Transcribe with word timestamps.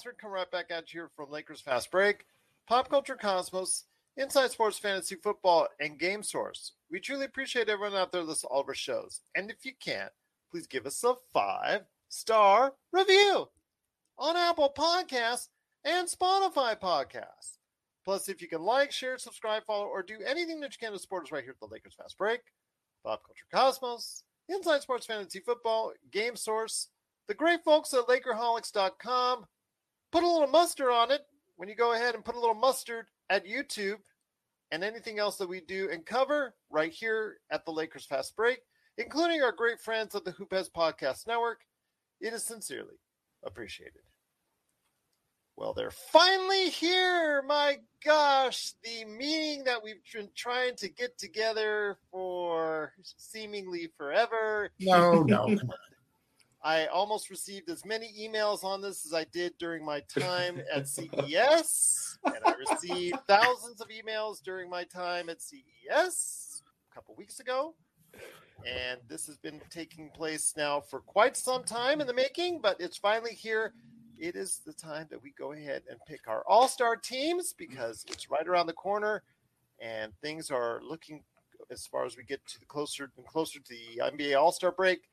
Glassford 0.00 0.18
coming 0.18 0.34
right 0.34 0.50
back 0.50 0.70
at 0.70 0.94
you 0.94 1.08
from 1.14 1.30
Lakers 1.30 1.60
Fast 1.60 1.90
Break, 1.90 2.24
Pop 2.66 2.88
Culture 2.88 3.16
Cosmos, 3.16 3.84
Inside 4.16 4.50
Sports 4.50 4.78
Fantasy 4.78 5.14
Football, 5.14 5.68
and 5.78 5.98
Game 5.98 6.22
Source. 6.22 6.72
We 6.90 7.00
truly 7.00 7.26
appreciate 7.26 7.68
everyone 7.68 7.98
out 7.98 8.10
there 8.10 8.22
listening 8.22 8.48
to 8.48 8.54
all 8.54 8.60
of 8.62 8.68
our 8.68 8.74
shows. 8.74 9.20
And 9.36 9.50
if 9.50 9.66
you 9.66 9.72
can't, 9.78 10.10
please 10.50 10.66
give 10.66 10.86
us 10.86 11.04
a 11.04 11.16
five 11.34 11.82
star 12.08 12.72
review 12.92 13.50
on 14.16 14.38
Apple 14.38 14.72
Podcasts 14.74 15.48
and 15.84 16.08
Spotify 16.08 16.80
Podcasts. 16.80 17.58
Plus, 18.02 18.30
if 18.30 18.40
you 18.40 18.48
can 18.48 18.62
like, 18.62 18.92
share, 18.92 19.18
subscribe, 19.18 19.64
follow, 19.66 19.84
or 19.84 20.02
do 20.02 20.16
anything 20.24 20.60
that 20.60 20.72
you 20.72 20.78
can 20.80 20.94
to 20.94 20.98
support 20.98 21.24
us 21.24 21.32
right 21.32 21.44
here 21.44 21.52
at 21.52 21.60
the 21.60 21.70
Lakers 21.70 21.94
Fast 21.94 22.16
Break, 22.16 22.40
Pop 23.04 23.20
Culture 23.26 23.44
Cosmos, 23.52 24.22
Inside 24.48 24.80
Sports 24.80 25.04
Fantasy 25.04 25.40
Football, 25.40 25.92
Game 26.10 26.36
Source, 26.36 26.88
the 27.28 27.34
great 27.34 27.62
folks 27.62 27.92
at 27.92 28.06
Lakerholics.com. 28.06 29.44
Put 30.12 30.24
a 30.24 30.28
little 30.28 30.48
mustard 30.48 30.88
on 30.88 31.10
it 31.10 31.22
when 31.56 31.68
you 31.68 31.74
go 31.74 31.92
ahead 31.92 32.14
and 32.14 32.24
put 32.24 32.34
a 32.34 32.40
little 32.40 32.54
mustard 32.54 33.06
at 33.28 33.46
YouTube 33.46 33.98
and 34.72 34.82
anything 34.82 35.18
else 35.18 35.36
that 35.36 35.48
we 35.48 35.60
do 35.60 35.88
and 35.90 36.04
cover 36.04 36.54
right 36.70 36.92
here 36.92 37.38
at 37.50 37.64
the 37.64 37.72
Lakers 37.72 38.04
Fast 38.04 38.34
Break, 38.36 38.60
including 38.98 39.42
our 39.42 39.52
great 39.52 39.80
friends 39.80 40.14
at 40.14 40.24
the 40.24 40.32
Hoopheads 40.32 40.70
Podcast 40.70 41.26
Network. 41.26 41.60
It 42.20 42.32
is 42.32 42.44
sincerely 42.44 42.96
appreciated. 43.44 44.02
Well, 45.56 45.74
they're 45.74 45.90
finally 45.90 46.70
here. 46.70 47.42
My 47.42 47.78
gosh, 48.02 48.72
the 48.82 49.04
meeting 49.04 49.62
that 49.64 49.82
we've 49.82 50.02
been 50.12 50.30
trying 50.34 50.74
to 50.76 50.88
get 50.88 51.18
together 51.18 51.98
for 52.10 52.94
seemingly 53.02 53.90
forever. 53.96 54.70
No, 54.80 55.22
no. 55.22 55.46
I 56.62 56.86
almost 56.86 57.30
received 57.30 57.70
as 57.70 57.84
many 57.86 58.12
emails 58.20 58.64
on 58.64 58.82
this 58.82 59.06
as 59.06 59.14
I 59.14 59.24
did 59.24 59.56
during 59.58 59.84
my 59.84 60.00
time 60.18 60.60
at 60.72 60.88
CES. 60.88 62.18
And 62.24 62.36
I 62.44 62.54
received 62.70 63.18
thousands 63.26 63.80
of 63.80 63.88
emails 63.88 64.42
during 64.42 64.68
my 64.68 64.84
time 64.84 65.30
at 65.30 65.40
CES 65.40 66.62
a 66.90 66.94
couple 66.94 67.14
weeks 67.16 67.40
ago. 67.40 67.74
And 68.66 69.00
this 69.08 69.26
has 69.26 69.38
been 69.38 69.60
taking 69.70 70.10
place 70.10 70.52
now 70.56 70.80
for 70.80 71.00
quite 71.00 71.36
some 71.36 71.64
time 71.64 72.00
in 72.02 72.06
the 72.06 72.12
making, 72.12 72.60
but 72.60 72.78
it's 72.78 72.98
finally 72.98 73.32
here. 73.32 73.72
It 74.18 74.36
is 74.36 74.60
the 74.66 74.74
time 74.74 75.06
that 75.10 75.22
we 75.22 75.32
go 75.38 75.52
ahead 75.52 75.82
and 75.88 75.98
pick 76.06 76.28
our 76.28 76.44
all 76.46 76.68
star 76.68 76.94
teams 76.94 77.54
because 77.56 78.04
it's 78.08 78.30
right 78.30 78.46
around 78.46 78.66
the 78.66 78.74
corner 78.74 79.22
and 79.80 80.12
things 80.20 80.50
are 80.50 80.80
looking 80.82 81.22
as 81.70 81.86
far 81.86 82.04
as 82.04 82.16
we 82.16 82.24
get 82.24 82.44
to 82.46 82.60
the 82.60 82.66
closer 82.66 83.10
and 83.16 83.26
closer 83.26 83.60
to 83.60 83.68
the 83.68 84.02
NBA 84.02 84.38
All 84.38 84.52
Star 84.52 84.72
break 84.72 85.08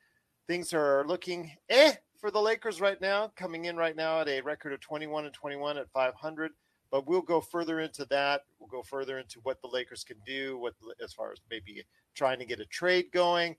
things 0.48 0.72
are 0.72 1.04
looking 1.06 1.52
eh 1.68 1.92
for 2.18 2.32
the 2.32 2.40
Lakers 2.40 2.80
right 2.80 3.00
now, 3.00 3.30
coming 3.36 3.66
in 3.66 3.76
right 3.76 3.94
now 3.94 4.22
at 4.22 4.28
a 4.28 4.40
record 4.40 4.72
of 4.72 4.80
21 4.80 5.26
and 5.26 5.34
21 5.34 5.78
at 5.78 5.90
500. 5.92 6.50
But 6.90 7.06
we'll 7.06 7.20
go 7.20 7.40
further 7.40 7.80
into 7.80 8.06
that. 8.06 8.42
We'll 8.58 8.70
go 8.70 8.82
further 8.82 9.18
into 9.18 9.40
what 9.42 9.60
the 9.60 9.68
Lakers 9.68 10.02
can 10.02 10.16
do, 10.26 10.58
what 10.58 10.72
as 11.04 11.12
far 11.12 11.30
as 11.30 11.38
maybe 11.50 11.84
trying 12.14 12.38
to 12.38 12.46
get 12.46 12.60
a 12.60 12.64
trade 12.64 13.12
going. 13.12 13.54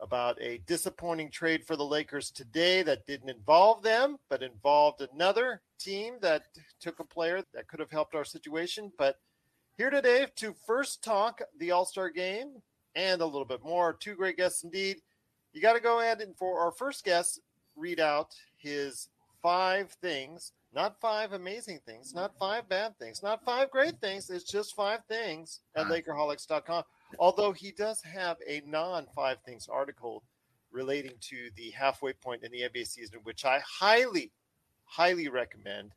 About 0.00 0.40
a 0.40 0.58
disappointing 0.58 1.28
trade 1.28 1.64
for 1.66 1.74
the 1.74 1.84
Lakers 1.84 2.30
today 2.30 2.82
that 2.84 3.04
didn't 3.04 3.30
involve 3.30 3.82
them, 3.82 4.16
but 4.30 4.44
involved 4.44 5.02
another 5.12 5.60
team 5.80 6.18
that 6.20 6.44
took 6.78 7.00
a 7.00 7.04
player 7.04 7.42
that 7.52 7.66
could 7.66 7.80
have 7.80 7.90
helped 7.90 8.14
our 8.14 8.24
situation. 8.24 8.92
But 8.96 9.16
here 9.76 9.90
today 9.90 10.28
to 10.36 10.54
first 10.68 11.02
talk 11.02 11.42
the 11.58 11.72
All 11.72 11.84
Star 11.84 12.10
game 12.10 12.62
and 12.94 13.20
a 13.20 13.26
little 13.26 13.44
bit 13.44 13.64
more. 13.64 13.92
Two 13.92 14.14
great 14.14 14.36
guests 14.36 14.62
indeed 14.62 14.98
you 15.52 15.60
got 15.60 15.74
to 15.74 15.80
go 15.80 16.00
ahead 16.00 16.20
and 16.20 16.36
for 16.36 16.60
our 16.60 16.72
first 16.72 17.04
guest, 17.04 17.40
read 17.76 18.00
out 18.00 18.34
his 18.56 19.08
five 19.42 19.90
things, 20.02 20.52
not 20.74 21.00
five 21.00 21.32
amazing 21.32 21.80
things, 21.86 22.14
not 22.14 22.36
five 22.38 22.68
bad 22.68 22.98
things, 22.98 23.22
not 23.22 23.44
five 23.44 23.70
great 23.70 24.00
things. 24.00 24.28
It's 24.30 24.44
just 24.44 24.74
five 24.74 25.00
things 25.08 25.60
at 25.76 25.86
Lakerholics.com. 25.86 26.84
Although 27.18 27.52
he 27.52 27.72
does 27.72 28.02
have 28.02 28.36
a 28.46 28.62
non 28.66 29.06
five 29.14 29.38
things 29.44 29.68
article 29.68 30.22
relating 30.70 31.12
to 31.20 31.50
the 31.56 31.70
halfway 31.70 32.12
point 32.12 32.42
in 32.42 32.52
the 32.52 32.62
NBA 32.62 32.86
season, 32.86 33.20
which 33.22 33.44
I 33.44 33.60
highly, 33.66 34.32
highly 34.84 35.28
recommend. 35.28 35.92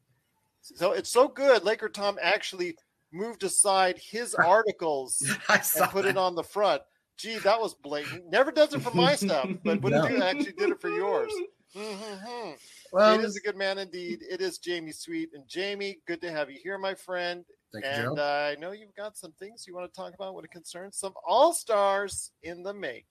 So 0.62 0.94
it's 0.94 1.10
so 1.10 1.28
good. 1.28 1.64
Laker 1.64 1.90
Tom 1.90 2.18
actually 2.22 2.78
moved 3.12 3.44
aside 3.44 3.98
his 3.98 4.34
articles 4.36 5.22
and 5.50 5.90
put 5.90 6.06
it 6.06 6.18
on 6.18 6.36
the 6.36 6.44
front 6.44 6.82
gee, 7.22 7.38
that 7.40 7.60
was 7.60 7.74
blatant. 7.76 8.30
Never 8.30 8.52
does 8.52 8.74
it 8.74 8.82
for 8.82 8.92
my 8.96 9.16
stuff, 9.16 9.48
but 9.64 9.82
when 9.82 9.94
No. 9.94 10.08
you 10.08 10.22
actually 10.22 10.54
did 10.54 10.72
it 10.72 10.82
for 10.82 10.90
yours. 10.90 11.32
Mhm. 11.76 12.58
Well, 12.92 13.20
it 13.20 13.24
is 13.24 13.38
a 13.38 13.40
good 13.40 13.56
man 13.56 13.78
indeed. 13.78 14.24
It 14.30 14.42
is 14.42 14.58
Jamie 14.58 14.92
Sweet. 14.92 15.30
And 15.34 15.48
Jamie, 15.48 16.00
good 16.06 16.20
to 16.22 16.32
have 16.32 16.50
you 16.52 16.60
here, 16.62 16.78
my 16.78 16.94
friend. 16.96 17.46
Thank 17.72 17.86
and 17.86 17.96
Gerald. 18.02 18.20
uh, 18.20 18.24
I 18.52 18.56
know 18.60 18.72
you've 18.72 18.94
got 18.96 19.18
some 19.18 19.32
things 19.34 19.66
you 19.66 19.74
want 19.74 19.92
to 19.92 19.96
talk 19.96 20.14
about 20.14 20.34
when 20.36 20.44
it 20.44 20.52
concerns 20.52 20.98
some 20.98 21.14
all 21.26 21.54
stars 21.54 22.32
in 22.44 22.64
the 22.64 22.74
making. 22.74 23.06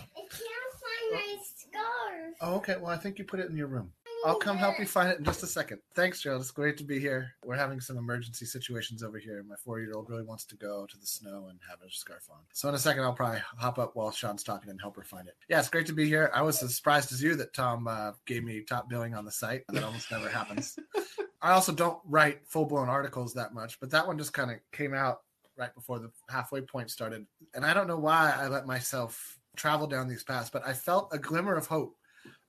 I 0.00 0.04
can't 0.16 0.32
find 0.32 1.12
my 1.12 1.38
scarf. 1.54 2.34
Oh, 2.40 2.54
okay. 2.56 2.76
Well, 2.78 2.90
I 2.90 2.96
think 2.96 3.18
you 3.20 3.24
put 3.24 3.38
it 3.38 3.48
in 3.50 3.56
your 3.56 3.68
room. 3.68 3.92
I'll 4.24 4.36
come 4.36 4.58
help 4.58 4.78
you 4.78 4.86
find 4.86 5.10
it 5.10 5.18
in 5.18 5.24
just 5.24 5.42
a 5.42 5.46
second. 5.46 5.80
Thanks, 5.94 6.20
Gerald. 6.20 6.42
It's 6.42 6.50
great 6.50 6.76
to 6.78 6.84
be 6.84 7.00
here. 7.00 7.32
We're 7.44 7.56
having 7.56 7.80
some 7.80 7.96
emergency 7.96 8.44
situations 8.44 9.02
over 9.02 9.18
here. 9.18 9.42
My 9.48 9.56
four-year-old 9.56 10.10
really 10.10 10.24
wants 10.24 10.44
to 10.46 10.56
go 10.56 10.86
to 10.86 10.98
the 10.98 11.06
snow 11.06 11.46
and 11.48 11.58
have 11.68 11.78
a 11.80 11.90
scarf 11.90 12.28
on. 12.30 12.38
So 12.52 12.68
in 12.68 12.74
a 12.74 12.78
second, 12.78 13.02
I'll 13.02 13.14
probably 13.14 13.40
hop 13.56 13.78
up 13.78 13.96
while 13.96 14.10
Sean's 14.10 14.42
talking 14.42 14.70
and 14.70 14.80
help 14.80 14.96
her 14.96 15.02
find 15.02 15.26
it. 15.26 15.36
Yeah, 15.48 15.58
it's 15.58 15.70
great 15.70 15.86
to 15.86 15.94
be 15.94 16.06
here. 16.06 16.30
I 16.34 16.42
was 16.42 16.62
as 16.62 16.76
surprised 16.76 17.12
as 17.12 17.22
you 17.22 17.34
that 17.36 17.54
Tom 17.54 17.88
uh, 17.88 18.12
gave 18.26 18.44
me 18.44 18.60
top 18.60 18.90
billing 18.90 19.14
on 19.14 19.24
the 19.24 19.32
site. 19.32 19.62
That 19.68 19.84
almost 19.84 20.10
never 20.10 20.28
happens. 20.28 20.78
I 21.42 21.52
also 21.52 21.72
don't 21.72 21.98
write 22.04 22.46
full-blown 22.46 22.90
articles 22.90 23.32
that 23.34 23.54
much, 23.54 23.80
but 23.80 23.90
that 23.90 24.06
one 24.06 24.18
just 24.18 24.34
kind 24.34 24.50
of 24.50 24.58
came 24.72 24.92
out 24.92 25.20
right 25.56 25.74
before 25.74 25.98
the 25.98 26.10
halfway 26.28 26.60
point 26.60 26.90
started. 26.90 27.26
And 27.54 27.64
I 27.64 27.72
don't 27.72 27.86
know 27.86 27.98
why 27.98 28.34
I 28.36 28.48
let 28.48 28.66
myself 28.66 29.38
travel 29.56 29.86
down 29.86 30.08
these 30.08 30.22
paths, 30.22 30.50
but 30.50 30.66
I 30.66 30.74
felt 30.74 31.08
a 31.12 31.18
glimmer 31.18 31.56
of 31.56 31.66
hope 31.66 31.96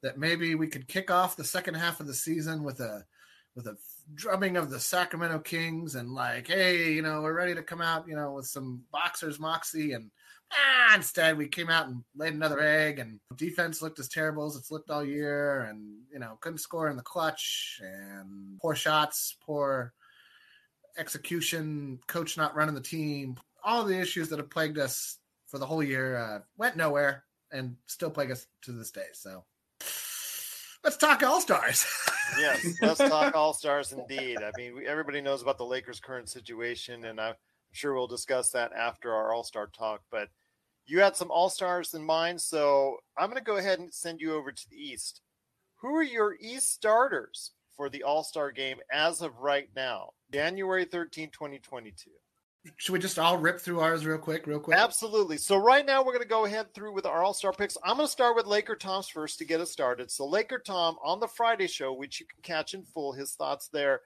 that 0.02 0.18
maybe 0.18 0.56
we 0.56 0.68
could 0.68 0.88
kick 0.88 1.12
off 1.12 1.36
the 1.36 1.44
second 1.44 1.76
half 1.76 2.00
of 2.00 2.08
the 2.08 2.14
season 2.14 2.64
with 2.64 2.80
a 2.80 3.06
with 3.56 3.68
a 3.68 3.78
drubbing 4.16 4.58
of 4.58 4.70
the 4.70 4.80
Sacramento 4.80 5.40
Kings 5.40 5.96
and 5.96 6.10
like, 6.10 6.48
hey, 6.48 6.94
you 6.94 7.02
know, 7.02 7.22
we're 7.22 7.34
ready 7.34 7.54
to 7.54 7.62
come 7.62 7.82
out, 7.82 8.08
you 8.08 8.16
know, 8.16 8.34
with 8.34 8.48
some 8.48 8.82
boxers 8.92 9.40
moxie 9.40 9.94
and 9.94 10.10
ah, 10.52 10.96
instead 10.96 11.38
we 11.38 11.48
came 11.48 11.70
out 11.70 11.88
and 11.88 12.04
laid 12.16 12.34
another 12.34 12.60
egg 12.60 13.00
and 13.00 13.20
defense 13.36 13.82
looked 13.82 14.00
as 14.00 14.08
terrible 14.08 14.46
as 14.46 14.56
it's 14.56 14.72
looked 14.72 14.90
all 14.90 15.04
year 15.04 15.62
and 15.62 15.98
you 16.12 16.20
know 16.20 16.38
couldn't 16.42 16.58
score 16.58 16.90
in 16.90 16.98
the 16.98 17.04
clutch 17.04 17.80
and 17.82 18.60
poor 18.62 18.76
shots, 18.76 19.38
poor 19.42 19.94
execution, 20.98 22.00
coach 22.08 22.38
not 22.38 22.56
running 22.56 22.76
the 22.76 22.82
team, 22.82 23.36
all 23.64 23.84
the 23.84 24.00
issues 24.00 24.30
that 24.30 24.40
have 24.40 24.50
plagued 24.50 24.78
us 24.78 25.18
for 25.48 25.58
the 25.58 25.66
whole 25.66 25.84
year 25.84 26.18
uh, 26.18 26.40
went 26.58 26.76
nowhere 26.76 27.24
and 27.52 27.76
still 27.86 28.10
plague 28.10 28.32
us 28.32 28.48
to 28.62 28.72
this 28.72 28.92
day. 28.92 29.08
So 29.14 29.44
Let's 30.84 30.98
talk 30.98 31.22
All 31.22 31.40
Stars. 31.40 31.86
yes, 32.40 32.66
let's 32.82 32.98
talk 32.98 33.36
All 33.36 33.54
Stars 33.54 33.92
indeed. 33.92 34.40
I 34.42 34.52
mean, 34.58 34.76
we, 34.76 34.88
everybody 34.88 35.22
knows 35.22 35.44
about 35.44 35.60
the 35.60 35.66
Lakers' 35.66 36.00
current 36.00 36.28
situation, 36.28 37.06
and 37.06 37.22
I'm 37.22 37.36
sure 37.72 37.94
we'll 37.94 38.08
discuss 38.08 38.50
that 38.52 38.74
after 38.74 39.14
our 39.14 39.32
All 39.32 39.44
Star 39.44 39.68
talk. 39.68 40.02
But 40.10 40.30
you 40.88 41.00
had 41.00 41.16
some 41.16 41.30
All 41.30 41.50
Stars 41.50 41.94
in 41.94 42.04
mind, 42.04 42.42
so 42.42 42.98
I'm 43.16 43.30
going 43.30 43.38
to 43.38 43.44
go 43.44 43.58
ahead 43.58 43.80
and 43.80 43.94
send 43.94 44.22
you 44.22 44.34
over 44.34 44.52
to 44.52 44.70
the 44.70 44.76
East. 44.76 45.22
Who 45.82 45.96
are 45.96 46.04
your 46.04 46.36
East 46.40 46.74
starters 46.74 47.52
for 47.78 47.88
the 47.88 48.02
All 48.02 48.24
Star 48.24 48.52
game 48.52 48.78
as 48.92 49.22
of 49.22 49.38
right 49.38 49.70
now, 49.76 50.10
January 50.34 50.86
13, 50.86 51.30
2022? 51.30 52.10
Should 52.78 52.94
we 52.94 53.00
just 53.00 53.18
all 53.18 53.38
rip 53.38 53.60
through 53.60 53.80
ours 53.80 54.06
real 54.06 54.20
quick, 54.20 54.46
real 54.46 54.60
quick? 54.60 54.78
Absolutely. 54.78 55.38
So 55.38 55.58
right 55.58 55.86
now 55.86 56.04
we're 56.04 56.14
going 56.14 56.22
to 56.22 56.28
go 56.28 56.46
ahead 56.46 56.74
through 56.74 56.94
with 56.94 57.08
our 57.08 57.24
all-star 57.24 57.54
picks. 57.54 57.76
I'm 57.84 57.98
going 57.98 58.08
to 58.08 58.12
start 58.12 58.36
with 58.36 58.46
Laker 58.46 58.76
Tom's 58.76 59.08
first 59.08 59.40
to 59.40 59.46
get 59.46 59.62
us 59.62 59.72
started. 59.72 60.12
So 60.12 60.28
Laker 60.28 60.60
Tom 60.60 60.98
on 61.04 61.20
the 61.20 61.28
Friday 61.28 61.66
show, 61.68 61.92
which 61.92 62.20
you 62.20 62.28
can 62.28 62.42
catch 62.44 62.76
in 62.76 62.84
full, 62.84 63.14
his 63.14 63.34
thoughts 63.34 63.70
there. 63.74 64.02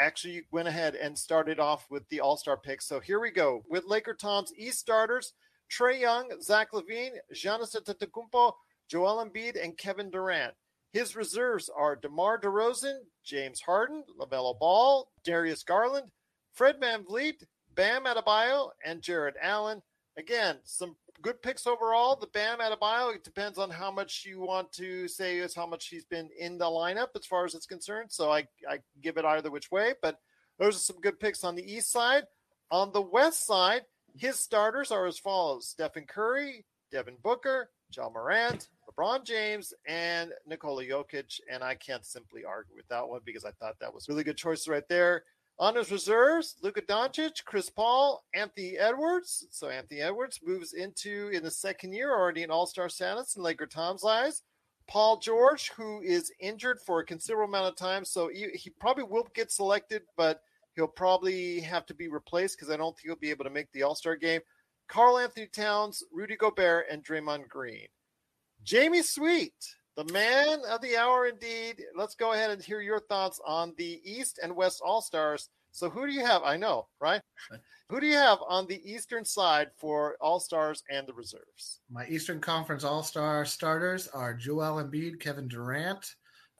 Actually 0.00 0.44
went 0.50 0.66
ahead 0.66 0.94
and 0.94 1.16
started 1.16 1.60
off 1.60 1.86
with 1.90 2.08
the 2.08 2.20
all-star 2.20 2.56
picks. 2.56 2.86
So 2.86 3.00
here 3.00 3.20
we 3.20 3.30
go 3.30 3.62
with 3.68 3.84
Laker 3.84 4.14
Tom's 4.14 4.52
East 4.56 4.78
starters: 4.78 5.34
Trae 5.70 6.00
Young, 6.00 6.30
Zach 6.42 6.72
LaVine, 6.72 7.12
Giannis 7.32 7.76
Antetokounmpo, 7.76 8.54
Joel 8.88 9.24
Embiid, 9.24 9.62
and 9.62 9.78
Kevin 9.78 10.10
Durant. 10.10 10.54
His 10.92 11.14
reserves 11.14 11.70
are 11.76 11.96
DeMar 11.96 12.40
DeRozan, 12.40 12.98
James 13.24 13.60
Harden, 13.60 14.02
LaMelo 14.18 14.58
Ball, 14.58 15.08
Darius 15.22 15.62
Garland, 15.62 16.10
Fred 16.52 16.80
VanVleet, 16.80 17.44
Bam 17.74 18.04
Adebayo 18.04 18.70
and 18.84 19.02
Jarrett 19.02 19.36
Allen. 19.40 19.82
Again, 20.16 20.58
some 20.64 20.96
good 21.22 21.42
picks 21.42 21.66
overall. 21.66 22.16
The 22.16 22.28
Bam 22.28 22.58
Adebayo, 22.58 23.14
it 23.14 23.24
depends 23.24 23.58
on 23.58 23.70
how 23.70 23.90
much 23.90 24.24
you 24.26 24.40
want 24.40 24.72
to 24.72 25.08
say 25.08 25.38
is 25.38 25.54
how 25.54 25.66
much 25.66 25.88
he's 25.88 26.04
been 26.04 26.28
in 26.38 26.58
the 26.58 26.66
lineup 26.66 27.08
as 27.16 27.26
far 27.26 27.44
as 27.44 27.54
it's 27.54 27.66
concerned. 27.66 28.12
So 28.12 28.30
I, 28.30 28.46
I 28.68 28.78
give 29.02 29.16
it 29.16 29.24
either 29.24 29.50
which 29.50 29.70
way, 29.70 29.94
but 30.02 30.20
those 30.58 30.76
are 30.76 30.80
some 30.80 31.00
good 31.00 31.18
picks 31.18 31.42
on 31.42 31.56
the 31.56 31.72
east 31.72 31.90
side. 31.90 32.24
On 32.70 32.92
the 32.92 33.02
west 33.02 33.46
side, 33.46 33.82
his 34.16 34.38
starters 34.38 34.92
are 34.92 35.06
as 35.06 35.18
follows 35.18 35.68
Stephen 35.68 36.04
Curry, 36.06 36.64
Devin 36.92 37.16
Booker, 37.22 37.70
Ja 37.96 38.08
Morant, 38.08 38.68
LeBron 38.88 39.24
James, 39.24 39.74
and 39.86 40.32
Nikola 40.46 40.84
Jokic. 40.84 41.40
And 41.50 41.64
I 41.64 41.74
can't 41.74 42.04
simply 42.04 42.44
argue 42.44 42.76
with 42.76 42.88
that 42.88 43.08
one 43.08 43.20
because 43.24 43.44
I 43.44 43.50
thought 43.52 43.78
that 43.80 43.92
was 43.92 44.08
really 44.08 44.24
good 44.24 44.36
choice 44.36 44.68
right 44.68 44.88
there. 44.88 45.24
On 45.58 45.76
his 45.76 45.92
reserves, 45.92 46.56
Luka 46.62 46.82
Doncic, 46.82 47.44
Chris 47.44 47.70
Paul, 47.70 48.24
Anthony 48.34 48.76
Edwards. 48.76 49.46
So 49.50 49.68
Anthony 49.68 50.00
Edwards 50.00 50.40
moves 50.44 50.72
into 50.72 51.30
in 51.32 51.44
the 51.44 51.50
second 51.50 51.92
year 51.92 52.10
already 52.12 52.42
in 52.42 52.50
All-Star 52.50 52.88
status 52.88 53.36
in 53.36 53.42
Laker 53.42 53.66
Tom's 53.66 54.04
eyes. 54.04 54.42
Paul 54.88 55.18
George, 55.18 55.70
who 55.70 56.02
is 56.02 56.32
injured 56.40 56.78
for 56.84 57.00
a 57.00 57.06
considerable 57.06 57.48
amount 57.48 57.68
of 57.68 57.76
time, 57.76 58.04
so 58.04 58.28
he, 58.28 58.48
he 58.54 58.70
probably 58.70 59.04
will 59.04 59.26
get 59.34 59.50
selected, 59.50 60.02
but 60.16 60.42
he'll 60.74 60.88
probably 60.88 61.60
have 61.60 61.86
to 61.86 61.94
be 61.94 62.08
replaced 62.08 62.58
because 62.58 62.72
I 62.72 62.76
don't 62.76 62.94
think 62.96 63.06
he'll 63.06 63.16
be 63.16 63.30
able 63.30 63.44
to 63.44 63.50
make 63.50 63.70
the 63.72 63.84
All-Star 63.84 64.16
game. 64.16 64.40
Karl-Anthony 64.88 65.46
Towns, 65.46 66.02
Rudy 66.12 66.36
Gobert, 66.36 66.86
and 66.90 67.04
Draymond 67.04 67.48
Green. 67.48 67.86
Jamie 68.64 69.02
Sweet, 69.02 69.54
the 69.96 70.12
man 70.12 70.60
of 70.68 70.80
the 70.80 70.96
hour, 70.96 71.26
indeed. 71.26 71.82
Let's 71.96 72.14
go 72.14 72.32
ahead 72.32 72.50
and 72.50 72.62
hear 72.62 72.80
your 72.80 73.00
thoughts 73.00 73.40
on 73.46 73.74
the 73.76 74.00
East 74.04 74.40
and 74.42 74.54
West 74.54 74.82
All 74.84 75.00
Stars. 75.00 75.48
So, 75.70 75.90
who 75.90 76.06
do 76.06 76.12
you 76.12 76.24
have? 76.24 76.42
I 76.42 76.56
know, 76.56 76.86
right? 77.00 77.20
who 77.88 78.00
do 78.00 78.06
you 78.06 78.16
have 78.16 78.38
on 78.48 78.66
the 78.66 78.80
Eastern 78.90 79.24
side 79.24 79.68
for 79.76 80.16
All 80.20 80.40
Stars 80.40 80.82
and 80.90 81.06
the 81.06 81.14
reserves? 81.14 81.80
My 81.90 82.06
Eastern 82.06 82.40
Conference 82.40 82.84
All 82.84 83.02
Star 83.02 83.44
starters 83.44 84.08
are 84.08 84.34
Joel 84.34 84.82
Embiid, 84.82 85.20
Kevin 85.20 85.48
Durant, 85.48 86.14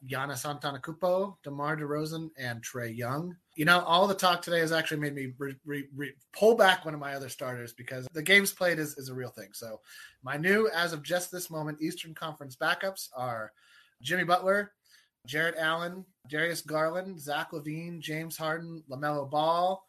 Giannis 0.06 0.44
Antetokounmpo, 0.44 1.36
DeMar 1.44 1.76
DeRozan, 1.76 2.30
and 2.38 2.62
Trae 2.62 2.96
Young. 2.96 3.36
You 3.56 3.64
know, 3.64 3.80
all 3.80 4.06
the 4.06 4.14
talk 4.14 4.42
today 4.42 4.60
has 4.60 4.72
actually 4.72 5.00
made 5.00 5.14
me 5.14 5.32
re- 5.38 5.56
re- 5.64 5.88
re- 5.94 6.14
pull 6.32 6.56
back 6.56 6.84
one 6.84 6.94
of 6.94 7.00
my 7.00 7.14
other 7.14 7.28
starters 7.28 7.72
because 7.72 8.06
the 8.12 8.22
games 8.22 8.52
played 8.52 8.78
is, 8.78 8.96
is 8.98 9.08
a 9.08 9.14
real 9.14 9.30
thing. 9.30 9.50
So, 9.52 9.80
my 10.22 10.36
new, 10.36 10.68
as 10.74 10.92
of 10.92 11.02
just 11.02 11.30
this 11.30 11.50
moment, 11.50 11.80
Eastern 11.80 12.14
Conference 12.14 12.56
backups 12.56 13.08
are 13.16 13.52
Jimmy 14.02 14.24
Butler, 14.24 14.72
Jarrett 15.26 15.56
Allen, 15.58 16.04
Darius 16.28 16.60
Garland, 16.60 17.20
Zach 17.20 17.52
LaVine, 17.52 18.00
James 18.00 18.36
Harden, 18.36 18.82
LaMelo 18.90 19.30
Ball, 19.30 19.82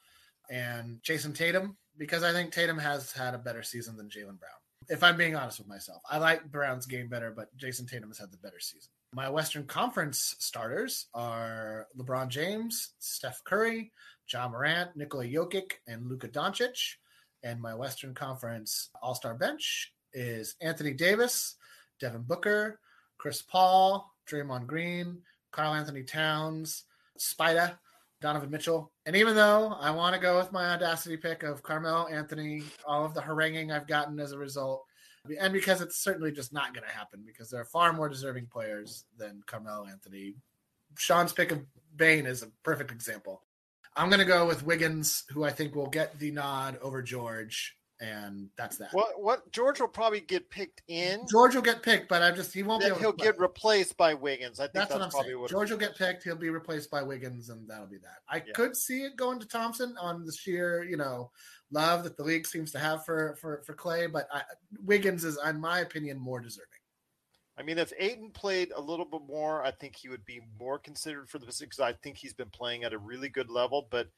and 0.50 1.02
Jayson 1.02 1.34
Tatum 1.34 1.78
because 1.98 2.24
I 2.24 2.32
think 2.32 2.52
Tatum 2.52 2.78
has 2.78 3.12
had 3.12 3.34
a 3.34 3.40
better 3.40 3.64
season 3.64 3.96
than 3.96 4.10
Jaylen 4.10 4.40
Brown. 4.40 4.52
If 4.90 5.04
I'm 5.04 5.18
being 5.18 5.36
honest 5.36 5.60
with 5.60 5.68
myself, 5.68 6.02
I 6.10 6.18
like 6.18 6.52
Brown's 6.52 6.86
game 6.86 7.08
better, 7.08 7.32
but 7.32 7.56
Jayson 7.58 7.88
Tatum 7.88 8.10
has 8.10 8.20
had 8.20 8.32
the 8.32 8.38
better 8.38 8.60
season. 8.60 8.92
My 9.14 9.30
Western 9.30 9.66
Conference 9.66 10.36
starters 10.40 11.08
are 11.14 11.88
LeBron 11.98 12.28
James, 12.28 12.94
Steph 13.00 13.44
Curry, 13.46 13.92
Ja 14.32 14.50
Morant, 14.50 14.96
Nikola 14.96 15.26
Jokic, 15.26 15.74
and 15.88 16.08
Luka 16.08 16.28
Doncic. 16.28 16.96
And 17.44 17.62
my 17.62 17.74
Western 17.74 18.14
Conference 18.14 18.90
All 19.02 19.16
Star 19.16 19.36
bench 19.36 19.94
is 20.14 20.56
Anthony 20.62 20.94
Davis, 20.94 21.56
Devin 22.00 22.24
Booker, 22.24 22.80
Chris 23.18 23.42
Paul, 23.42 24.12
Draymond 24.30 24.68
Green, 24.68 25.22
Karl-Anthony 25.52 26.04
Towns, 26.04 26.84
Spida, 27.18 27.78
Donovan 28.22 28.50
Mitchell. 28.50 28.92
And 29.06 29.16
even 29.16 29.36
though 29.36 29.78
I 29.80 29.92
want 29.92 30.16
to 30.16 30.22
go 30.22 30.38
with 30.38 30.52
my 30.52 30.72
audacity 30.72 31.16
pick 31.16 31.44
of 31.44 31.64
Carmelo 31.64 32.08
Anthony, 32.08 32.64
all 32.86 33.06
of 33.06 33.14
the 33.14 33.22
haranguing 33.22 33.72
I've 33.72 33.88
gotten 33.88 34.20
as 34.20 34.32
a 34.32 34.38
result, 34.38 34.84
and 35.40 35.54
because 35.54 35.82
it's 35.82 35.98
certainly 35.98 36.32
just 36.32 36.54
not 36.54 36.74
going 36.74 36.88
to 36.88 36.94
happen 36.94 37.24
because 37.26 37.50
there 37.50 37.62
are 37.62 37.66
far 37.66 37.94
more 37.94 38.10
deserving 38.10 38.48
players 38.48 39.06
than 39.18 39.42
Carmelo 39.46 39.86
Anthony. 39.88 40.36
Sean's 40.98 41.34
pick 41.34 41.52
of 41.52 41.62
Bane 41.96 42.26
is 42.26 42.44
a 42.44 42.48
perfect 42.64 42.92
example. 42.92 43.42
I'm 43.98 44.10
going 44.10 44.20
to 44.20 44.26
go 44.26 44.46
with 44.46 44.66
Wiggins, 44.66 45.24
who 45.30 45.44
I 45.46 45.52
think 45.52 45.74
will 45.76 45.88
get 45.88 46.20
the 46.20 46.32
nod 46.32 46.78
over 46.82 47.02
George, 47.02 47.78
and 48.02 48.50
that's 48.58 48.76
that. 48.78 48.90
What 48.92 49.22
what 49.22 49.50
George 49.54 49.80
will 49.80 49.88
probably 49.88 50.20
get 50.20 50.50
picked 50.50 50.82
in. 50.90 51.26
George 51.32 51.56
will 51.56 51.62
get 51.62 51.82
picked, 51.82 52.10
but 52.10 52.22
I 52.22 52.32
just 52.32 52.54
he 52.54 52.62
won't 52.62 52.84
be. 52.84 52.90
Then 52.90 53.00
he'll 53.00 53.14
get 53.14 53.40
replaced 53.40 53.96
by 53.96 54.14
Wiggins. 54.14 54.60
I 54.60 54.64
think 54.64 54.74
That's, 54.74 54.90
that's, 54.90 55.14
what 55.14 55.22
I'm 55.22 55.26
saying. 55.28 55.40
what. 55.40 55.50
George 55.50 55.72
will 55.72 55.78
get 55.78 55.98
picked. 55.98 56.24
He'll 56.24 56.36
be 56.36 56.50
replaced 56.50 56.92
by 56.92 57.04
Wiggins, 57.04 57.48
and 57.50 57.68
that'll 57.70 57.88
be 57.88 57.98
that. 58.00 58.18
I 58.30 58.44
Yeah. 58.46 58.54
could 58.54 58.76
see 58.76 59.04
it 59.04 59.16
going 59.16 59.40
to 59.40 59.48
Thompson 59.48 59.96
on 59.98 60.26
the 60.26 60.34
sheer, 60.34 60.84
you 60.84 60.98
know, 60.98 61.32
love 61.76 62.04
that 62.04 62.18
the 62.18 62.24
league 62.24 62.48
seems 62.48 62.72
to 62.72 62.80
have 62.80 63.06
for 63.06 63.36
for 63.36 63.62
for 63.66 63.74
Clay, 63.74 64.08
but 64.08 64.28
I, 64.32 64.42
Wiggins 64.84 65.24
is, 65.24 65.38
in 65.48 65.60
my 65.60 65.80
opinion, 65.80 66.18
more 66.18 66.40
deserving. 66.40 66.70
I 67.58 67.64
mean, 67.64 67.78
if 67.78 67.94
Ayton 67.98 68.32
played 68.32 68.72
a 68.76 68.82
little 68.82 69.06
bit 69.06 69.22
more, 69.28 69.64
I 69.64 69.72
think 69.72 69.96
he 69.96 70.10
would 70.10 70.26
be 70.26 70.42
more 70.60 70.78
considered 70.80 71.30
for 71.30 71.40
the 71.40 71.46
position 71.46 71.68
because 71.68 71.80
I 71.80 71.94
think 71.94 72.18
he's 72.18 72.34
been 72.34 72.50
playing 72.50 72.84
at 72.84 72.94
a 72.94 72.98
really 72.98 73.30
good 73.30 73.50
level, 73.50 73.88
but 73.90 74.10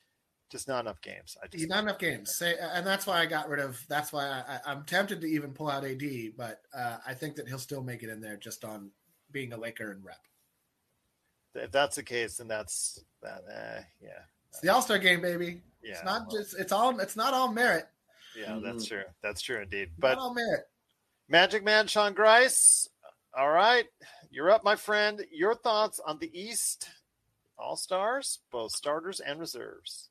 just 0.50 0.68
not 0.68 0.80
enough 0.80 1.02
games. 1.02 1.38
I 1.42 1.48
just 1.48 1.62
He's 1.62 1.70
not 1.70 1.84
enough 1.84 2.00
games, 2.00 2.36
say, 2.36 2.56
and 2.60 2.86
that's 2.86 3.06
why 3.06 3.20
I 3.20 3.26
got 3.26 3.50
rid 3.50 3.60
of. 3.60 3.84
That's 3.90 4.14
why 4.14 4.26
I, 4.26 4.60
I'm 4.66 4.84
tempted 4.86 5.22
to 5.22 5.28
even 5.28 5.52
pull 5.52 5.70
out 5.70 5.86
AD, 5.86 6.04
but 6.38 6.62
uh, 6.76 6.98
I 7.06 7.14
think 7.14 7.36
that 7.36 7.48
he'll 7.48 7.60
still 7.60 7.84
make 7.84 8.04
it 8.04 8.10
in 8.10 8.22
there 8.22 8.38
just 8.38 8.64
on 8.64 8.92
being 9.32 9.54
a 9.54 9.58
Laker 9.58 9.92
and 9.92 10.04
rep. 10.04 10.20
If 11.54 11.72
that's 11.72 11.96
the 11.96 12.04
case, 12.04 12.38
then 12.38 12.48
that's 12.48 13.04
that. 13.22 13.42
Eh, 13.52 13.82
yeah, 14.02 14.24
It's 14.58 14.64
the 14.64 14.74
All 14.74 14.82
Star 14.82 14.98
game, 14.98 15.22
baby. 15.22 15.62
yeah. 15.84 15.92
it's 15.92 16.04
not 16.04 16.28
well, 16.28 16.40
just. 16.42 16.60
It's 16.60 16.72
all. 16.72 17.00
It's 17.00 17.16
not 17.16 17.36
all 17.36 17.52
merit. 17.52 17.88
Yeah, 18.36 18.60
that's 18.64 18.86
Mhm. 18.86 18.88
true. 18.88 19.04
That's 19.22 19.40
true 19.42 19.62
indeed. 19.62 19.90
Not 19.90 20.00
But 20.00 20.18
all 20.18 20.34
merit. 20.34 20.66
Magic 21.30 21.64
Man 21.64 21.86
Sean 21.86 22.14
Grice, 22.16 22.90
all 23.38 23.52
right, 23.52 23.86
you're 24.32 24.50
up, 24.50 24.64
my 24.64 24.76
friend. 24.76 25.24
Your 25.32 25.54
thoughts 25.54 26.00
on 26.00 26.18
the 26.18 26.32
East 26.40 26.90
All 27.60 27.76
Stars, 27.76 28.40
both 28.52 28.72
starters 28.72 29.20
and 29.20 29.40
reserves? 29.40 30.10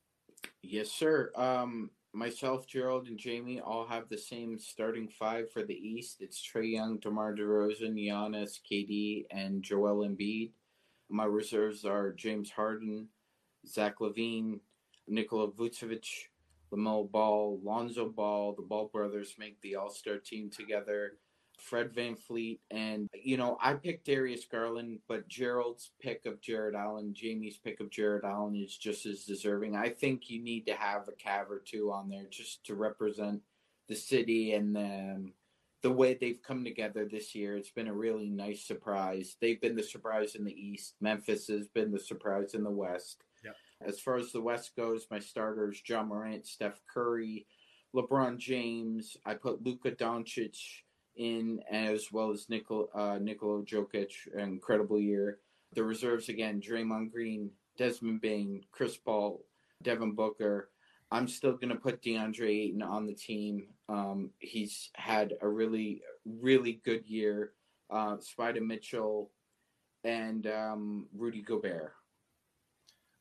Yes, 0.63 0.93
sir. 0.93 1.33
Um, 1.35 1.91
myself, 2.13 2.67
Gerald, 2.69 3.09
and 3.09 3.19
Jamie 3.19 3.61
all 3.61 3.87
have 3.87 4.09
the 4.09 4.19
same 4.19 4.59
starting 4.61 5.09
five 5.09 5.51
for 5.51 5.65
the 5.65 5.75
East. 5.75 6.21
It's 6.21 6.41
Trae 6.41 6.71
Young, 6.73 6.99
DeMar 6.99 7.35
DeRozan, 7.35 7.95
Giannis, 7.95 8.61
KD, 8.63 9.27
and 9.33 9.61
Joel 9.63 10.07
Embiid. 10.09 10.53
My 11.09 11.25
reserves 11.25 11.85
are 11.85 12.13
James 12.13 12.51
Harden, 12.51 13.09
Zach 13.69 14.01
LaVine, 14.01 14.61
Nikola 15.09 15.51
Vucevic, 15.51 16.07
Lamelo 16.73 17.11
Ball, 17.11 17.61
Lonzo 17.63 18.09
Ball. 18.09 18.55
The 18.55 18.63
Ball 18.63 18.91
brothers 18.93 19.35
make 19.39 19.61
the 19.61 19.77
All 19.77 19.91
Star 19.91 20.19
team 20.19 20.51
together. 20.51 21.19
Fred 21.59 21.93
VanVleet, 21.95 22.59
and 22.71 23.09
you 23.15 23.37
know, 23.37 23.57
I 23.63 23.75
picked 23.75 24.07
Darius 24.07 24.45
Garland, 24.45 24.99
but 25.09 25.29
Gerald's 25.29 25.91
pick 26.01 26.27
of 26.27 26.41
Jarrett 26.41 26.75
Allen, 26.75 27.15
Jamie's 27.15 27.57
pick 27.57 27.81
of 27.81 27.91
Jarrett 27.91 28.25
Allen 28.25 28.55
is 28.57 28.77
just 28.77 29.07
as 29.07 29.25
deserving. 29.25 29.75
I 29.75 29.89
think 29.89 30.29
you 30.29 30.43
need 30.43 30.67
to 30.67 30.75
have 30.75 31.09
a 31.09 31.13
Cav 31.13 31.51
or 31.51 31.63
two 31.65 31.91
on 31.91 32.09
there 32.09 32.27
just 32.31 32.65
to 32.67 32.75
represent 32.75 33.41
the 33.89 33.95
city 33.95 34.53
and 34.53 34.77
the, 34.77 34.81
um, 34.81 35.33
the 35.83 35.91
way 35.91 36.15
they've 36.15 36.43
come 36.43 36.65
together 36.65 37.07
this 37.07 37.35
year. 37.35 37.57
It's 37.57 37.71
been 37.71 37.89
a 37.89 37.95
really 37.95 38.29
nice 38.29 38.65
surprise. 38.65 39.37
They've 39.41 39.61
been 39.61 39.77
the 39.77 39.83
surprise 39.83 40.35
in 40.35 40.45
the 40.45 40.53
East. 40.53 40.95
Memphis 41.01 41.47
has 41.49 41.69
been 41.69 41.93
the 41.93 42.01
surprise 42.01 42.55
in 42.55 42.65
the 42.65 42.71
West. 42.71 43.23
As 43.85 44.01
far 44.01 44.17
as 44.17 44.33
the 44.33 44.41
West 44.41 44.75
goes, 44.77 45.07
my 45.11 45.19
starters: 45.19 45.83
Ja 45.87 46.03
Morant, 46.03 46.47
Steph 46.47 46.81
Curry, 46.93 47.47
LeBron 47.95 48.39
James. 48.39 49.17
I 49.25 49.35
put 49.35 49.65
Luka 49.65 49.93
Doncic 49.93 50.57
in, 51.17 51.61
as 51.71 52.13
well 52.13 52.31
as 52.31 52.49
Nicol, 52.49 52.89
uh, 52.95 53.19
Nikola 53.21 53.63
Jokic, 53.65 54.13
incredible 54.37 55.01
year. 55.01 55.39
The 55.73 55.85
reserves 55.85 56.29
again: 56.29 56.61
Draymond 56.61 57.13
Green, 57.13 57.51
Desmond 57.77 58.21
Bane, 58.21 58.63
Chris 58.73 58.97
Paul, 58.97 59.45
Devin 59.83 60.13
Booker. 60.13 60.71
I'm 61.11 61.29
still 61.29 61.53
going 61.53 61.69
to 61.69 61.77
put 61.77 62.03
DeAndre 62.03 62.49
Ayton 62.49 62.83
on 62.83 63.07
the 63.07 63.15
team. 63.15 63.69
Um, 63.89 64.31
he's 64.41 64.91
had 64.97 65.35
a 65.41 65.49
really, 65.49 66.03
really 66.25 66.81
good 66.85 67.07
year. 67.07 67.53
Uh, 67.89 68.17
Spider 68.19 68.61
Mitchell 68.61 69.31
and 70.03 70.47
um, 70.49 71.07
Rudy 71.15 71.43
Gobert. 71.43 71.93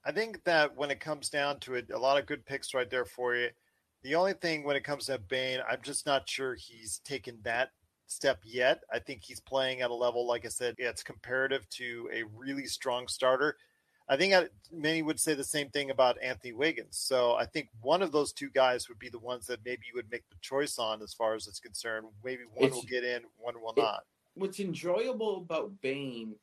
I 0.05 0.11
think 0.11 0.43
that 0.43 0.75
when 0.75 0.91
it 0.91 0.99
comes 0.99 1.29
down 1.29 1.59
to 1.61 1.75
it, 1.75 1.89
a 1.91 1.97
lot 1.97 2.19
of 2.19 2.27
good 2.27 2.45
picks 2.45 2.73
right 2.73 2.89
there 2.89 3.05
for 3.05 3.35
you. 3.35 3.49
The 4.03 4.13
only 4.13 4.33
thing 4.33 4.63
when 4.63 4.75
it 4.75 4.83
comes 4.83 5.07
to 5.07 5.17
Bane, 5.17 5.61
I'm 5.67 5.81
just 5.81 6.05
not 6.05 6.29
sure 6.29 6.53
he's 6.53 6.99
taken 7.03 7.39
that 7.43 7.71
step 8.05 8.39
yet. 8.43 8.81
I 8.93 8.99
think 8.99 9.23
he's 9.23 9.39
playing 9.39 9.81
at 9.81 9.89
a 9.89 9.95
level, 9.95 10.27
like 10.27 10.45
I 10.45 10.49
said, 10.49 10.75
it's 10.77 11.01
comparative 11.01 11.67
to 11.71 12.07
a 12.13 12.23
really 12.37 12.67
strong 12.67 13.07
starter. 13.07 13.57
I 14.07 14.15
think 14.15 14.35
many 14.71 15.01
would 15.01 15.19
say 15.19 15.33
the 15.33 15.43
same 15.43 15.69
thing 15.69 15.89
about 15.89 16.21
Anthony 16.21 16.53
Wiggins. 16.53 16.99
So 16.99 17.33
I 17.33 17.47
think 17.47 17.69
one 17.81 18.03
of 18.03 18.11
those 18.11 18.31
two 18.31 18.51
guys 18.51 18.87
would 18.87 18.99
be 18.99 19.09
the 19.09 19.17
ones 19.17 19.47
that 19.47 19.65
maybe 19.65 19.81
you 19.87 19.93
would 19.95 20.11
make 20.11 20.29
the 20.29 20.37
choice 20.41 20.77
on 20.77 21.01
as 21.01 21.15
far 21.15 21.33
as 21.33 21.47
it's 21.47 21.59
concerned. 21.59 22.05
Maybe 22.23 22.43
one 22.53 22.67
it's, 22.67 22.75
will 22.75 22.83
get 22.83 23.03
in, 23.03 23.23
one 23.37 23.59
will 23.59 23.73
it, 23.75 23.81
not. 23.81 24.03
What's 24.35 24.59
enjoyable 24.59 25.37
about 25.37 25.81
Bane 25.81 26.35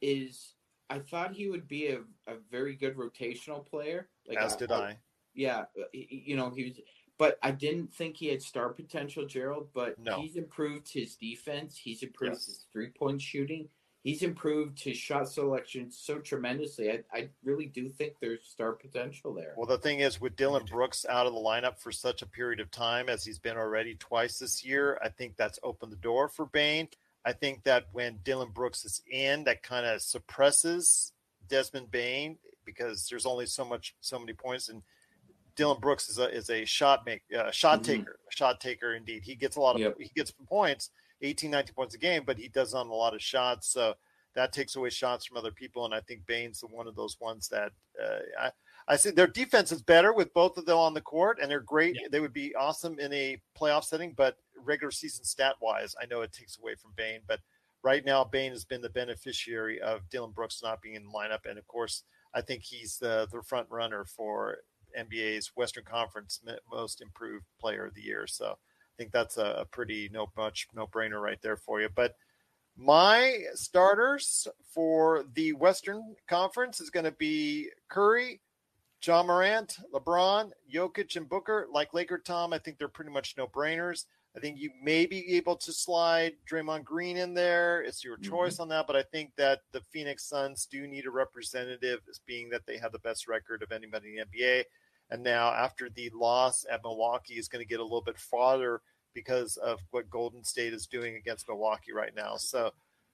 is 0.00 0.52
I 0.90 0.98
thought 0.98 1.32
he 1.32 1.48
would 1.48 1.68
be 1.68 1.88
a, 1.88 2.00
a 2.26 2.34
very 2.50 2.74
good 2.74 2.96
rotational 2.96 3.64
player. 3.64 4.08
Like 4.26 4.38
as 4.38 4.54
I, 4.54 4.58
did 4.58 4.72
I. 4.72 4.98
Yeah, 5.34 5.60
uh, 5.78 5.84
you 5.92 6.36
know 6.36 6.50
he 6.50 6.64
was, 6.64 6.80
but 7.18 7.38
I 7.42 7.52
didn't 7.52 7.94
think 7.94 8.16
he 8.16 8.26
had 8.26 8.42
star 8.42 8.70
potential, 8.70 9.24
Gerald. 9.24 9.68
But 9.72 9.98
no. 9.98 10.20
he's 10.20 10.36
improved 10.36 10.92
his 10.92 11.14
defense. 11.16 11.78
He's 11.78 12.02
improved 12.02 12.34
yes. 12.34 12.46
his 12.46 12.66
three 12.72 12.88
point 12.88 13.22
shooting 13.22 13.68
he's 14.02 14.22
improved 14.22 14.82
his 14.82 14.96
shot 14.96 15.28
selection 15.28 15.90
so 15.90 16.18
tremendously. 16.18 16.90
I, 16.90 17.00
I 17.12 17.28
really 17.44 17.66
do 17.66 17.88
think 17.88 18.14
there's 18.20 18.44
star 18.44 18.72
potential 18.72 19.34
there. 19.34 19.54
Well, 19.56 19.66
the 19.66 19.78
thing 19.78 20.00
is, 20.00 20.20
with 20.20 20.36
Dillon 20.36 20.64
Brooks 20.64 21.06
out 21.08 21.26
of 21.26 21.34
the 21.34 21.40
lineup 21.40 21.78
for 21.78 21.92
such 21.92 22.22
a 22.22 22.26
period 22.26 22.60
of 22.60 22.70
time 22.70 23.08
as 23.08 23.24
he's 23.24 23.38
been 23.38 23.56
already 23.56 23.94
twice 23.94 24.38
this 24.38 24.64
year, 24.64 24.98
I 25.02 25.08
think 25.08 25.36
that's 25.36 25.58
opened 25.62 25.92
the 25.92 25.96
door 25.96 26.28
for 26.28 26.46
Bane. 26.46 26.88
I 27.24 27.32
think 27.32 27.64
that 27.64 27.86
when 27.92 28.20
Dillon 28.24 28.50
Brooks 28.52 28.84
is 28.84 29.02
in, 29.10 29.44
that 29.44 29.62
kind 29.62 29.86
of 29.86 30.00
suppresses 30.00 31.12
Desmond 31.48 31.90
Bane 31.90 32.38
because 32.64 33.08
there's 33.08 33.26
only 33.26 33.46
so 33.46 33.64
much, 33.64 33.94
so 34.00 34.18
many 34.18 34.32
points, 34.32 34.68
and 34.68 34.82
Dillon 35.56 35.80
Brooks 35.80 36.08
is 36.08 36.18
a 36.18 36.30
is 36.30 36.48
a 36.48 36.64
shot 36.64 37.04
make 37.04 37.22
uh, 37.36 37.50
shot 37.50 37.82
mm-hmm. 37.82 37.92
taker, 37.92 38.18
shot 38.30 38.60
taker 38.60 38.94
indeed. 38.94 39.22
He 39.24 39.34
gets 39.34 39.56
a 39.56 39.60
lot 39.60 39.74
of 39.74 39.80
yep. 39.80 39.96
he 39.98 40.10
gets 40.16 40.30
points, 40.30 40.90
18, 41.22 41.50
19 41.50 41.74
points 41.74 41.94
a 41.94 41.98
game, 41.98 42.22
but 42.24 42.38
he 42.38 42.48
does 42.48 42.72
on 42.72 42.86
a 42.86 42.94
lot 42.94 43.14
of 43.14 43.22
shots. 43.22 43.68
So 43.68 43.94
that 44.34 44.52
takes 44.52 44.76
away 44.76 44.90
shots 44.90 45.26
from 45.26 45.36
other 45.36 45.50
people. 45.50 45.84
And 45.84 45.94
I 45.94 46.00
think 46.00 46.26
Bane's 46.26 46.60
the 46.60 46.66
one 46.68 46.86
of 46.86 46.94
those 46.94 47.20
ones 47.20 47.48
that 47.48 47.72
uh, 48.02 48.18
I, 48.40 48.50
I 48.90 48.96
see 48.96 49.10
their 49.10 49.28
defense 49.28 49.70
is 49.70 49.82
better 49.82 50.12
with 50.12 50.34
both 50.34 50.58
of 50.58 50.66
them 50.66 50.76
on 50.76 50.94
the 50.94 51.00
court, 51.00 51.38
and 51.40 51.48
they're 51.48 51.60
great. 51.60 51.94
Yeah. 51.94 52.08
They 52.10 52.18
would 52.18 52.32
be 52.32 52.56
awesome 52.56 52.98
in 52.98 53.12
a 53.12 53.40
playoff 53.56 53.84
setting, 53.84 54.14
but 54.16 54.36
regular 54.64 54.90
season 54.90 55.24
stat 55.24 55.54
wise, 55.62 55.94
I 56.02 56.06
know 56.06 56.22
it 56.22 56.32
takes 56.32 56.58
away 56.58 56.74
from 56.74 56.90
Bane. 56.96 57.20
But 57.28 57.38
right 57.84 58.04
now, 58.04 58.24
Bane 58.24 58.50
has 58.50 58.64
been 58.64 58.80
the 58.80 58.90
beneficiary 58.90 59.80
of 59.80 60.08
Dillon 60.10 60.32
Brooks 60.32 60.60
not 60.60 60.82
being 60.82 60.96
in 60.96 61.04
the 61.04 61.10
lineup, 61.10 61.48
and 61.48 61.56
of 61.56 61.68
course, 61.68 62.02
I 62.34 62.40
think 62.40 62.64
he's 62.64 62.98
the 62.98 63.28
the 63.30 63.42
front 63.42 63.68
runner 63.70 64.04
for 64.04 64.58
NBA's 64.98 65.52
Western 65.54 65.84
Conference 65.84 66.40
most 66.68 67.00
improved 67.00 67.44
player 67.60 67.86
of 67.86 67.94
the 67.94 68.02
year. 68.02 68.26
So 68.26 68.46
I 68.46 68.94
think 68.98 69.12
that's 69.12 69.36
a, 69.36 69.58
a 69.58 69.64
pretty 69.66 70.10
no 70.12 70.32
much 70.36 70.66
no 70.74 70.88
brainer 70.88 71.22
right 71.22 71.40
there 71.42 71.56
for 71.56 71.80
you. 71.80 71.90
But 71.94 72.16
my 72.76 73.38
starters 73.54 74.48
for 74.74 75.24
the 75.34 75.52
Western 75.52 76.16
Conference 76.28 76.80
is 76.80 76.90
going 76.90 77.04
to 77.04 77.12
be 77.12 77.68
Curry, 77.88 78.40
Ja 79.02 79.22
Morant, 79.22 79.78
LeBron, 79.92 80.50
Jokic, 80.72 81.16
and 81.16 81.28
Booker. 81.28 81.66
Like 81.72 81.94
Laker 81.94 82.18
Tom, 82.18 82.52
I 82.52 82.58
think 82.58 82.78
they're 82.78 82.88
pretty 82.88 83.10
much 83.10 83.34
no 83.36 83.46
brainers. 83.46 84.04
I 84.36 84.40
think 84.40 84.58
you 84.58 84.70
may 84.80 85.06
be 85.06 85.36
able 85.36 85.56
to 85.56 85.72
slide 85.72 86.34
Draymond 86.48 86.84
Green 86.84 87.16
in 87.16 87.34
there. 87.34 87.82
It's 87.82 88.04
your 88.04 88.16
mm-hmm. 88.16 88.30
choice 88.30 88.54
mm-hmm. 88.54 88.62
on 88.62 88.68
that, 88.68 88.86
but 88.86 88.96
I 88.96 89.02
think 89.02 89.32
that 89.36 89.60
the 89.72 89.80
Phoenix 89.90 90.24
Suns 90.24 90.66
do 90.70 90.86
need 90.86 91.06
a 91.06 91.10
representative, 91.10 92.00
as 92.08 92.20
being 92.26 92.50
that 92.50 92.66
they 92.66 92.76
have 92.78 92.92
the 92.92 93.00
best 93.00 93.26
record 93.26 93.62
of 93.62 93.72
anybody 93.72 94.16
in 94.18 94.24
the 94.30 94.38
NBA. 94.38 94.64
And 95.10 95.24
now, 95.24 95.48
after 95.48 95.90
the 95.90 96.10
loss 96.14 96.64
at 96.70 96.82
Milwaukee, 96.84 97.34
is 97.34 97.48
going 97.48 97.64
to 97.64 97.68
get 97.68 97.80
a 97.80 97.84
little 97.84 98.02
bit 98.02 98.18
farther 98.18 98.82
because 99.14 99.56
of 99.56 99.80
what 99.90 100.08
Golden 100.10 100.44
State 100.44 100.72
is 100.72 100.86
doing 100.86 101.16
against 101.16 101.48
Milwaukee 101.48 101.92
right 101.92 102.14
now. 102.14 102.36
So 102.36 102.70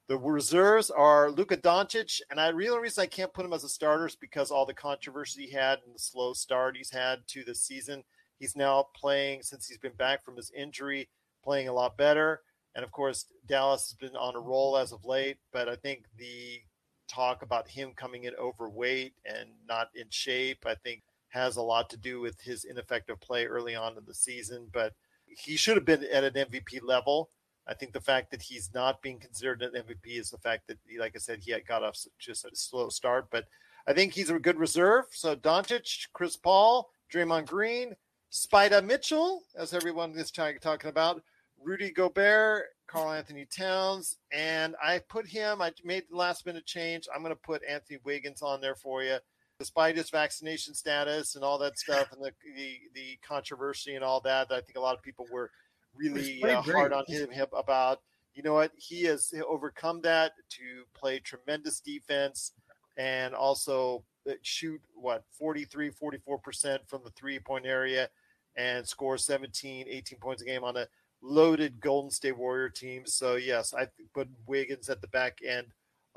the 0.09 0.19
reserves 0.19 0.91
are 0.91 1.31
Luka 1.31 1.57
Doncic, 1.57 2.21
and 2.31 2.41
I 2.41 2.49
real 2.49 2.79
reason 2.79 3.03
I 3.03 3.07
can't 3.07 3.33
put 3.33 3.45
him 3.45 3.53
as 3.53 3.65
a 3.65 3.69
starter 3.69 4.07
is 4.07 4.15
because 4.15 4.51
all 4.51 4.65
the 4.65 4.75
controversy 4.75 5.47
he 5.47 5.53
had 5.53 5.81
and 5.85 5.95
the 5.95 5.99
slow 5.99 6.33
start 6.33 6.77
he's 6.77 6.91
had 6.91 7.27
to 7.29 7.43
the 7.45 7.55
season. 7.55 8.05
He's 8.39 8.55
now 8.55 8.87
playing 8.95 9.43
since 9.43 9.67
he's 9.67 9.79
been 9.79 9.95
back 9.95 10.25
from 10.25 10.37
his 10.37 10.53
injury, 10.57 11.09
playing 11.43 11.69
a 11.69 11.73
lot 11.73 11.97
better. 11.97 12.43
And 12.75 12.85
of 12.85 12.93
course, 12.93 13.27
Dallas 13.47 13.89
has 13.89 13.95
been 13.95 14.17
on 14.17 14.37
a 14.37 14.41
roll 14.41 14.77
as 14.77 14.93
of 14.93 15.05
late, 15.05 15.39
but 15.53 15.69
I 15.69 15.77
think 15.77 16.05
the 16.17 16.61
talk 17.09 17.43
about 17.43 17.69
him 17.69 17.93
coming 17.97 18.25
in 18.25 18.35
overweight 18.35 19.15
and 19.25 19.49
not 19.67 19.89
in 19.95 20.07
shape, 20.11 20.65
I 20.67 20.75
think 20.75 21.03
has 21.31 21.57
a 21.57 21.63
lot 21.63 21.91
to 21.91 21.97
do 21.97 22.21
with 22.21 22.41
his 22.41 22.65
ineffective 22.65 23.21
play 23.21 23.47
early 23.47 23.75
on 23.75 23.97
in 23.97 24.05
the 24.07 24.15
season. 24.15 24.69
But 24.73 24.93
he 25.27 25.57
should 25.57 25.77
have 25.77 25.85
been 25.85 26.05
at 26.05 26.25
an 26.25 26.35
MVP 26.35 26.81
level. 26.83 27.31
I 27.68 27.75
think 27.75 27.92
the 27.92 28.00
fact 28.00 28.30
that 28.30 28.42
he's 28.42 28.70
not 28.75 29.02
being 29.02 29.18
considered 29.18 29.62
an 29.62 29.73
MVP 29.73 30.18
is 30.18 30.30
the 30.30 30.38
fact 30.38 30.68
that, 30.68 30.78
like 30.99 31.12
I 31.16 31.18
said, 31.18 31.40
he 31.40 31.54
got 31.66 31.82
off 31.82 31.99
just 32.18 32.44
a 32.44 32.50
slow 32.54 32.88
start. 32.88 33.26
But 33.30 33.46
I 33.87 33.92
think 33.92 34.12
he's 34.12 34.30
a 34.30 34.38
good 34.38 34.58
reserve. 34.58 35.06
So 35.11 35.35
Doncic, 35.35 36.06
Chris 36.12 36.37
Paul, 36.37 36.90
Draymond 37.12 37.46
Green, 37.46 37.96
Spida 38.32 38.85
Mitchell, 38.85 39.42
as 39.56 39.75
everyone 39.75 40.12
is 40.12 40.30
talking 40.30 40.90
about, 40.90 41.23
Rudy 41.62 41.90
Gobert, 41.90 42.66
Karl-Anthony 42.87 43.46
Towns, 43.46 44.18
and 44.30 44.76
I 44.82 45.00
put 45.00 45.26
him. 45.26 45.61
I 45.61 45.73
made 45.85 46.04
the 46.11 46.16
last 46.16 46.46
minute 46.46 46.66
change. 46.66 47.08
I'm 47.12 47.23
going 47.23 47.35
to 47.35 47.40
put 47.40 47.62
Anthony 47.68 47.99
Wiggins 48.04 48.42
on 48.42 48.61
there 48.61 48.76
for 48.76 49.02
you 49.02 49.18
despite 49.58 49.96
his 49.96 50.11
vaccination 50.11 50.75
status 50.75 51.35
and 51.35 51.44
all 51.44 51.58
that 51.58 51.78
stuff 51.78 52.12
and 52.12 52.23
the 52.23 52.32
the, 52.54 52.78
the 52.94 53.18
controversy 53.26 53.94
and 53.94 54.04
all 54.04 54.20
that, 54.20 54.50
I 54.50 54.61
think 54.61 54.76
a 54.76 54.80
lot 54.80 54.96
of 54.96 55.02
people 55.02 55.26
were 55.32 55.50
really 55.99 56.43
uh, 56.43 56.62
hard 56.62 56.93
on 56.93 57.05
him, 57.07 57.31
him 57.31 57.47
about. 57.57 58.00
You 58.35 58.43
know 58.43 58.55
what? 58.55 58.73
He 58.76 59.05
has 59.05 59.33
overcome 59.49 60.00
that 60.03 60.33
to 60.50 60.85
play 60.95 61.19
tremendous 61.19 61.81
defense 61.81 62.53
and 62.97 63.35
also 63.35 64.05
uh, 64.29 64.33
shoot 64.43 64.81
what 64.95 65.25
43 65.38 65.91
44% 65.91 66.79
from 66.87 67.03
the 67.05 67.11
three 67.11 67.38
point 67.38 67.67
area 67.67 68.09
and 68.57 68.87
score 68.87 69.19
17 69.19 69.87
18 69.88 70.19
points 70.19 70.43
a 70.43 70.47
game 70.47 70.65
on 70.65 70.79
a 70.79 70.87
loaded 71.23 71.79
golden 71.79 72.11
state 72.11 72.37
warrior 72.37 72.71
team 72.71 73.03
so 73.05 73.37
yes 73.37 73.75
i 73.75 73.87
put 74.15 74.29
wiggins 74.47 74.88
at 74.88 75.03
the 75.03 75.09
back 75.09 75.41
end 75.47 75.67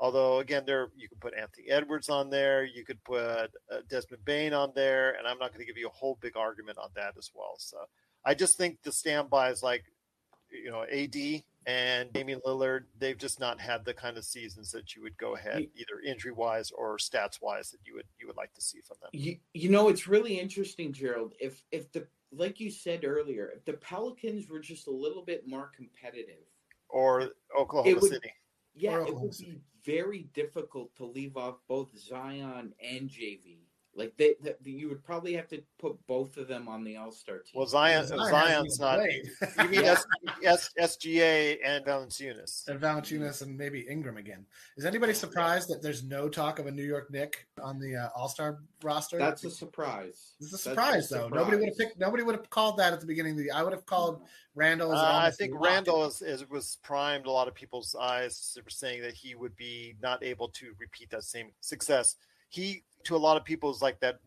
Although 0.00 0.38
again, 0.38 0.62
there 0.64 0.88
you 0.96 1.10
can 1.10 1.18
put 1.18 1.34
Anthony 1.34 1.68
Edwards 1.68 2.08
on 2.08 2.30
there, 2.30 2.64
you 2.64 2.84
could 2.86 3.04
put 3.04 3.20
uh, 3.20 3.46
Desmond 3.90 4.24
Bane 4.24 4.54
on 4.54 4.72
there, 4.74 5.10
and 5.12 5.26
I'm 5.26 5.38
not 5.38 5.52
going 5.52 5.60
to 5.60 5.66
give 5.66 5.76
you 5.76 5.88
a 5.88 5.92
whole 5.92 6.16
big 6.22 6.38
argument 6.38 6.78
on 6.78 6.88
that 6.96 7.12
as 7.18 7.30
well. 7.34 7.56
So 7.58 7.76
I 8.24 8.34
just 8.34 8.56
think 8.56 8.82
the 8.82 8.92
standby 8.92 9.50
is 9.50 9.62
like, 9.62 9.84
you 10.50 10.70
know, 10.70 10.84
AD 10.84 11.42
and 11.66 12.12
Damian 12.12 12.40
Lillard. 12.46 12.84
They've 12.98 13.18
just 13.18 13.40
not 13.40 13.60
had 13.60 13.84
the 13.84 13.94
kind 13.94 14.16
of 14.16 14.24
seasons 14.24 14.72
that 14.72 14.94
you 14.94 15.02
would 15.02 15.16
go 15.16 15.36
ahead, 15.36 15.66
either 15.74 16.00
injury 16.06 16.32
wise 16.32 16.70
or 16.70 16.96
stats 16.98 17.40
wise, 17.40 17.70
that 17.70 17.78
you 17.84 17.94
would 17.94 18.06
you 18.18 18.26
would 18.26 18.36
like 18.36 18.52
to 18.54 18.60
see 18.60 18.80
from 18.80 18.96
them. 19.00 19.10
You, 19.12 19.36
you 19.54 19.70
know, 19.70 19.88
it's 19.88 20.08
really 20.08 20.38
interesting, 20.38 20.92
Gerald. 20.92 21.34
If 21.38 21.62
if 21.70 21.90
the 21.92 22.06
like 22.32 22.60
you 22.60 22.70
said 22.70 23.04
earlier, 23.04 23.52
if 23.54 23.64
the 23.64 23.74
Pelicans 23.74 24.48
were 24.48 24.60
just 24.60 24.86
a 24.86 24.92
little 24.92 25.22
bit 25.22 25.46
more 25.46 25.70
competitive, 25.76 26.44
or 26.88 27.30
Oklahoma 27.58 27.98
would, 28.00 28.10
City. 28.10 28.32
Yeah, 28.74 29.04
it 29.04 29.14
would 29.14 29.36
be 29.38 29.60
very 29.84 30.28
difficult 30.34 30.94
to 30.96 31.04
leave 31.04 31.36
off 31.36 31.56
both 31.68 31.96
Zion 31.98 32.72
and 32.82 33.08
JV. 33.08 33.58
Like 34.00 34.16
they, 34.16 34.34
they, 34.42 34.54
you 34.64 34.88
would 34.88 35.04
probably 35.04 35.34
have 35.34 35.46
to 35.48 35.60
put 35.78 35.94
both 36.06 36.38
of 36.38 36.48
them 36.48 36.68
on 36.68 36.84
the 36.84 36.96
All 36.96 37.12
Star 37.12 37.36
team. 37.36 37.52
Well, 37.54 37.66
Zion, 37.66 38.06
Zion 38.06 38.30
Zion's 38.30 38.80
not. 38.80 38.98
you 39.04 39.68
mean 39.68 39.84
S, 39.84 40.06
S, 40.42 40.70
SGA 40.80 41.58
and 41.62 41.84
Valanciunas 41.84 42.66
and 42.66 42.80
Valanciunas 42.80 43.42
and 43.42 43.58
maybe 43.58 43.86
Ingram 43.90 44.16
again? 44.16 44.46
Is 44.78 44.86
anybody 44.86 45.12
surprised 45.12 45.68
that 45.68 45.82
there's 45.82 46.02
no 46.02 46.30
talk 46.30 46.58
of 46.58 46.66
a 46.66 46.70
New 46.70 46.82
York 46.82 47.10
Nick 47.10 47.46
on 47.62 47.78
the 47.78 47.94
uh, 47.94 48.08
All 48.16 48.30
Star 48.30 48.60
roster? 48.82 49.18
That's 49.18 49.44
a 49.44 49.50
surprise. 49.50 50.32
It's 50.40 50.54
a 50.54 50.58
surprise, 50.58 51.10
though. 51.10 51.24
Surprise. 51.24 51.38
Nobody 51.38 51.56
would 51.58 51.68
have 51.68 51.76
picked. 51.76 52.00
Nobody 52.00 52.22
would 52.22 52.36
have 52.36 52.48
called 52.48 52.78
that 52.78 52.94
at 52.94 53.00
the 53.00 53.06
beginning 53.06 53.32
of 53.32 53.38
the. 53.38 53.50
I 53.50 53.62
would 53.62 53.74
have 53.74 53.84
called 53.84 54.22
Randle. 54.54 54.92
Uh, 54.92 55.20
I 55.24 55.30
think 55.30 55.52
Randle 55.60 56.06
is, 56.06 56.22
is, 56.22 56.48
was 56.48 56.78
primed 56.82 57.26
a 57.26 57.30
lot 57.30 57.48
of 57.48 57.54
people's 57.54 57.94
eyes 57.94 58.56
for 58.64 58.70
saying 58.70 59.02
that 59.02 59.12
he 59.12 59.34
would 59.34 59.56
be 59.56 59.94
not 60.02 60.24
able 60.24 60.48
to 60.48 60.72
repeat 60.78 61.10
that 61.10 61.24
same 61.24 61.50
success. 61.60 62.16
He 62.50 62.84
to 63.04 63.16
a 63.16 63.18
lot 63.18 63.36
of 63.38 63.44
people 63.44 63.70
is 63.70 63.80
like 63.80 63.98
that 64.00 64.18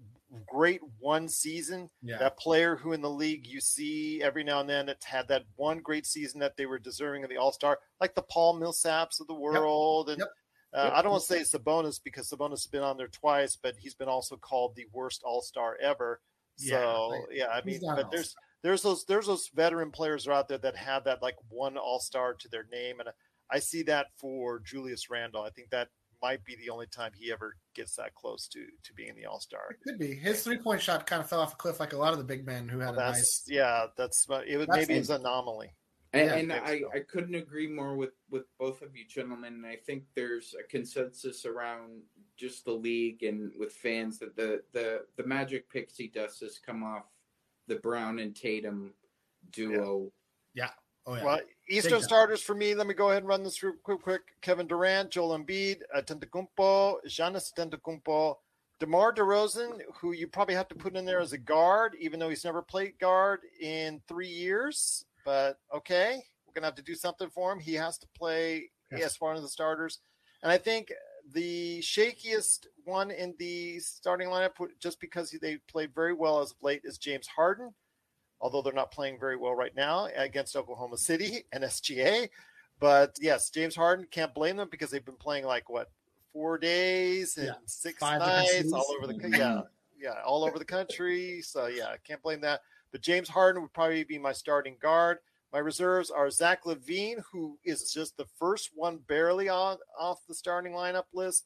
great 0.47 0.81
one 0.99 1.29
season. 1.29 1.89
Yeah. 2.01 2.17
That 2.17 2.37
player 2.39 2.75
who 2.75 2.93
in 2.93 3.01
the 3.01 3.09
league 3.09 3.45
you 3.45 3.61
see 3.61 4.21
every 4.23 4.43
now 4.43 4.61
and 4.61 4.69
then 4.69 4.89
it's 4.89 5.05
had 5.05 5.27
that 5.27 5.43
one 5.57 5.79
great 5.79 6.07
season 6.07 6.39
that 6.39 6.57
they 6.57 6.65
were 6.65 6.79
deserving 6.79 7.23
of 7.23 7.29
the 7.29 7.37
All 7.37 7.51
Star, 7.51 7.77
like 8.01 8.15
the 8.15 8.23
Paul 8.23 8.59
Millsaps 8.59 9.19
of 9.21 9.27
the 9.27 9.33
world. 9.35 10.09
And 10.09 10.19
Yep. 10.19 10.27
uh, 10.73 10.83
Yep. 10.85 10.93
I 10.93 11.01
don't 11.03 11.11
want 11.11 11.23
to 11.23 11.45
say 11.45 11.57
Sabonis 11.57 11.99
because 12.03 12.29
Sabonis 12.31 12.51
has 12.63 12.65
been 12.67 12.81
on 12.81 12.97
there 12.97 13.09
twice, 13.09 13.55
but 13.55 13.75
he's 13.77 13.93
been 13.93 14.07
also 14.09 14.35
called 14.37 14.75
the 14.75 14.87
worst 14.91 15.21
All 15.23 15.41
Star 15.41 15.77
ever. 15.79 16.19
Yeah, 16.57 16.79
So 16.81 17.07
like, 17.09 17.21
yeah, 17.31 17.47
I 17.49 17.61
mean, 17.63 17.79
but 17.81 18.09
there's 18.09 18.35
all-star. 18.35 18.41
there's 18.63 18.81
those 18.81 19.05
there's 19.05 19.27
those 19.27 19.49
veteran 19.53 19.91
players 19.91 20.27
are 20.27 20.31
out 20.33 20.47
there 20.47 20.57
that 20.59 20.75
have 20.77 21.03
that 21.03 21.21
like 21.21 21.35
one 21.49 21.77
All 21.77 21.99
Star 21.99 22.33
to 22.33 22.47
their 22.49 22.65
name, 22.71 22.99
and 23.01 23.09
I 23.51 23.59
see 23.59 23.83
that 23.83 24.07
for 24.17 24.59
Julius 24.61 25.09
Randle. 25.11 25.43
I 25.43 25.49
think 25.51 25.69
that 25.69 25.89
might 26.23 26.43
be 26.45 26.55
the 26.55 26.69
only 26.71 26.87
time 26.87 27.11
he 27.13 27.31
ever 27.31 27.57
gets 27.75 27.97
that 27.97 28.15
close 28.15 28.47
to 28.47 28.65
to 28.83 28.93
being 28.95 29.13
the 29.15 29.25
All 29.25 29.39
Star. 29.41 29.61
It 29.71 29.81
could 29.83 29.99
be. 29.99 30.15
His 30.15 30.41
three 30.43 30.57
point 30.57 30.81
shot 30.81 31.05
kind 31.05 31.21
of 31.21 31.29
fell 31.29 31.41
off 31.41 31.53
a 31.53 31.57
cliff 31.57 31.79
like 31.79 31.93
a 31.93 31.97
lot 31.97 32.13
of 32.13 32.17
the 32.17 32.23
big 32.23 32.45
men 32.45 32.67
who 32.69 32.79
had 32.79 32.93
a 32.93 32.97
nice. 32.97 33.43
yeah, 33.47 33.87
that's 33.97 34.25
it. 34.47 34.57
Was, 34.57 34.67
That's- 34.67 34.87
maybe 34.87 34.97
it's 34.99 35.09
an 35.09 35.21
anomaly. 35.21 35.75
And, 36.13 36.27
Yeah, 36.29 36.35
and 36.35 36.53
I 36.53 36.57
I, 36.65 36.79
so. 36.79 36.91
I 36.95 36.99
couldn't 36.99 37.35
agree 37.35 37.67
more 37.67 37.95
with, 37.95 38.13
with 38.29 38.43
both 38.59 38.81
of 38.83 38.95
you 38.95 39.03
gentlemen. 39.05 39.55
And 39.55 39.65
I 39.65 39.75
think 39.75 40.03
there's 40.15 40.55
a 40.57 40.63
consensus 40.67 41.43
around 41.45 42.03
just 42.37 42.65
the 42.65 42.71
league 42.71 43.23
and 43.23 43.51
with 43.57 43.73
fans 43.73 44.19
that 44.19 44.35
the, 44.35 44.61
the, 44.73 45.05
the 45.17 45.25
Magic 45.25 45.69
Pixie 45.69 46.11
dust 46.13 46.39
has 46.41 46.59
come 46.59 46.83
off 46.83 47.05
the 47.67 47.75
Brown 47.77 48.19
and 48.19 48.35
Tatum 48.35 48.93
duo. 49.51 50.11
Yeah. 50.53 50.69
Oh 51.05 51.15
yeah. 51.15 51.23
Well, 51.23 51.39
Eastern 51.69 52.01
starters 52.01 52.41
for 52.41 52.53
me. 52.55 52.75
Let 52.75 52.87
me 52.87 52.93
go 52.93 53.09
ahead 53.09 53.23
and 53.23 53.27
run 53.27 53.43
this 53.43 53.57
through 53.57 53.77
quick, 53.83 54.01
quick. 54.01 54.21
Kevin 54.41 54.67
Durant, 54.67 55.11
Joel 55.11 55.37
Embiid, 55.37 55.81
uh, 55.95 56.01
Antetokounmpo, 56.01 56.97
Giannis 57.07 57.53
Antetokounmpo, 57.57 58.35
DeMar 58.79 59.13
DeRozan, 59.13 59.81
who 59.95 60.11
you 60.11 60.27
probably 60.27 60.55
have 60.55 60.67
to 60.67 60.75
put 60.75 60.95
in 60.95 61.05
there 61.05 61.19
as 61.21 61.31
a 61.33 61.37
guard, 61.37 61.95
even 61.99 62.19
though 62.19 62.29
he's 62.29 62.43
never 62.43 62.61
played 62.61 62.99
guard 62.99 63.41
in 63.61 64.01
three 64.07 64.27
years. 64.27 65.05
But 65.23 65.57
okay, 65.73 66.21
we're 66.45 66.53
gonna 66.53 66.67
have 66.67 66.75
to 66.75 66.81
do 66.81 66.95
something 66.95 67.29
for 67.29 67.51
him. 67.51 67.59
He 67.59 67.75
has 67.75 67.97
to 67.99 68.07
play 68.17 68.69
Yes. 68.91 69.03
as 69.05 69.15
far 69.15 69.33
as 69.33 69.41
the 69.41 69.47
starters, 69.47 69.99
and 70.43 70.51
I 70.51 70.57
think 70.57 70.91
the 71.31 71.79
shakiest 71.81 72.67
one 72.83 73.09
in 73.09 73.33
the 73.39 73.79
starting 73.79 74.27
lineup, 74.27 74.51
just 74.79 74.99
because 74.99 75.31
they 75.31 75.57
played 75.69 75.95
very 75.95 76.13
well 76.13 76.41
as 76.41 76.51
of 76.51 76.57
late, 76.61 76.81
is 76.83 76.97
James 76.97 77.25
Harden 77.27 77.73
although 78.43 78.61
they're 78.61 78.73
not 78.73 78.91
playing 78.91 79.17
very 79.17 79.37
well 79.37 79.55
right 79.55 79.73
now 79.73 80.09
against 80.17 80.57
Oklahoma 80.57 80.97
City 80.97 81.45
and 81.53 81.63
SGA. 81.63 82.29
But 82.77 83.17
yes, 83.21 83.49
James 83.49 83.73
Harden 83.73 84.05
can't 84.11 84.33
blame 84.33 84.57
them 84.57 84.67
because 84.69 84.91
they've 84.91 85.05
been 85.05 85.15
playing 85.15 85.45
like 85.45 85.69
what 85.69 85.89
four 86.33 86.57
days 86.57 87.37
and 87.37 87.47
Yeah, 87.47 87.53
six 87.65 88.01
nights 88.01 88.73
all 88.73 88.85
over 88.97 89.07
the 89.07 89.29
yeah 89.29 89.61
yeah 89.97 90.21
all 90.25 90.43
over 90.43 90.59
the 90.59 90.65
country. 90.65 91.41
So 91.41 91.67
yeah, 91.67 91.87
I 91.87 91.95
can't 92.05 92.21
blame 92.21 92.41
that. 92.41 92.59
But 92.91 93.01
James 93.01 93.29
Harden 93.29 93.61
would 93.61 93.73
probably 93.73 94.03
be 94.03 94.19
my 94.19 94.33
starting 94.33 94.75
guard. 94.81 95.19
My 95.53 95.59
reserves 95.59 96.11
are 96.11 96.29
Zach 96.29 96.65
LaVine, 96.65 97.23
who 97.31 97.57
is 97.63 97.93
just 97.93 98.17
the 98.17 98.25
first 98.37 98.71
one 98.75 98.97
barely 99.07 99.47
on 99.47 99.77
off 99.97 100.27
the 100.27 100.35
starting 100.35 100.73
lineup 100.73 101.05
list. 101.13 101.45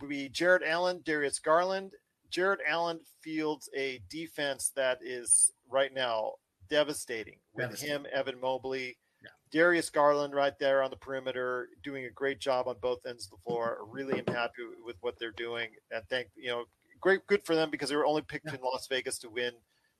Would 0.00 0.08
be 0.08 0.28
Jarrett 0.28 0.62
Allen, 0.64 1.00
Darius 1.04 1.40
Garland. 1.40 1.94
Jarrett 2.30 2.60
Allen 2.68 3.00
fields 3.22 3.68
a 3.74 4.00
defense 4.08 4.70
that 4.76 4.98
is 5.02 5.52
right 5.70 5.92
now 5.92 6.32
devastating 6.68 7.36
with 7.54 7.64
Devastating. 7.66 7.94
him, 7.94 8.06
Evan 8.12 8.40
Mobley, 8.40 8.96
Yeah. 9.22 9.28
Darius 9.50 9.90
Garland 9.90 10.34
right 10.34 10.58
there 10.58 10.82
on 10.82 10.90
the 10.90 10.96
perimeter, 10.96 11.68
doing 11.82 12.04
a 12.04 12.10
great 12.10 12.38
job 12.40 12.66
on 12.68 12.76
both 12.80 13.04
ends 13.06 13.24
of 13.26 13.30
the 13.32 13.36
floor. 13.44 13.78
Really 13.90 14.18
am 14.18 14.26
happy 14.34 14.62
with 14.84 14.96
what 15.00 15.18
they're 15.18 15.30
doing, 15.32 15.70
and 15.90 16.02
thank 16.08 16.28
you 16.36 16.48
know, 16.48 16.64
great, 17.00 17.26
good 17.26 17.44
for 17.44 17.54
them 17.54 17.70
because 17.70 17.88
they 17.90 17.96
were 17.96 18.06
only 18.06 18.22
picked 18.22 18.46
Yeah. 18.46 18.54
in 18.56 18.60
Las 18.62 18.86
Vegas 18.88 19.18
to 19.20 19.30
win 19.30 19.52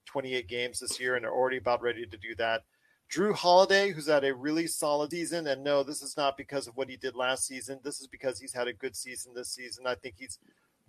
28 0.07 0.47
games 0.49 0.81
this 0.81 0.99
year, 1.01 1.15
and 1.17 1.25
they're 1.25 1.33
already 1.33 1.57
about 1.59 1.83
ready 1.83 2.07
to 2.07 2.17
do 2.17 2.35
that. 2.37 2.63
Jrue 3.11 3.35
Holiday, 3.35 3.91
who's 3.93 4.09
had 4.09 4.25
a 4.25 4.35
really 4.35 4.67
solid 4.67 5.13
season, 5.13 5.47
and 5.47 5.63
no, 5.63 5.83
this 5.85 6.03
is 6.03 6.17
not 6.17 6.37
because 6.37 6.67
of 6.67 6.77
what 6.77 6.89
he 6.91 6.97
did 6.97 7.15
last 7.15 7.47
season. 7.47 7.79
This 7.85 8.01
is 8.01 8.09
because 8.09 8.41
he's 8.41 8.53
had 8.53 8.67
a 8.67 8.73
good 8.73 8.97
season 8.97 9.33
this 9.35 9.53
season. 9.55 9.87
I 9.87 9.95
think 9.95 10.17
he's 10.19 10.39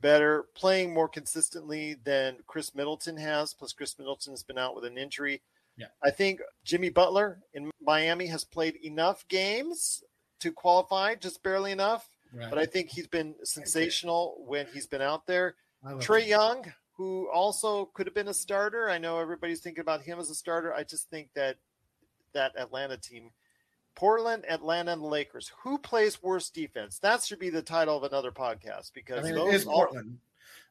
better, 0.02 0.46
playing 0.56 0.94
more 0.94 1.08
consistently 1.08 1.96
than 2.04 2.38
Khris 2.48 2.76
Middleton 2.76 3.18
has. 3.18 3.54
Plus, 3.54 3.74
Khris 3.74 3.98
Middleton 3.98 4.34
has 4.34 4.44
been 4.44 4.58
out 4.58 4.76
with 4.76 4.86
an 4.86 4.98
injury. 4.98 5.42
Yeah. 5.78 5.88
I 6.04 6.12
think 6.12 6.42
Jimmy 6.64 6.90
Butler 6.90 7.40
in 7.54 7.72
Miami 7.82 8.28
has 8.28 8.44
played 8.44 8.76
enough 8.84 9.28
games 9.28 10.04
to 10.40 10.52
qualify, 10.52 11.16
just 11.16 11.44
barely 11.44 11.72
enough. 11.72 12.10
Right. 12.34 12.50
But 12.50 12.60
I 12.60 12.66
think 12.66 12.90
he's 12.90 13.08
been 13.08 13.36
sensational 13.44 14.44
when 14.46 14.68
he's 14.74 14.88
been 14.88 15.02
out 15.02 15.26
there. 15.28 15.56
Trae 15.86 16.24
him. 16.24 16.30
Young, 16.30 16.74
who 16.94 17.30
also 17.32 17.86
could 17.94 18.08
have 18.08 18.16
been 18.16 18.28
a 18.28 18.34
starter. 18.34 18.90
I 18.90 18.98
know 18.98 19.20
everybody's 19.20 19.62
thinking 19.62 19.82
about 19.82 20.02
him 20.02 20.20
as 20.20 20.30
a 20.30 20.36
starter. 20.36 20.74
I 20.74 20.84
just 20.84 21.10
think 21.10 21.30
that 21.36 21.58
that 22.34 22.54
Atlanta 22.58 22.98
team, 22.98 23.32
Portland, 23.98 24.46
Atlanta, 24.48 24.94
and 24.94 25.02
the 25.02 25.08
Lakers, 25.08 25.52
who 25.64 25.80
plays 25.80 26.22
worse 26.22 26.52
defense? 26.52 27.00
That 27.00 27.24
should 27.24 27.40
be 27.40 27.50
the 27.50 27.64
title 27.64 27.98
of 27.98 28.04
another 28.04 28.32
podcast 28.32 28.92
I 28.92 28.94
because 28.94 29.26
mean, 29.26 29.34
those 29.36 29.54
it 29.54 29.56
is 29.56 29.66
all- 29.66 29.74
Portland, 29.88 30.20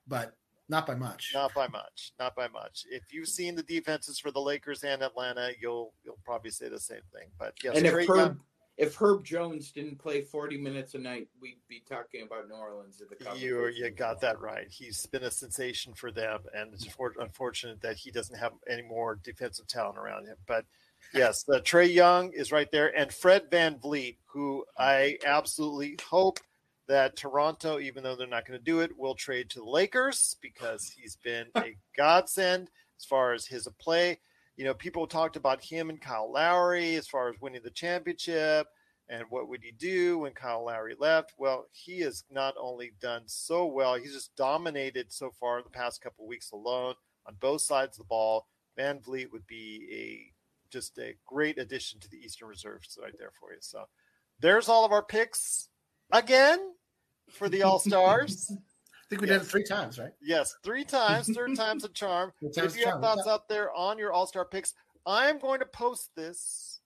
but 0.06 0.36
not 0.68 0.86
by 0.86 0.94
much. 0.94 1.32
not 1.34 1.52
by 1.52 1.66
much, 1.66 2.12
not 2.20 2.36
by 2.36 2.46
much. 2.48 2.86
If 2.88 3.12
you've 3.12 3.28
seen 3.28 3.56
the 3.56 3.64
defenses 3.64 4.18
for 4.20 4.30
the 4.30 4.40
Lakers 4.40 4.84
and 4.84 5.02
Atlanta, 5.02 5.50
you'll 5.60 5.92
you'll 6.04 6.18
probably 6.24 6.52
say 6.52 6.68
the 6.68 6.78
same 6.80 7.02
thing. 7.12 7.28
But 7.38 7.54
yes, 7.64 7.76
and 7.76 7.84
Trae 7.84 8.02
if 8.02 8.08
Young- 8.08 8.18
Herb, 8.18 8.40
if 8.76 8.94
Herb 8.94 9.24
Jones 9.24 9.72
didn't 9.72 9.96
play 9.98 10.20
40 10.22 10.58
minutes 10.58 10.94
a 10.94 10.98
night, 10.98 11.28
we'd 11.40 11.58
be 11.66 11.82
talking 11.88 12.22
about 12.22 12.46
New 12.48 12.54
Orleans 12.54 13.00
in 13.00 13.08
the 13.08 13.36
You 13.38 13.66
you 13.66 13.90
got 13.90 14.20
that 14.20 14.38
right. 14.40 14.68
He's 14.70 15.04
been 15.06 15.24
a 15.24 15.30
sensation 15.32 15.94
for 15.94 16.12
them, 16.12 16.40
and 16.54 16.74
it's 16.74 16.84
for, 16.86 17.12
unfortunate 17.18 17.80
that 17.80 17.96
he 17.96 18.10
doesn't 18.12 18.36
have 18.36 18.52
any 18.68 18.82
more 18.82 19.16
defensive 19.16 19.66
talent 19.66 19.98
around 19.98 20.26
him. 20.26 20.36
But 20.46 20.64
yes, 21.14 21.42
the 21.42 21.61
Trae 21.61 21.92
Young 21.92 22.32
is 22.32 22.52
right 22.52 22.70
there, 22.70 22.96
and 22.96 23.12
Fred 23.12 23.50
VanVleet, 23.50 24.16
who 24.26 24.64
I 24.78 25.18
absolutely 25.24 25.96
hope 26.09 26.38
that 26.88 27.16
Toronto, 27.16 27.80
even 27.80 28.02
though 28.02 28.16
they're 28.16 28.26
not 28.26 28.46
going 28.46 28.59
to 28.59 28.64
do 28.64 28.80
it, 28.80 28.96
will 28.96 29.14
trade 29.14 29.50
to 29.50 29.61
the 29.61 29.64
Lakers 29.64 30.37
because 30.40 30.92
he's 30.96 31.16
been 31.16 31.46
a 31.56 31.76
godsend 31.96 32.70
as 32.98 33.04
far 33.04 33.32
as 33.32 33.46
his 33.46 33.68
play. 33.80 34.18
You 34.56 34.64
know, 34.64 34.74
people 34.74 35.06
talked 35.06 35.37
about 35.37 35.62
him 35.62 35.90
and 35.90 36.00
Kyle 36.00 36.32
Lowry 36.32 36.94
as 36.94 37.09
far 37.09 37.28
as 37.28 37.40
winning 37.40 37.62
the 37.62 37.70
championship 37.70 38.68
and 39.09 39.24
what 39.30 39.48
would 39.48 39.62
he 39.62 39.72
do 39.72 40.18
when 40.18 40.32
Kyle 40.32 40.64
Lowry 40.64 40.96
left? 40.98 41.35
Well, 41.38 41.66
he 41.72 42.00
has 42.00 42.24
not 42.30 42.54
only 42.61 42.92
done 43.00 43.22
so 43.26 43.66
well, 43.66 43.94
he's 43.94 44.12
just 44.12 44.35
dominated 44.37 45.12
so 45.12 45.30
far 45.38 45.62
the 45.62 45.70
past 45.70 46.00
couple 46.00 46.26
weeks 46.26 46.50
alone 46.50 46.94
on 47.26 47.37
both 47.40 47.61
sides 47.61 47.96
of 47.96 48.04
the 48.04 48.09
ball. 48.09 48.46
VanVleet 48.78 49.30
would 49.32 49.46
be 49.46 49.87
a 49.92 50.36
just 50.70 50.98
a 50.98 51.14
great 51.26 51.59
addition 51.59 52.00
to 52.00 52.09
the 52.11 52.18
Eastern 52.18 52.48
Reserves 52.48 52.98
right 53.00 53.14
there 53.18 53.33
for 53.38 53.52
you. 53.52 53.59
So 53.61 53.85
there's 54.40 54.68
all 54.68 54.85
of 54.85 54.92
our 54.92 55.02
picks 55.02 55.68
again 56.12 56.59
for 57.31 57.48
the 57.48 57.62
All 57.62 57.79
Stars. 57.79 58.50
I 58.52 59.09
think 59.09 59.22
we 59.22 59.29
Yes. 59.29 59.38
did 59.38 59.46
it 59.46 59.50
three 59.50 59.64
times, 59.64 59.98
right? 60.00 60.11
Yes, 60.20 60.55
three 60.64 60.85
times, 60.85 61.29
third 61.33 61.55
time's 61.57 61.85
a 61.85 61.88
charm. 61.88 62.33
Three 62.40 62.48
If 62.48 62.55
times 62.57 62.76
you 62.76 62.87
have 62.87 63.00
thoughts 63.00 63.26
out 63.29 63.48
there 63.48 63.72
on 63.72 63.98
your 63.98 64.12
All 64.12 64.26
Star 64.26 64.44
picks, 64.44 64.74
I'm 65.07 65.38
going 65.38 65.61
to 65.61 65.66
post 65.66 66.11
this 66.16 66.81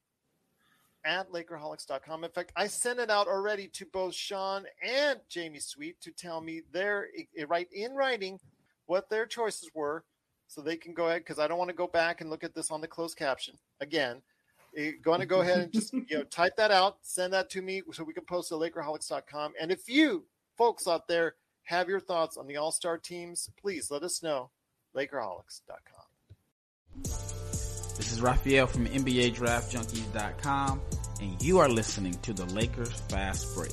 at 1.07 1.31
Lakerholics.com. 1.33 2.25
In 2.25 2.31
fact, 2.31 2.53
I 2.57 2.67
sent 2.67 2.99
it 3.01 3.09
out 3.09 3.27
already 3.27 3.69
to 3.69 3.87
both 3.87 4.15
Sean 4.15 4.67
and 4.87 5.19
Jamie 5.31 5.61
Sweet 5.61 5.99
to 6.03 6.11
tell 6.11 6.43
me 6.43 6.61
their 6.73 7.09
right 7.49 7.69
in 7.73 7.95
writing 7.95 8.39
what 8.85 9.09
their 9.09 9.25
choices 9.25 9.71
were, 9.75 10.05
so 10.51 10.61
they 10.61 10.77
can 10.77 10.93
go 10.93 11.07
ahead 11.07 11.21
because 11.21 11.39
I 11.39 11.47
don't 11.47 11.59
want 11.59 11.71
to 11.71 11.77
go 11.77 11.87
back 11.87 12.21
and 12.21 12.29
look 12.29 12.43
at 12.43 12.55
this 12.55 12.73
on 12.73 12.81
the 12.81 12.89
closed 12.89 13.17
caption 13.17 13.55
again. 13.81 14.21
Eh, 14.77 14.93
going 15.01 15.21
to 15.21 15.27
go 15.27 15.43
ahead 15.43 15.61
and 15.61 15.73
just 15.73 15.93
you 15.93 16.05
know 16.11 16.25
type 16.25 16.57
that 16.57 16.73
out, 16.73 16.97
send 17.03 17.33
that 17.33 17.49
to 17.51 17.63
me 17.63 17.83
so 17.93 18.03
we 18.03 18.13
can 18.13 18.25
post 18.25 18.51
it 18.51 18.57
at 18.57 18.61
Lakerholics.com. 18.61 19.53
And 19.61 19.71
if 19.71 19.89
you 19.89 20.25
folks 20.59 20.89
out 20.89 21.07
there 21.07 21.37
have 21.65 21.89
your 21.89 22.01
thoughts 22.01 22.37
on 22.37 22.49
the 22.49 22.57
All 22.57 22.73
Star 22.73 22.99
teams, 22.99 23.49
please 23.61 23.93
let 23.93 24.03
us 24.03 24.25
know. 24.25 24.51
Lakerholics.com. 24.97 26.05
This 27.97 28.13
is 28.13 28.21
Raphael 28.21 28.67
from 28.67 28.87
NBADraftJunkies.com, 28.87 30.81
and 31.21 31.41
you 31.43 31.59
are 31.59 31.69
listening 31.69 32.15
to 32.23 32.33
the 32.33 32.47
Lakers 32.47 32.93
Fast 33.09 33.55
Break. 33.55 33.71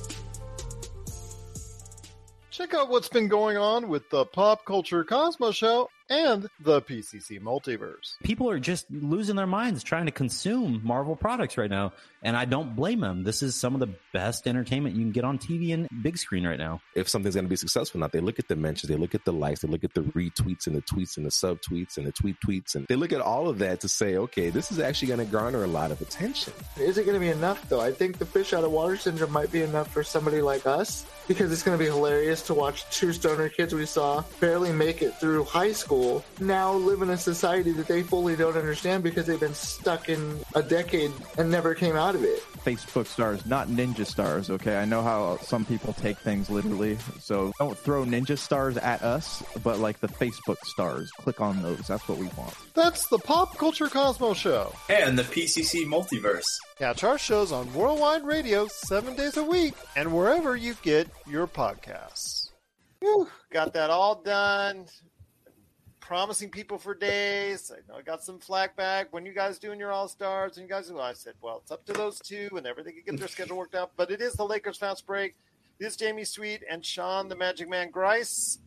Check 2.50 2.74
out 2.74 2.88
what's 2.88 3.08
been 3.08 3.26
going 3.26 3.56
on 3.56 3.88
with 3.88 4.08
the 4.10 4.26
Pop 4.26 4.64
Culture 4.64 5.02
Cosmos 5.02 5.56
Show 5.56 5.88
and 6.10 6.48
the 6.60 6.80
PCC 6.82 7.40
Multiverse. 7.40 8.14
People 8.22 8.48
are 8.50 8.58
just 8.58 8.90
losing 8.90 9.36
their 9.36 9.46
minds 9.46 9.82
trying 9.82 10.06
to 10.06 10.12
consume 10.12 10.80
Marvel 10.84 11.16
products 11.16 11.58
right 11.58 11.70
now, 11.70 11.92
and 12.22 12.36
I 12.36 12.44
don't 12.44 12.74
blame 12.74 13.00
them. 13.00 13.24
This 13.24 13.42
is 13.42 13.54
some 13.54 13.74
of 13.74 13.80
the 13.80 13.94
best 14.12 14.46
entertainment 14.46 14.96
you 14.96 15.02
can 15.02 15.12
get 15.12 15.24
on 15.24 15.38
TV 15.38 15.74
and 15.74 15.88
big 16.02 16.16
screen 16.18 16.46
right 16.46 16.58
now. 16.58 16.80
If 16.94 17.08
something's 17.08 17.34
going 17.34 17.44
to 17.44 17.50
be 17.50 17.56
successful, 17.56 18.00
not 18.00 18.12
they 18.12 18.20
look 18.20 18.38
at 18.38 18.48
the 18.48 18.56
mentions, 18.56 18.88
they 18.88 18.96
look 18.96 19.14
at 19.14 19.24
the 19.24 19.32
likes, 19.32 19.60
they 19.60 19.68
look 19.68 19.84
at 19.84 19.94
the 19.94 20.02
retweets 20.02 20.66
and 20.66 20.74
the 20.74 20.82
tweets 20.82 21.16
and 21.16 21.26
the 21.26 21.30
subtweets 21.30 21.96
and 21.96 22.06
the 22.06 22.12
tweet 22.12 22.36
tweets, 22.44 22.74
and 22.74 22.86
they 22.88 22.96
look 22.96 23.12
at 23.12 23.20
all 23.20 23.48
of 23.48 23.58
that 23.58 23.80
to 23.80 23.88
say, 23.88 24.16
okay, 24.16 24.50
this 24.50 24.72
is 24.72 24.78
actually 24.78 25.08
going 25.08 25.20
to 25.20 25.26
garner 25.26 25.64
a 25.64 25.68
lot 25.68 25.90
of 25.90 26.00
attention. 26.00 26.52
Is 26.78 26.98
it 26.98 27.04
going 27.04 27.14
to 27.14 27.20
be 27.20 27.30
enough 27.30 27.68
though? 27.68 27.80
I 27.80 27.92
think 27.92 28.18
the 28.18 28.26
fish 28.26 28.52
out 28.52 28.64
of 28.64 28.72
water 28.72 28.96
syndrome 28.96 29.32
might 29.32 29.52
be 29.52 29.62
enough 29.62 29.92
for 29.92 30.02
somebody 30.02 30.40
like 30.40 30.66
us 30.66 31.04
because 31.26 31.52
it's 31.52 31.62
going 31.62 31.76
to 31.76 31.82
be 31.82 31.90
hilarious 31.90 32.42
to 32.42 32.54
watch 32.54 32.88
two 32.90 33.12
stoner 33.12 33.48
kids 33.48 33.74
we 33.74 33.86
saw 33.86 34.24
barely 34.40 34.72
make 34.72 35.02
it 35.02 35.14
through 35.16 35.44
high 35.44 35.72
school 35.72 35.97
now 36.40 36.72
live 36.72 37.02
in 37.02 37.10
a 37.10 37.16
society 37.16 37.72
that 37.72 37.86
they 37.86 38.02
fully 38.02 38.36
don't 38.36 38.56
understand 38.56 39.02
because 39.02 39.26
they've 39.26 39.40
been 39.40 39.54
stuck 39.54 40.08
in 40.08 40.38
a 40.54 40.62
decade 40.62 41.12
and 41.36 41.50
never 41.50 41.74
came 41.74 41.96
out 41.96 42.14
of 42.14 42.24
it. 42.24 42.42
Facebook 42.64 43.06
stars, 43.06 43.44
not 43.46 43.68
ninja 43.68 44.04
stars, 44.04 44.50
okay? 44.50 44.76
I 44.76 44.84
know 44.84 45.02
how 45.02 45.38
some 45.38 45.64
people 45.64 45.92
take 45.92 46.18
things 46.18 46.50
literally, 46.50 46.98
so 47.20 47.52
don't 47.58 47.78
throw 47.78 48.04
ninja 48.04 48.36
stars 48.36 48.76
at 48.76 49.02
us, 49.02 49.42
but 49.62 49.78
like 49.78 50.00
the 50.00 50.08
Facebook 50.08 50.58
stars. 50.64 51.10
Click 51.12 51.40
on 51.40 51.62
those. 51.62 51.86
That's 51.86 52.06
what 52.08 52.18
we 52.18 52.26
want. 52.36 52.54
That's 52.74 53.08
the 53.08 53.18
Pop 53.18 53.56
Culture 53.56 53.88
Cosmo 53.88 54.34
Show. 54.34 54.72
And 54.88 55.18
the 55.18 55.22
PCC 55.22 55.86
Multiverse. 55.86 56.46
Catch 56.78 57.04
our 57.04 57.18
shows 57.18 57.52
on 57.52 57.72
Worldwide 57.74 58.24
Radio 58.24 58.68
seven 58.68 59.16
days 59.16 59.36
a 59.36 59.44
week 59.44 59.74
and 59.96 60.12
wherever 60.12 60.56
you 60.56 60.74
get 60.82 61.08
your 61.26 61.46
podcasts. 61.46 62.50
Whew, 63.00 63.28
got 63.52 63.74
that 63.74 63.90
all 63.90 64.22
done. 64.22 64.86
Promising 66.08 66.48
people 66.48 66.78
for 66.78 66.94
days. 66.94 67.70
I 67.70 67.80
know 67.86 67.98
I 67.98 68.00
got 68.00 68.24
some 68.24 68.38
flack 68.38 68.74
back. 68.74 69.12
When 69.12 69.26
you 69.26 69.34
guys 69.34 69.58
doing 69.58 69.78
your 69.78 69.92
All 69.92 70.08
Stars? 70.08 70.56
And 70.56 70.66
you 70.66 70.74
guys, 70.74 70.90
well, 70.90 71.02
I 71.02 71.12
said, 71.12 71.34
well, 71.42 71.58
it's 71.62 71.70
up 71.70 71.84
to 71.84 71.92
those 71.92 72.18
two, 72.18 72.48
and 72.56 72.66
everything 72.66 72.94
can 72.94 73.02
get 73.04 73.18
their 73.18 73.28
schedule 73.28 73.58
worked 73.58 73.74
out. 73.74 73.90
But 73.94 74.10
it 74.10 74.22
is 74.22 74.32
the 74.32 74.46
Lakers 74.46 74.78
fast 74.78 75.06
break. 75.06 75.36
This 75.78 75.90
is 75.90 75.96
Jamie 75.98 76.24
Sweet 76.24 76.62
and 76.66 76.82
Sean, 76.82 77.28
the 77.28 77.36
Magic 77.36 77.68
Man 77.68 77.90
Grice. 77.90 78.58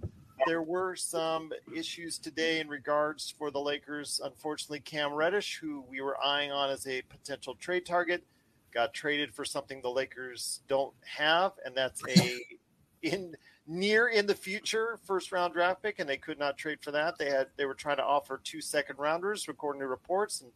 There 0.45 0.61
were 0.61 0.95
some 0.95 1.51
issues 1.75 2.19
today 2.19 2.59
in 2.59 2.67
regards 2.67 3.33
for 3.35 3.49
the 3.49 3.59
Lakers. 3.59 4.21
Unfortunately, 4.23 4.79
Cam 4.79 5.11
Reddish, 5.11 5.57
who 5.57 5.83
we 5.89 5.99
were 5.99 6.23
eyeing 6.23 6.51
on 6.51 6.69
as 6.69 6.85
a 6.85 7.01
potential 7.01 7.55
trade 7.55 7.87
target, 7.87 8.23
got 8.71 8.93
traded 8.93 9.33
for 9.33 9.45
something 9.45 9.81
the 9.81 9.89
Lakers 9.89 10.61
don't 10.67 10.93
have, 11.17 11.53
and 11.65 11.75
that's 11.75 12.03
a 12.07 12.39
in 13.01 13.35
near 13.71 14.09
in 14.09 14.27
the 14.27 14.35
future 14.35 14.99
first 15.05 15.31
round 15.31 15.53
draft 15.53 15.81
pick, 15.81 15.99
and 15.99 16.09
they 16.09 16.17
could 16.17 16.37
not 16.37 16.57
trade 16.57 16.79
for 16.81 16.91
that. 16.91 17.17
They 17.17 17.29
had 17.29 17.47
they 17.55 17.65
were 17.65 17.73
trying 17.73 17.97
to 17.97 18.03
offer 18.03 18.39
two 18.43 18.61
second 18.61 18.99
rounders, 18.99 19.47
according 19.47 19.79
to 19.79 19.87
reports, 19.87 20.41
and 20.41 20.51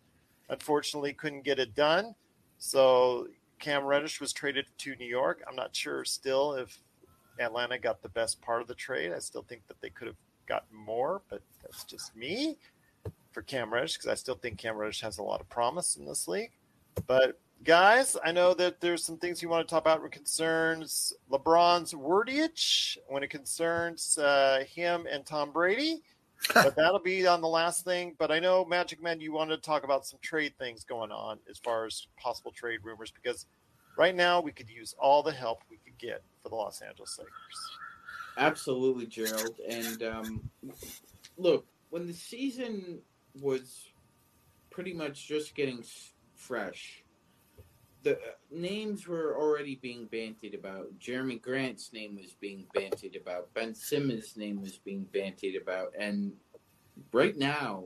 unfortunately 0.50 1.14
couldn't 1.14 1.44
get 1.44 1.60
it 1.60 1.74
done. 1.76 2.14
So 2.58 3.28
Cam 3.60 3.86
Reddish 3.86 4.20
was 4.20 4.34
traded 4.34 4.66
to 4.80 4.96
New 4.98 5.08
York. 5.08 5.44
I'm 5.48 5.56
not 5.56 5.76
sure 5.76 6.04
still 6.04 6.54
if 6.54 6.78
Atlanta 7.40 7.80
got 7.80 8.02
the 8.02 8.10
best 8.10 8.42
part 8.42 8.62
of 8.62 8.68
the 8.68 8.76
trade. 8.76 9.14
I 9.14 9.20
still 9.20 9.44
think 9.44 9.66
that 9.68 9.80
they 9.82 9.90
could 9.90 10.08
have 10.08 10.18
gotten 10.46 10.78
more, 10.78 11.22
but 11.30 11.42
that's 11.62 11.86
just 11.86 12.16
me 12.16 12.58
for 13.32 13.42
Cam 13.42 13.74
Reddish 13.74 13.94
because 13.94 14.10
I 14.10 14.16
still 14.16 14.36
think 14.36 14.58
Cam 14.58 14.76
Reddish 14.76 15.02
has 15.02 15.18
a 15.18 15.24
lot 15.24 15.42
of 15.42 15.50
promise 15.50 15.96
in 15.96 16.06
this 16.06 16.28
league. 16.28 16.52
But 17.08 17.40
guys, 17.64 18.18
I 18.24 18.32
know 18.32 18.54
that 18.56 18.80
there's 18.80 19.04
some 19.04 19.18
things 19.18 19.42
you 19.42 19.50
want 19.50 19.68
to 19.68 19.72
talk 19.72 19.82
about 19.84 20.00
when 20.00 20.08
it 20.08 20.14
concerns 20.14 21.14
LeBron's 21.32 21.94
wordage 21.94 22.98
when 23.08 23.24
it 23.24 23.30
concerns 23.30 24.18
uh, 24.18 24.64
him 24.68 25.08
and 25.12 25.26
Tom 25.26 25.52
Brady. 25.52 26.02
but 26.54 26.76
that'll 26.76 27.00
be 27.00 27.26
on 27.26 27.42
the 27.42 27.48
last 27.48 27.86
thing. 27.86 28.16
But 28.18 28.32
I 28.32 28.40
know 28.40 28.66
Magic 28.66 29.02
Man, 29.02 29.20
you 29.20 29.32
wanted 29.32 29.56
to 29.56 29.62
talk 29.62 29.84
about 29.84 30.06
some 30.06 30.20
trade 30.22 30.54
things 30.60 30.84
going 30.84 31.12
on 31.12 31.40
as 31.50 31.58
far 31.58 31.86
as 31.86 32.08
possible 32.18 32.52
trade 32.52 32.82
rumors 32.84 33.12
because 33.12 33.46
right 33.98 34.16
now 34.16 34.42
we 34.42 34.52
could 34.52 34.70
use 34.70 34.96
all 35.00 35.24
the 35.24 35.32
help 35.32 35.62
we 35.70 35.78
could 35.78 35.98
get 35.98 36.22
for 36.44 36.50
the 36.50 36.56
Los 36.56 36.82
Angeles 36.82 37.18
Lakers. 37.18 37.78
Absolutely, 38.38 39.06
Gerald. 39.08 39.60
And 39.68 40.04
um, 40.04 40.50
look, 41.38 41.66
when 41.90 42.06
the 42.06 42.14
season 42.14 43.00
was 43.42 43.90
pretty 44.70 44.94
much 44.94 45.28
just 45.28 45.56
getting 45.56 45.84
fresh, 46.36 47.04
the 48.06 48.20
names 48.52 49.08
were 49.08 49.36
already 49.36 49.76
being 49.76 50.08
bantied 50.08 50.54
about. 50.54 50.88
Jerami 51.00 51.42
Grant's 51.42 51.92
name 51.92 52.16
was 52.16 52.36
being 52.40 52.68
bantied 52.76 53.20
about. 53.20 53.52
Ben 53.56 53.74
Simmons' 53.74 54.38
name 54.38 54.62
was 54.62 54.78
being 54.78 55.08
bantied 55.12 55.60
about. 55.60 55.92
And 56.00 56.34
right 57.12 57.36
now, 57.36 57.86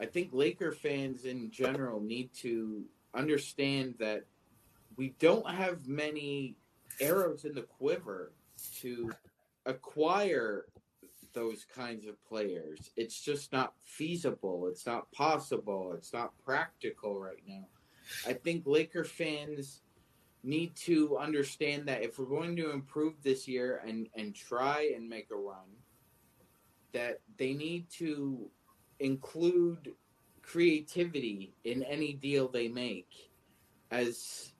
I 0.00 0.06
think 0.06 0.30
Laker 0.32 0.72
fans 0.72 1.26
in 1.26 1.48
general 1.52 2.00
need 2.00 2.34
to 2.38 2.82
understand 3.14 3.94
that 4.00 4.24
we 4.96 5.14
don't 5.20 5.48
have 5.48 5.86
many 5.86 6.56
arrows 7.00 7.44
in 7.44 7.54
the 7.54 7.62
quiver 7.62 8.32
to 8.80 9.12
acquire 9.64 10.64
those 11.34 11.64
kinds 11.72 12.08
of 12.08 12.20
players. 12.24 12.90
It's 12.96 13.20
just 13.20 13.52
not 13.52 13.74
feasible. 13.84 14.66
It's 14.66 14.86
not 14.86 15.10
possible. 15.12 15.92
It's 15.96 16.12
not 16.12 16.32
practical 16.44 17.20
right 17.20 17.42
now. 17.46 17.68
I 18.26 18.32
think 18.32 18.66
Laker 18.66 19.04
fans 19.04 19.80
need 20.44 20.74
to 20.74 21.16
understand 21.18 21.86
that 21.86 22.02
if 22.02 22.18
we're 22.18 22.24
going 22.26 22.56
to 22.56 22.72
improve 22.72 23.14
this 23.22 23.46
year 23.46 23.80
and 23.86 24.08
and 24.16 24.34
try 24.34 24.92
and 24.94 25.08
make 25.08 25.30
a 25.30 25.36
run, 25.36 25.76
that 26.92 27.20
they 27.36 27.52
need 27.52 27.88
to 27.90 28.50
include 28.98 29.94
creativity 30.42 31.54
in 31.64 31.82
any 31.84 32.12
deal 32.12 32.48
they 32.48 32.68
make 32.68 33.30
as 33.90 34.52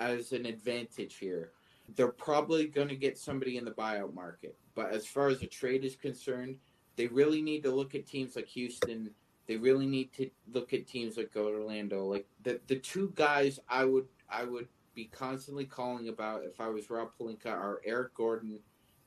as 0.00 0.32
an 0.32 0.46
advantage 0.46 1.16
here. 1.16 1.50
They're 1.94 2.08
probably 2.08 2.66
going 2.66 2.88
to 2.88 2.96
get 2.96 3.18
somebody 3.18 3.56
in 3.56 3.64
the 3.64 3.70
buyout 3.70 4.14
market, 4.14 4.56
but 4.74 4.92
as 4.92 5.06
far 5.06 5.28
as 5.28 5.40
the 5.40 5.46
trade 5.46 5.84
is 5.84 5.96
concerned, 5.96 6.56
they 6.96 7.06
really 7.06 7.42
need 7.42 7.62
to 7.64 7.70
look 7.70 7.94
at 7.94 8.06
teams 8.06 8.36
like 8.36 8.48
Houston. 8.48 9.10
They 9.46 9.56
really 9.56 9.86
need 9.86 10.12
to 10.14 10.30
look 10.52 10.72
at 10.72 10.86
teams 10.86 11.16
like 11.16 11.32
Go 11.32 11.48
Orlando. 11.48 12.04
Like 12.06 12.26
the 12.42 12.60
the 12.68 12.76
two 12.76 13.12
guys 13.14 13.58
I 13.68 13.84
would 13.84 14.06
I 14.30 14.44
would 14.44 14.68
be 14.94 15.06
constantly 15.06 15.64
calling 15.64 16.08
about 16.08 16.44
if 16.44 16.60
I 16.60 16.68
was 16.68 16.90
Rob 16.90 17.10
Pelinka 17.18 17.46
are 17.46 17.80
Eric 17.84 18.14
Gordon 18.14 18.58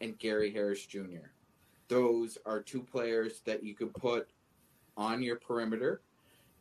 and 0.01 0.17
Gary 0.19 0.51
Harris 0.51 0.85
Jr. 0.85 1.29
Those 1.87 2.37
are 2.45 2.61
two 2.61 2.81
players 2.81 3.41
that 3.45 3.63
you 3.63 3.75
could 3.75 3.93
put 3.93 4.27
on 4.97 5.21
your 5.21 5.35
perimeter. 5.37 6.01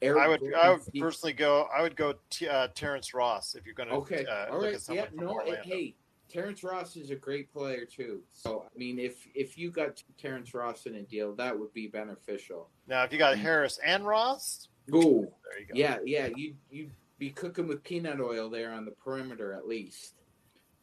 Eric 0.03 0.23
I 0.23 0.29
would 0.29 0.41
Gordon- 0.41 0.59
I 0.61 0.71
would 0.71 0.83
personally 1.01 1.33
go 1.33 1.69
I 1.75 1.83
would 1.83 1.97
go 1.97 2.15
t- 2.31 2.49
uh, 2.49 2.69
Terrence 2.75 3.13
Ross 3.15 3.55
if 3.55 3.65
you're 3.67 3.75
going 3.75 3.89
to 3.89 3.95
Okay, 3.97 4.25
uh, 4.27 4.51
all 4.53 4.61
look 4.61 4.73
right, 4.73 4.89
yeah, 4.91 5.07
no, 5.15 5.31
Orlando. 5.31 5.63
hey, 5.65 5.95
Terrence 6.35 6.65
Ross 6.65 6.97
is 6.97 7.11
a 7.11 7.15
great 7.15 7.53
player 7.53 7.85
too. 7.85 8.21
So 8.33 8.65
I 8.67 8.79
mean, 8.79 8.99
if 8.99 9.25
if 9.37 9.57
you 9.57 9.71
got 9.71 10.03
Terrence 10.19 10.53
Ross 10.53 10.87
in 10.87 10.97
a 10.97 11.03
deal, 11.03 11.33
that 11.37 11.57
would 11.57 11.73
be 11.73 11.87
beneficial. 11.87 12.71
Now 12.89 13.05
if 13.05 13.13
you 13.13 13.19
got 13.19 13.39
Harris 13.39 13.79
and 13.85 14.05
Ross, 14.05 14.69
Ooh, 14.93 15.29
there 15.49 15.61
you 15.61 15.67
go. 15.67 15.75
yeah, 15.75 15.99
yeah, 16.05 16.29
you 16.35 16.55
you'd 16.71 16.91
be 17.19 17.31
cooking 17.31 17.69
with 17.69 17.85
peanut 17.85 18.21
oil 18.21 18.51
there 18.51 18.73
on 18.73 18.85
the 18.85 18.91
perimeter 18.91 19.53
at 19.53 19.69
least. 19.69 20.15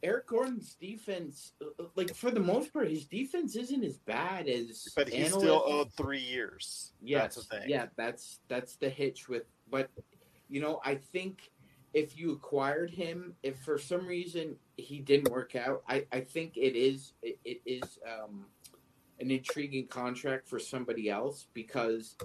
Eric 0.02 0.26
Gordon's 0.26 0.74
defense, 0.80 1.52
uh, 1.60 1.84
like 1.94 2.14
for 2.16 2.30
the 2.30 2.40
most 2.40 2.72
part, 2.72 2.88
his 2.88 3.04
defense 3.04 3.54
isn't 3.54 3.84
as 3.84 3.98
bad 3.98 4.48
as. 4.48 4.88
But 4.96 5.08
he's 5.10 5.26
analysts- 5.26 5.42
still 5.42 5.62
owed 5.66 5.92
three 5.92 6.18
years. 6.22 6.92
Yes, 7.02 7.46
That's 7.50 7.68
yeah, 7.68 7.86
that's 7.96 8.40
that's 8.48 8.76
the 8.76 8.88
hitch 8.88 9.28
with. 9.28 9.44
But 9.70 9.90
you 10.48 10.62
know, 10.62 10.80
I 10.82 10.94
think 10.94 11.50
if 11.94 12.16
you 12.16 12.32
acquired 12.32 12.90
him, 12.90 13.34
if 13.42 13.58
for 13.60 13.78
some 13.78 14.06
reason 14.06 14.56
he 14.76 14.98
didn't 14.98 15.30
work 15.30 15.54
out, 15.56 15.82
I 15.88 16.06
I 16.12 16.20
think 16.20 16.56
it 16.56 16.76
is 16.76 17.12
it, 17.22 17.38
it 17.44 17.60
is 17.66 17.98
um, 18.06 18.46
an 19.20 19.30
intriguing 19.30 19.86
contract 19.86 20.48
for 20.48 20.58
somebody 20.58 21.10
else 21.10 21.46
because 21.54 22.16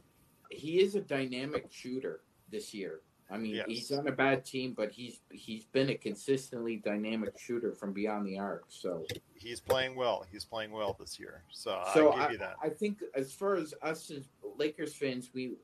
he 0.49 0.79
is 0.79 0.95
a 0.95 1.01
dynamic 1.01 1.67
shooter 1.71 2.21
this 2.49 2.73
year. 2.73 3.01
I 3.29 3.37
mean, 3.37 3.55
Yes. 3.55 3.65
he's 3.67 3.91
on 3.91 4.07
a 4.07 4.11
bad 4.11 4.45
team, 4.45 4.73
but 4.73 4.89
he's 4.91 5.19
he's 5.31 5.65
been 5.65 5.89
a 5.89 5.95
consistently 5.95 6.77
dynamic 6.77 7.37
shooter 7.37 7.73
from 7.73 7.91
beyond 7.91 8.25
the 8.25 8.39
arc. 8.39 8.65
So 8.69 9.05
He's 9.35 9.59
playing 9.59 9.95
well. 9.95 10.25
He's 10.31 10.45
playing 10.45 10.71
well 10.71 10.95
this 10.99 11.19
year. 11.19 11.43
So, 11.51 11.81
so 11.93 12.11
I 12.13 12.15
give 12.15 12.21
I, 12.21 12.31
you 12.31 12.37
that. 12.37 12.55
I 12.63 12.69
think 12.69 12.99
as 13.15 13.33
far 13.33 13.55
as 13.55 13.73
us 13.81 14.09
as 14.11 14.23
Lakers 14.57 14.95
fans, 14.95 15.29
we 15.33 15.57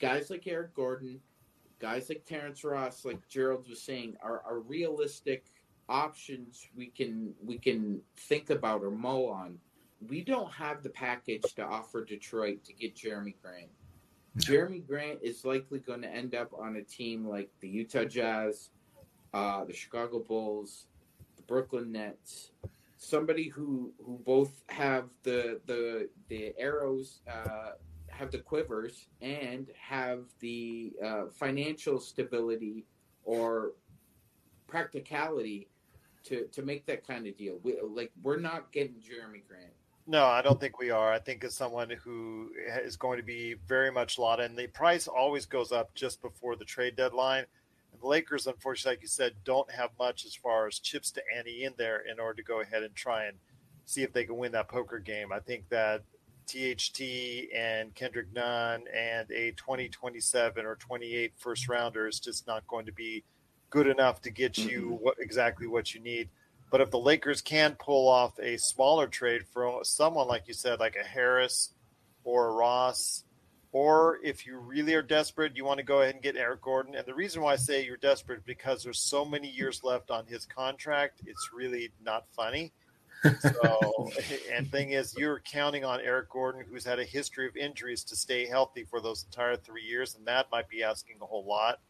guys 0.00 0.30
like 0.30 0.46
Eric 0.48 0.74
Gordon, 0.74 1.20
guys 1.80 2.08
like 2.08 2.24
Terrence 2.24 2.64
Ross, 2.64 3.04
like 3.04 3.26
Gerald 3.28 3.68
was 3.68 3.82
saying, 3.82 4.16
are, 4.22 4.42
are 4.46 4.60
realistic 4.60 5.46
options 5.88 6.66
we 6.76 6.86
can 6.86 7.32
we 7.44 7.58
can 7.58 8.00
think 8.16 8.50
about 8.50 8.82
or 8.82 8.90
mull 8.90 9.28
on. 9.28 9.58
We 10.08 10.22
don't 10.22 10.52
have 10.52 10.82
the 10.82 10.90
package 10.90 11.54
to 11.54 11.64
offer 11.64 12.04
Detroit 12.04 12.64
to 12.64 12.72
get 12.72 12.94
Jerami 12.94 13.34
Grant. 13.40 13.70
Jerami 14.38 14.86
Grant 14.86 15.20
is 15.22 15.44
likely 15.44 15.78
going 15.78 16.02
to 16.02 16.08
end 16.08 16.34
up 16.34 16.52
on 16.58 16.76
a 16.76 16.82
team 16.82 17.26
like 17.26 17.48
the 17.60 17.68
Utah 17.68 18.04
Jazz, 18.04 18.70
uh, 19.32 19.64
the 19.64 19.72
Chicago 19.72 20.18
Bulls, 20.18 20.86
the 21.36 21.42
Brooklyn 21.42 21.92
Nets, 21.92 22.50
somebody 22.96 23.48
who 23.48 23.92
who 24.04 24.18
both 24.24 24.62
have 24.68 25.08
the 25.22 25.60
the 25.66 26.08
the 26.28 26.54
arrows 26.58 27.20
uh, 27.30 27.72
have 28.16 28.30
the 28.30 28.38
quivers 28.38 29.06
and 29.20 29.68
have 29.78 30.24
the 30.40 30.92
uh, 31.04 31.24
financial 31.32 32.00
stability 32.00 32.84
or 33.24 33.72
practicality 34.66 35.68
to 36.24 36.46
to 36.52 36.62
make 36.62 36.86
that 36.86 37.06
kind 37.06 37.26
of 37.26 37.36
deal. 37.36 37.58
We, 37.62 37.78
like 37.82 38.12
we're 38.22 38.40
not 38.40 38.72
getting 38.72 38.94
Jerami 38.94 39.46
Grant. 39.46 39.72
No, 40.08 40.24
I 40.24 40.40
don't 40.40 40.60
think 40.60 40.78
we 40.78 40.90
are. 40.90 41.12
I 41.12 41.18
think 41.18 41.42
it's 41.42 41.56
someone 41.56 41.90
who 41.90 42.50
is 42.84 42.96
going 42.96 43.18
to 43.18 43.24
be 43.24 43.56
very 43.66 43.90
much 43.90 44.18
lot, 44.18 44.40
and 44.40 44.56
the 44.56 44.68
price 44.68 45.08
always 45.08 45.46
goes 45.46 45.72
up 45.72 45.94
just 45.94 46.22
before 46.22 46.54
the 46.54 46.64
trade 46.64 46.94
deadline. 46.94 47.44
And 47.92 48.00
the 48.00 48.06
Lakers, 48.06 48.46
unfortunately, 48.46 48.92
like 48.92 49.02
you 49.02 49.08
said, 49.08 49.32
don't 49.44 49.70
have 49.70 49.90
much 49.98 50.24
as 50.24 50.34
far 50.34 50.68
as 50.68 50.78
chips 50.78 51.10
to 51.12 51.22
Annie 51.36 51.64
in 51.64 51.74
there 51.76 52.04
in 52.10 52.20
order 52.20 52.34
to 52.34 52.42
go 52.44 52.60
ahead 52.60 52.84
and 52.84 52.94
try 52.94 53.24
and 53.24 53.36
see 53.84 54.02
if 54.02 54.12
they 54.12 54.24
can 54.24 54.36
win 54.36 54.52
that 54.52 54.68
poker 54.68 55.00
game. 55.00 55.32
I 55.32 55.40
think 55.40 55.68
that 55.70 56.02
THT 56.46 57.52
and 57.54 57.94
Kendrick 57.94 58.32
Nunn 58.32 58.84
and 58.94 59.30
a 59.30 59.52
2027 59.52 60.64
or 60.64 60.76
28 60.76 61.32
first 61.36 61.68
rounder 61.68 62.06
is 62.06 62.20
just 62.20 62.46
not 62.46 62.66
going 62.66 62.86
to 62.86 62.92
be 62.92 63.24
good 63.70 63.86
enough 63.86 64.22
to 64.22 64.30
get 64.30 64.56
you 64.58 64.98
what 65.00 65.16
exactly 65.18 65.66
what 65.66 65.94
you 65.94 66.00
need. 66.00 66.28
But 66.70 66.80
if 66.80 66.90
the 66.90 66.98
Lakers 66.98 67.40
can 67.40 67.76
pull 67.78 68.08
off 68.08 68.38
a 68.38 68.56
smaller 68.56 69.06
trade 69.06 69.42
for 69.52 69.80
someone 69.84 70.28
like 70.28 70.48
you 70.48 70.54
said, 70.54 70.80
like 70.80 70.96
a 70.96 71.06
Harris 71.06 71.70
or 72.24 72.48
a 72.48 72.52
Ross, 72.52 73.24
or 73.72 74.18
if 74.22 74.46
you 74.46 74.58
really 74.58 74.94
are 74.94 75.02
desperate, 75.02 75.56
you 75.56 75.64
want 75.64 75.78
to 75.78 75.84
go 75.84 76.00
ahead 76.00 76.14
and 76.14 76.22
get 76.22 76.36
Eric 76.36 76.62
Gordon. 76.62 76.94
And 76.94 77.06
the 77.06 77.14
reason 77.14 77.42
why 77.42 77.52
I 77.52 77.56
say 77.56 77.84
you're 77.84 77.98
desperate 77.98 78.44
because 78.46 78.82
there's 78.82 78.98
so 78.98 79.24
many 79.24 79.48
years 79.48 79.84
left 79.84 80.10
on 80.10 80.26
his 80.26 80.46
contract, 80.46 81.20
it's 81.26 81.50
really 81.54 81.90
not 82.02 82.24
funny. 82.34 82.72
So, 83.40 84.10
and 84.52 84.70
thing 84.70 84.92
is, 84.92 85.14
you're 85.16 85.40
counting 85.40 85.84
on 85.84 86.00
Eric 86.00 86.30
Gordon, 86.30 86.64
who's 86.68 86.84
had 86.84 86.98
a 86.98 87.04
history 87.04 87.46
of 87.46 87.56
injuries, 87.56 88.04
to 88.04 88.16
stay 88.16 88.46
healthy 88.46 88.84
for 88.84 89.00
those 89.00 89.24
entire 89.24 89.56
three 89.56 89.82
years, 89.82 90.14
and 90.16 90.26
that 90.26 90.50
might 90.50 90.68
be 90.68 90.82
asking 90.82 91.16
a 91.20 91.26
whole 91.26 91.44
lot 91.44 91.80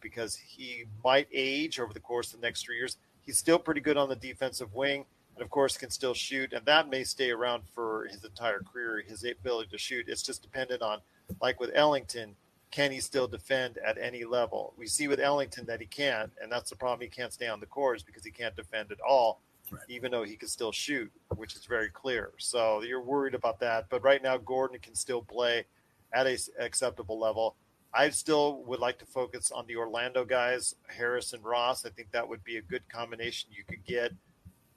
because 0.00 0.34
he 0.34 0.84
might 1.04 1.28
age 1.32 1.78
over 1.78 1.92
the 1.92 2.00
course 2.00 2.34
of 2.34 2.40
the 2.40 2.46
next 2.46 2.64
three 2.64 2.76
years. 2.76 2.96
He's 3.24 3.38
still 3.38 3.58
pretty 3.58 3.80
good 3.80 3.96
on 3.96 4.08
the 4.08 4.16
defensive 4.16 4.74
wing, 4.74 5.04
and 5.36 5.42
of 5.42 5.50
course 5.50 5.76
can 5.76 5.90
still 5.90 6.14
shoot, 6.14 6.52
and 6.52 6.66
that 6.66 6.90
may 6.90 7.04
stay 7.04 7.30
around 7.30 7.62
for 7.74 8.06
his 8.10 8.24
entire 8.24 8.60
career. 8.60 9.02
His 9.06 9.24
ability 9.24 9.70
to 9.70 9.78
shoot, 9.78 10.06
it's 10.08 10.22
just 10.22 10.42
dependent 10.42 10.82
on, 10.82 11.00
like 11.40 11.60
with 11.60 11.70
Ellington, 11.74 12.34
can 12.72 12.90
he 12.90 13.00
still 13.00 13.28
defend 13.28 13.78
at 13.78 13.98
any 13.98 14.24
level? 14.24 14.72
We 14.76 14.86
see 14.86 15.06
with 15.06 15.20
Ellington 15.20 15.66
that 15.66 15.80
he 15.80 15.86
can't, 15.86 16.32
and 16.42 16.50
that's 16.50 16.70
the 16.70 16.76
problem. 16.76 17.02
He 17.02 17.14
can't 17.14 17.32
stay 17.32 17.46
on 17.46 17.60
the 17.60 17.66
courts 17.66 18.02
because 18.02 18.24
he 18.24 18.30
can't 18.30 18.56
defend 18.56 18.90
at 18.90 19.00
all, 19.00 19.40
right. 19.70 19.82
even 19.88 20.10
though 20.10 20.22
he 20.22 20.36
can 20.36 20.48
still 20.48 20.72
shoot, 20.72 21.10
which 21.36 21.54
is 21.54 21.64
very 21.64 21.88
clear. 21.88 22.32
So 22.38 22.82
you're 22.82 23.02
worried 23.02 23.34
about 23.34 23.60
that. 23.60 23.86
But 23.88 24.02
right 24.02 24.22
now, 24.22 24.36
Gordon 24.36 24.78
can 24.80 24.94
still 24.94 25.22
play 25.22 25.64
at 26.12 26.26
a 26.26 26.38
acceptable 26.58 27.18
level. 27.18 27.56
I 27.94 28.08
still 28.10 28.62
would 28.64 28.80
like 28.80 28.98
to 29.00 29.06
focus 29.06 29.52
on 29.52 29.66
the 29.66 29.76
Orlando 29.76 30.24
guys, 30.24 30.76
Harris 30.86 31.34
and 31.34 31.44
Ross. 31.44 31.84
I 31.84 31.90
think 31.90 32.10
that 32.12 32.26
would 32.26 32.42
be 32.42 32.56
a 32.56 32.62
good 32.62 32.82
combination 32.88 33.50
you 33.52 33.64
could 33.64 33.84
get 33.84 34.12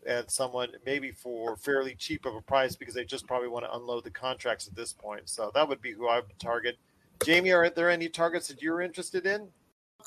at 0.05 0.29
someone 0.29 0.69
maybe 0.85 1.11
for 1.11 1.55
fairly 1.55 1.95
cheap 1.95 2.25
of 2.25 2.35
a 2.35 2.41
price 2.41 2.75
because 2.75 2.93
they 2.93 3.05
just 3.05 3.25
probably 3.25 3.47
want 3.47 3.65
to 3.65 3.73
unload 3.73 4.03
the 4.03 4.11
contracts 4.11 4.67
at 4.67 4.75
this 4.75 4.93
point. 4.93 5.29
So 5.29 5.51
that 5.55 5.67
would 5.67 5.81
be 5.81 5.93
who 5.93 6.07
I 6.07 6.17
would 6.17 6.39
target. 6.39 6.77
Jamie, 7.23 7.51
are 7.51 7.69
there 7.69 7.89
any 7.89 8.09
targets 8.09 8.47
that 8.49 8.61
you're 8.61 8.81
interested 8.81 9.25
in? 9.25 9.47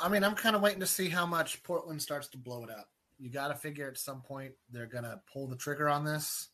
I 0.00 0.08
mean, 0.08 0.22
I'm 0.22 0.34
kind 0.34 0.54
of 0.54 0.62
waiting 0.62 0.80
to 0.80 0.86
see 0.86 1.08
how 1.08 1.26
much 1.26 1.62
Portland 1.62 2.00
starts 2.00 2.28
to 2.28 2.38
blow 2.38 2.62
it 2.64 2.70
up. 2.70 2.88
You 3.18 3.30
got 3.30 3.48
to 3.48 3.54
figure 3.54 3.88
at 3.88 3.98
some 3.98 4.22
point 4.22 4.52
they're 4.70 4.86
going 4.86 5.04
to 5.04 5.20
pull 5.32 5.46
the 5.48 5.56
trigger 5.56 5.88
on 5.88 6.04
this. 6.04 6.48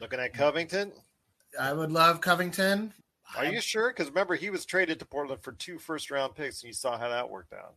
Looking 0.00 0.20
at 0.20 0.32
Covington? 0.32 0.92
I 1.58 1.72
would 1.72 1.92
love 1.92 2.20
Covington. 2.20 2.92
Are 3.36 3.44
you 3.44 3.60
sure? 3.60 3.90
Because 3.90 4.08
remember, 4.08 4.36
he 4.36 4.50
was 4.50 4.64
traded 4.64 4.98
to 5.00 5.04
Portland 5.04 5.42
for 5.42 5.52
two 5.52 5.78
first 5.78 6.10
round 6.10 6.34
picks, 6.34 6.62
and 6.62 6.68
you 6.68 6.74
saw 6.74 6.98
how 6.98 7.08
that 7.08 7.28
worked 7.28 7.52
out. 7.52 7.74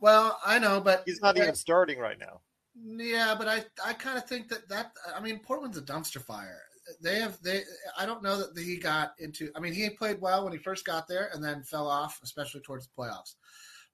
Well, 0.00 0.38
I 0.44 0.58
know, 0.58 0.80
but 0.80 1.02
he's 1.04 1.20
not 1.20 1.36
even 1.36 1.54
starting 1.54 1.98
right 1.98 2.18
now. 2.18 2.40
Yeah, 2.76 3.34
but 3.36 3.48
I 3.48 3.64
I 3.84 3.92
kind 3.92 4.18
of 4.18 4.26
think 4.26 4.48
that 4.48 4.68
that 4.68 4.92
I 5.14 5.20
mean 5.20 5.38
Portland's 5.38 5.78
a 5.78 5.82
dumpster 5.82 6.20
fire. 6.22 6.60
They 7.00 7.20
have 7.20 7.40
they 7.42 7.62
I 7.98 8.06
don't 8.06 8.22
know 8.22 8.38
that 8.38 8.56
he 8.56 8.76
got 8.76 9.14
into. 9.18 9.50
I 9.54 9.60
mean, 9.60 9.72
he 9.72 9.90
played 9.90 10.20
well 10.20 10.44
when 10.44 10.52
he 10.52 10.58
first 10.58 10.84
got 10.84 11.06
there, 11.06 11.30
and 11.32 11.42
then 11.42 11.62
fell 11.62 11.88
off, 11.88 12.20
especially 12.22 12.60
towards 12.62 12.86
the 12.86 12.92
playoffs. 12.98 13.34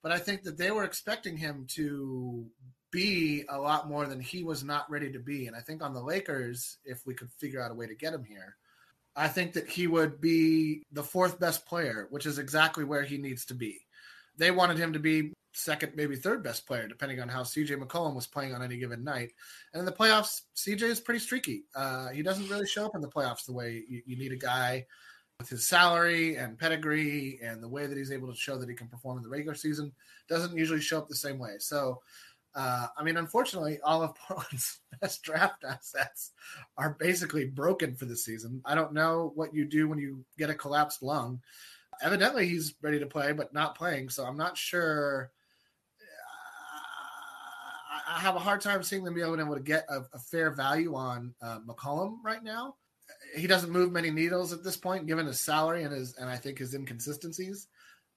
But 0.02 0.12
I 0.12 0.18
think 0.18 0.42
that 0.44 0.56
they 0.56 0.70
were 0.70 0.84
expecting 0.84 1.36
him 1.36 1.66
to 1.70 2.46
be 2.90 3.44
a 3.48 3.58
lot 3.58 3.88
more 3.88 4.06
than 4.06 4.20
he 4.20 4.42
was 4.42 4.64
not 4.64 4.90
ready 4.90 5.10
to 5.12 5.18
be. 5.18 5.46
And 5.46 5.56
I 5.56 5.60
think 5.60 5.82
on 5.82 5.94
the 5.94 6.02
Lakers, 6.02 6.78
if 6.84 7.06
we 7.06 7.14
could 7.14 7.30
figure 7.32 7.62
out 7.62 7.70
a 7.70 7.74
way 7.74 7.86
to 7.86 7.94
get 7.94 8.14
him 8.14 8.24
here, 8.24 8.56
I 9.16 9.28
think 9.28 9.52
that 9.54 9.68
he 9.68 9.86
would 9.86 10.20
be 10.20 10.82
the 10.92 11.02
fourth 11.02 11.38
best 11.40 11.66
player, 11.66 12.06
which 12.10 12.26
is 12.26 12.38
exactly 12.38 12.84
where 12.84 13.02
he 13.02 13.18
needs 13.18 13.44
to 13.46 13.54
be. 13.54 13.80
They 14.36 14.50
wanted 14.50 14.78
him 14.78 14.92
to 14.92 14.98
be 14.98 15.32
second, 15.52 15.92
maybe 15.96 16.16
third 16.16 16.42
best 16.42 16.66
player, 16.66 16.86
depending 16.86 17.20
on 17.20 17.28
how 17.28 17.42
CJ 17.42 17.82
McCollum 17.82 18.14
was 18.14 18.26
playing 18.26 18.54
on 18.54 18.62
any 18.62 18.76
given 18.76 19.04
night. 19.04 19.32
And 19.72 19.80
in 19.80 19.86
the 19.86 19.92
playoffs, 19.92 20.42
CJ 20.56 20.82
is 20.82 21.00
pretty 21.00 21.20
streaky. 21.20 21.64
Uh, 21.74 22.08
he 22.08 22.22
doesn't 22.22 22.48
really 22.48 22.66
show 22.66 22.86
up 22.86 22.94
in 22.94 23.00
the 23.00 23.08
playoffs 23.08 23.46
the 23.46 23.52
way 23.52 23.84
you, 23.88 24.02
you, 24.06 24.16
need 24.16 24.32
a 24.32 24.36
guy 24.36 24.86
with 25.38 25.48
his 25.48 25.66
salary 25.66 26.36
and 26.36 26.58
pedigree 26.58 27.40
and 27.42 27.62
the 27.62 27.68
way 27.68 27.86
that 27.86 27.96
he's 27.96 28.12
able 28.12 28.28
to 28.28 28.36
show 28.36 28.58
that 28.58 28.68
he 28.68 28.74
can 28.74 28.88
perform 28.88 29.16
in 29.16 29.22
the 29.22 29.28
regular 29.28 29.54
season 29.54 29.92
doesn't 30.28 30.56
usually 30.56 30.80
show 30.80 30.98
up 30.98 31.08
the 31.08 31.14
same 31.14 31.38
way. 31.38 31.56
So 31.58 32.00
uh, 32.54 32.88
I 32.96 33.04
mean, 33.04 33.16
unfortunately, 33.16 33.78
all 33.84 34.02
of 34.02 34.14
Portland's 34.28 34.80
best 35.00 35.22
draft 35.22 35.64
assets 35.64 36.32
are 36.76 36.96
basically 36.98 37.46
broken 37.46 37.94
for 37.94 38.06
the 38.06 38.16
season. 38.16 38.60
I 38.64 38.74
don't 38.74 38.92
know 38.92 39.32
what 39.34 39.54
you 39.54 39.64
do 39.64 39.88
when 39.88 39.98
you 39.98 40.24
get 40.38 40.50
a 40.50 40.54
collapsed 40.54 41.02
lung. 41.02 41.40
Evidently, 42.02 42.48
he's 42.48 42.74
ready 42.82 42.98
to 42.98 43.06
play, 43.06 43.32
but 43.32 43.52
not 43.52 43.76
playing. 43.76 44.08
So 44.08 44.24
I'm 44.24 44.36
not 44.36 44.56
sure. 44.56 45.30
I 48.08 48.18
have 48.18 48.34
a 48.34 48.40
hard 48.40 48.60
time 48.60 48.82
seeing 48.82 49.04
them 49.04 49.14
being 49.14 49.38
able 49.38 49.54
to 49.54 49.60
get 49.60 49.86
a, 49.88 50.00
a 50.12 50.18
fair 50.18 50.50
value 50.50 50.96
on 50.96 51.32
uh, 51.40 51.60
McCollum 51.60 52.16
right 52.24 52.42
now. 52.42 52.74
He 53.36 53.46
doesn't 53.46 53.70
move 53.70 53.92
many 53.92 54.10
needles 54.10 54.52
at 54.52 54.64
this 54.64 54.76
point, 54.76 55.06
given 55.06 55.26
his 55.26 55.40
salary 55.40 55.84
and 55.84 55.94
his 55.94 56.16
and 56.16 56.28
I 56.28 56.36
think 56.36 56.58
his 56.58 56.74
inconsistencies. 56.74 57.68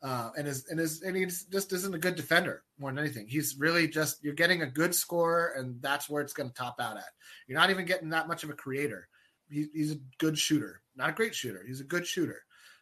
Uh, 0.04 0.32
and 0.38 0.50
is 0.50 0.66
and 0.70 0.82
is 0.82 1.02
and 1.02 1.16
he 1.16 1.26
just 1.26 1.72
isn't 1.72 1.96
a 1.96 2.00
good 2.00 2.16
defender 2.16 2.64
more 2.78 2.92
than 2.92 3.00
anything. 3.00 3.26
He's 3.26 3.56
really 3.58 3.88
just 3.88 4.22
you're 4.22 4.34
getting 4.34 4.62
a 4.62 4.70
good 4.70 4.94
score, 4.94 5.54
and 5.56 5.82
that's 5.82 6.10
where 6.10 6.22
it's 6.22 6.34
going 6.34 6.50
to 6.50 6.56
top 6.56 6.76
out 6.82 6.98
at. 6.98 7.06
You're 7.48 7.58
not 7.58 7.70
even 7.70 7.86
getting 7.86 8.10
that 8.10 8.28
much 8.28 8.44
of 8.44 8.50
a 8.50 8.54
creator. 8.54 9.08
He, 9.50 9.68
he's 9.74 9.94
a 9.94 10.00
good 10.18 10.38
shooter, 10.38 10.82
not 10.98 11.12
a 11.12 11.14
great 11.14 11.34
shooter. 11.34 11.64
He's 11.66 11.80
a 11.80 11.86
good 11.86 12.06
shooter. 12.06 12.42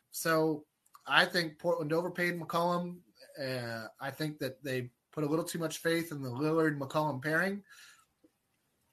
So 0.10 0.66
I 1.06 1.26
think 1.26 1.60
Portland 1.60 1.94
overpaid 1.94 2.40
McCollum. 2.40 2.98
Uh, 3.40 3.86
I 4.00 4.10
think 4.10 4.40
that 4.40 4.64
they 4.64 4.90
put 5.12 5.24
a 5.24 5.28
little 5.28 5.46
too 5.46 5.60
much 5.60 5.78
faith 5.78 6.12
in 6.12 6.24
the 6.24 6.30
Lillard 6.30 6.80
McCollum 6.80 7.22
pairing. 7.22 7.62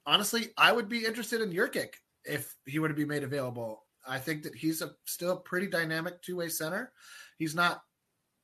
Honestly, 0.05 0.51
I 0.59 0.73
would 0.73 0.91
be 0.91 1.07
interested 1.07 1.41
in 1.41 1.53
Nurkic 1.53 1.95
if 2.25 2.55
he 2.67 2.79
were 2.79 2.89
to 2.89 2.95
be 2.95 3.07
made 3.07 3.25
available. 3.25 3.85
I 4.07 4.19
think 4.19 4.43
that 4.43 4.55
he's 4.55 4.83
a 4.83 4.93
still 5.07 5.37
pretty 5.37 5.67
dynamic 5.67 6.21
two 6.23 6.37
way 6.37 6.49
center. 6.49 6.93
He's 7.39 7.55
not 7.55 7.83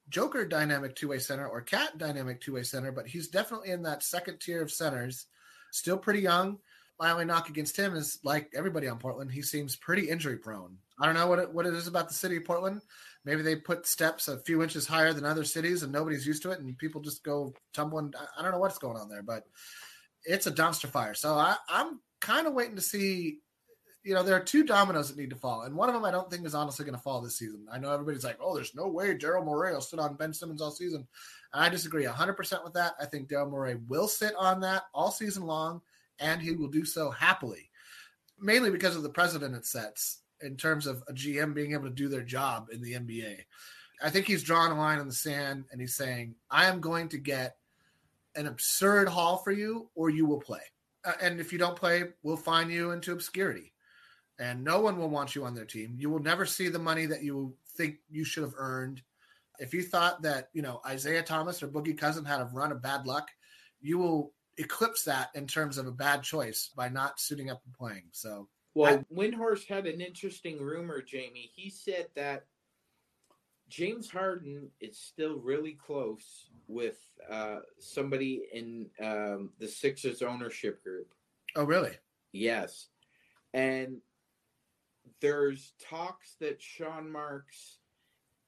Joker 0.08 0.44
dynamic 0.46 0.94
two 0.94 1.08
way 1.08 1.18
center 1.18 1.46
or 1.46 1.60
Cat 1.60 1.98
dynamic 1.98 2.40
two 2.40 2.54
way 2.54 2.62
center, 2.62 2.92
but 2.92 3.06
he's 3.06 3.28
definitely 3.28 3.70
in 3.70 3.82
that 3.82 4.02
second 4.02 4.38
tier 4.40 4.62
of 4.62 4.70
centers. 4.70 5.26
Still 5.72 5.98
pretty 5.98 6.20
young. 6.20 6.58
My 7.00 7.10
only 7.10 7.24
knock 7.24 7.48
against 7.48 7.76
him 7.76 7.94
is 7.96 8.20
like 8.22 8.50
everybody 8.54 8.86
on 8.86 8.98
Portland, 8.98 9.32
he 9.32 9.42
seems 9.42 9.74
pretty 9.74 10.08
injury 10.08 10.36
prone. 10.36 10.78
I 11.00 11.06
don't 11.06 11.16
know 11.16 11.26
what 11.26 11.40
it, 11.40 11.52
what 11.52 11.66
it 11.66 11.74
is 11.74 11.88
about 11.88 12.08
the 12.08 12.14
city 12.14 12.36
of 12.36 12.44
Portland. 12.44 12.82
Maybe 13.24 13.42
they 13.42 13.56
put 13.56 13.86
steps 13.86 14.28
a 14.28 14.38
few 14.38 14.62
inches 14.62 14.86
higher 14.86 15.12
than 15.12 15.24
other 15.24 15.44
cities 15.44 15.82
and 15.82 15.92
nobody's 15.92 16.26
used 16.26 16.42
to 16.42 16.52
it 16.52 16.60
and 16.60 16.78
people 16.78 17.00
just 17.00 17.24
go 17.24 17.52
tumbling. 17.72 18.12
I 18.38 18.42
don't 18.42 18.52
know 18.52 18.58
what's 18.58 18.78
going 18.78 18.96
on 18.96 19.08
there, 19.08 19.22
but 19.22 19.44
it's 20.24 20.46
a 20.46 20.52
dumpster 20.52 20.88
fire. 20.88 21.14
So 21.14 21.34
I, 21.34 21.56
I'm 21.68 22.00
kind 22.20 22.46
of 22.46 22.54
waiting 22.54 22.76
to 22.76 22.82
see 22.82 23.38
you 24.04 24.12
know, 24.12 24.22
there 24.22 24.36
are 24.36 24.40
two 24.40 24.64
dominoes 24.64 25.08
that 25.08 25.16
need 25.16 25.30
to 25.30 25.36
fall, 25.36 25.62
and 25.62 25.74
one 25.74 25.88
of 25.88 25.94
them 25.94 26.04
I 26.04 26.10
don't 26.10 26.30
think 26.30 26.44
is 26.44 26.54
honestly 26.54 26.84
going 26.84 26.94
to 26.94 27.00
fall 27.00 27.22
this 27.22 27.38
season. 27.38 27.66
I 27.72 27.78
know 27.78 27.90
everybody's 27.90 28.22
like, 28.22 28.36
"Oh, 28.38 28.54
there's 28.54 28.74
no 28.74 28.86
way 28.86 29.14
Daryl 29.14 29.44
Morey 29.44 29.72
will 29.72 29.80
sit 29.80 29.98
on 29.98 30.16
Ben 30.16 30.34
Simmons 30.34 30.60
all 30.60 30.70
season," 30.70 31.08
and 31.54 31.64
I 31.64 31.70
disagree 31.70 32.06
100 32.06 32.34
percent 32.34 32.62
with 32.64 32.74
that. 32.74 32.92
I 33.00 33.06
think 33.06 33.28
Daryl 33.28 33.50
Morey 33.50 33.76
will 33.88 34.06
sit 34.06 34.34
on 34.38 34.60
that 34.60 34.84
all 34.92 35.10
season 35.10 35.44
long, 35.44 35.80
and 36.18 36.42
he 36.42 36.52
will 36.52 36.68
do 36.68 36.84
so 36.84 37.10
happily, 37.10 37.70
mainly 38.38 38.70
because 38.70 38.94
of 38.94 39.02
the 39.02 39.08
precedent 39.08 39.56
it 39.56 39.64
sets 39.64 40.20
in 40.42 40.58
terms 40.58 40.86
of 40.86 41.02
a 41.08 41.14
GM 41.14 41.54
being 41.54 41.72
able 41.72 41.84
to 41.84 41.90
do 41.90 42.08
their 42.08 42.22
job 42.22 42.68
in 42.70 42.82
the 42.82 42.92
NBA. 42.92 43.38
I 44.02 44.10
think 44.10 44.26
he's 44.26 44.42
drawn 44.42 44.70
a 44.70 44.76
line 44.76 44.98
in 44.98 45.06
the 45.06 45.14
sand, 45.14 45.64
and 45.72 45.80
he's 45.80 45.96
saying, 45.96 46.34
"I 46.50 46.66
am 46.66 46.82
going 46.82 47.08
to 47.08 47.18
get 47.18 47.56
an 48.36 48.48
absurd 48.48 49.08
haul 49.08 49.38
for 49.38 49.52
you, 49.52 49.88
or 49.94 50.10
you 50.10 50.26
will 50.26 50.40
play." 50.40 50.60
Uh, 51.06 51.12
and 51.22 51.40
if 51.40 51.54
you 51.54 51.58
don't 51.58 51.76
play, 51.76 52.04
we'll 52.22 52.36
fine 52.36 52.68
you 52.68 52.90
into 52.90 53.12
obscurity 53.12 53.73
and 54.38 54.64
no 54.64 54.80
one 54.80 54.98
will 54.98 55.10
want 55.10 55.34
you 55.34 55.44
on 55.44 55.54
their 55.54 55.64
team. 55.64 55.94
You 55.96 56.10
will 56.10 56.20
never 56.20 56.44
see 56.46 56.68
the 56.68 56.78
money 56.78 57.06
that 57.06 57.22
you 57.22 57.54
think 57.76 57.96
you 58.10 58.24
should 58.24 58.42
have 58.42 58.54
earned. 58.56 59.02
If 59.58 59.72
you 59.72 59.82
thought 59.82 60.22
that, 60.22 60.48
you 60.52 60.62
know, 60.62 60.80
Isaiah 60.86 61.22
Thomas 61.22 61.62
or 61.62 61.68
Boogie 61.68 61.96
Cousin 61.96 62.24
had 62.24 62.40
a 62.40 62.50
run 62.52 62.72
of 62.72 62.82
bad 62.82 63.06
luck, 63.06 63.28
you 63.80 63.98
will 63.98 64.32
eclipse 64.58 65.04
that 65.04 65.30
in 65.34 65.46
terms 65.46 65.78
of 65.78 65.86
a 65.86 65.92
bad 65.92 66.22
choice 66.22 66.70
by 66.76 66.88
not 66.88 67.20
suiting 67.20 67.50
up 67.50 67.62
and 67.64 67.74
playing. 67.74 68.04
So 68.12 68.48
Well, 68.74 69.04
Windhorst 69.14 69.66
had 69.66 69.86
an 69.86 70.00
interesting 70.00 70.60
rumor, 70.60 71.02
Jamie. 71.02 71.50
He 71.54 71.70
said 71.70 72.08
that 72.16 72.46
James 73.68 74.10
Harden 74.10 74.70
is 74.80 74.98
still 74.98 75.36
really 75.36 75.72
close 75.72 76.50
with 76.66 76.98
uh, 77.30 77.58
somebody 77.78 78.42
in 78.52 78.86
um, 79.02 79.50
the 79.58 79.68
Sixers 79.68 80.22
ownership 80.22 80.82
group. 80.82 81.12
oh 81.56 81.64
really? 81.64 81.92
Yes. 82.32 82.88
And 83.52 83.98
there's 85.20 85.72
talks 85.80 86.36
that 86.40 86.60
Sean 86.60 87.10
Marks 87.10 87.78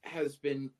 has 0.02 0.36
been 0.36 0.70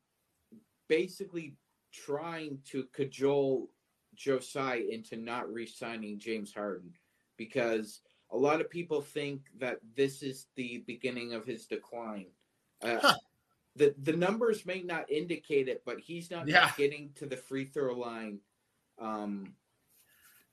basically 0.89 1.57
trying 1.93 2.59
to 2.67 2.85
cajole 2.93 3.71
Josiah 4.15 4.83
into 4.91 5.17
not 5.17 5.53
re 5.53 5.67
signing 5.67 6.19
James 6.19 6.53
Harden 6.53 6.93
because 7.37 8.01
a 8.31 8.37
lot 8.37 8.61
of 8.61 8.71
people 8.71 9.01
think 9.01 9.43
that 9.59 9.79
this 9.97 10.23
is 10.23 10.47
the 10.57 10.85
beginning 10.87 11.33
of 11.35 11.45
his 11.47 11.67
decline. 11.67 12.27
Uh, 12.83 12.99
Huh. 13.01 13.15
the, 13.77 13.95
the 14.03 14.13
numbers 14.13 14.67
may 14.67 14.83
not 14.83 15.11
indicate 15.11 15.69
it, 15.69 15.83
but 15.85 15.99
he's 16.01 16.31
not 16.31 16.49
Yeah. 16.49 16.73
getting 16.77 17.13
to 17.17 17.27
the 17.27 17.37
free 17.37 17.67
throw 17.67 17.95
line. 17.95 18.41
Um, 18.99 19.55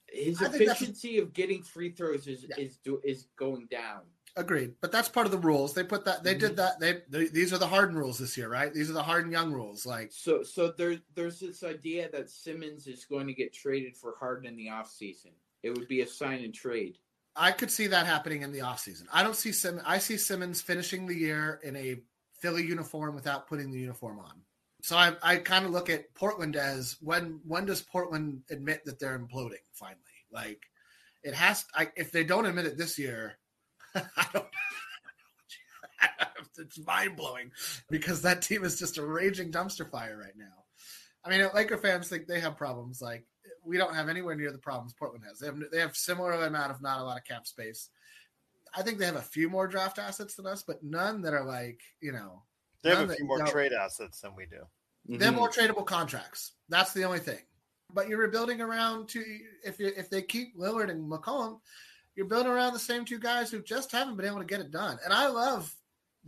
his 0.08 0.41
I 0.41 0.48
efficiency 0.48 1.17
of 1.17 1.34
getting 1.34 1.63
free 1.63 1.89
throws 1.91 2.28
is 2.28 2.46
is 2.58 2.78
do, 2.78 3.02
is 3.04 3.28
going 3.38 3.67
down. 3.67 4.02
Agreed, 4.36 4.74
but 4.82 4.91
that's 4.91 5.10
part 5.10 5.28
of 5.28 5.32
the 5.32 5.38
rules. 5.38 5.74
They 5.74 5.84
put 5.84 6.06
that. 6.06 6.24
They 6.24 6.34
did 6.34 6.56
mm-hmm. 6.56 6.80
that. 6.80 6.80
They, 6.80 7.02
they 7.08 7.28
these 7.28 7.54
are 7.54 7.60
the 7.60 7.67
Harden 7.67 7.96
rules 7.96 8.17
this 8.17 8.36
year, 8.36 8.50
right? 8.50 8.74
These 8.74 8.89
are 8.89 8.93
the 8.93 9.04
Harden 9.04 9.32
Young 9.32 9.52
rules. 9.54 9.86
Like 9.86 10.10
So 10.12 10.41
so 10.41 10.74
there 10.76 10.98
there's 11.13 11.39
this 11.39 11.63
idea 11.63 12.10
that 12.12 12.32
Simmons 12.32 12.88
is 12.88 13.06
going 13.06 13.28
to 13.28 13.34
get 13.34 13.54
traded 13.54 13.96
for 13.96 14.15
Harden 14.19 14.48
in 14.48 14.56
the 14.56 14.67
offseason. 14.67 15.34
It 15.62 15.78
would 15.78 15.88
be 15.88 16.02
a 16.02 16.08
sign 16.08 16.43
and 16.43 16.54
trade. 16.54 16.98
I 17.36 17.52
could 17.52 17.69
see 17.69 17.86
that 17.88 18.08
happening 18.08 18.41
in 18.41 18.52
the 18.52 18.60
offseason. 18.60 19.04
I 19.13 19.22
don't 19.22 19.36
see 19.36 19.52
Sim. 19.52 19.80
I 19.86 20.00
see 20.00 20.17
Simmons 20.17 20.62
finishing 20.62 21.06
the 21.06 21.15
year 21.15 21.60
in 21.63 21.76
a 21.76 21.98
Philly 22.39 22.65
uniform 22.65 23.13
without 23.13 23.48
putting 23.48 23.72
the 23.72 23.80
uniform 23.80 24.19
on. 24.19 24.41
So 24.82 24.98
I, 24.98 25.13
I 25.22 25.38
kind 25.38 25.63
of 25.63 25.72
look 25.72 25.89
at 25.89 26.13
Portland 26.15 26.56
as 26.56 26.98
when 27.02 27.39
when 27.46 27.65
does 27.65 27.82
Portland 27.82 28.41
admit 28.50 28.84
that 28.86 29.00
they're 29.00 29.17
imploding 29.17 29.63
finally? 29.74 30.00
Like 30.32 30.62
it 31.24 31.36
has. 31.36 31.65
I, 31.76 31.89
if 31.96 32.12
they 32.12 32.24
don't 32.24 32.48
admit 32.48 32.65
it 32.65 32.78
this 32.78 32.98
year, 32.98 33.38
I 34.17 34.25
don't. 34.34 34.45
it's 36.58 36.86
mind 36.86 37.15
blowing 37.15 37.51
because 37.89 38.21
that 38.21 38.41
team 38.41 38.63
is 38.63 38.79
just 38.79 38.97
a 38.97 39.06
raging 39.06 39.51
dumpster 39.51 39.89
fire 39.89 40.17
right 40.17 40.36
now. 40.38 40.63
I 41.25 41.29
mean, 41.29 41.47
Laker 41.53 41.77
fans 41.77 42.10
think 42.10 42.27
they 42.27 42.39
have 42.39 42.58
problems. 42.58 43.01
Like 43.01 43.25
we 43.65 43.77
don't 43.77 43.95
have 43.95 44.10
anywhere 44.10 44.36
near 44.36 44.51
the 44.51 44.58
problems 44.58 44.93
Portland 44.93 45.23
has. 45.27 45.39
They 45.39 45.47
have 45.47 45.60
they 45.71 45.79
have 45.79 45.95
similar 45.95 46.34
amount 46.34 46.71
of 46.71 46.82
not 46.82 46.99
a 46.99 47.03
lot 47.03 47.17
of 47.17 47.25
cap 47.25 47.47
space. 47.47 47.89
I 48.75 48.82
think 48.82 48.97
they 48.97 49.06
have 49.06 49.15
a 49.15 49.21
few 49.21 49.49
more 49.49 49.67
draft 49.67 49.99
assets 49.99 50.36
than 50.36 50.47
us, 50.47 50.63
but 50.63 50.84
none 50.84 51.21
that 51.21 51.34
are 51.34 51.45
like 51.45 51.82
you 52.01 52.12
know. 52.12 52.43
They 52.84 52.89
have 52.89 52.99
none 52.99 53.06
a 53.06 53.08
that 53.10 53.17
few 53.17 53.25
more 53.25 53.39
don't- 53.39 53.49
trade 53.49 53.73
assets 53.73 54.21
than 54.21 54.36
we 54.36 54.45
do. 54.45 54.62
They 55.06 55.25
have 55.25 55.34
mhm. 55.34 55.38
more 55.38 55.49
tradable 55.49 55.86
contracts. 55.86 56.53
That's 56.69 56.93
the 56.93 57.03
only 57.03 57.19
thing. 57.19 57.39
But 57.93 58.08
you're 58.08 58.19
rebuilding 58.19 58.62
around 58.62 59.10
to 59.10 59.23
if 59.63 59.79
you 59.79 59.91
if 59.97 60.10
they 60.10 60.21
keep 60.21 60.58
Lillard 60.58 60.89
and 60.89 61.10
McCollum, 61.10 61.60
you're 62.15 62.28
building 62.28 62.52
around 62.52 62.73
the 62.73 62.80
same 62.80 63.06
two 63.06 63.19
guys 63.19 63.49
who 63.52 63.62
just 63.62 63.91
haven't 63.91 64.17
been 64.17 64.26
able 64.26 64.39
to 64.39 64.45
get 64.45 64.60
it 64.60 64.71
done. 64.71 64.97
And 65.04 65.13
I 65.13 65.28
love 65.28 65.73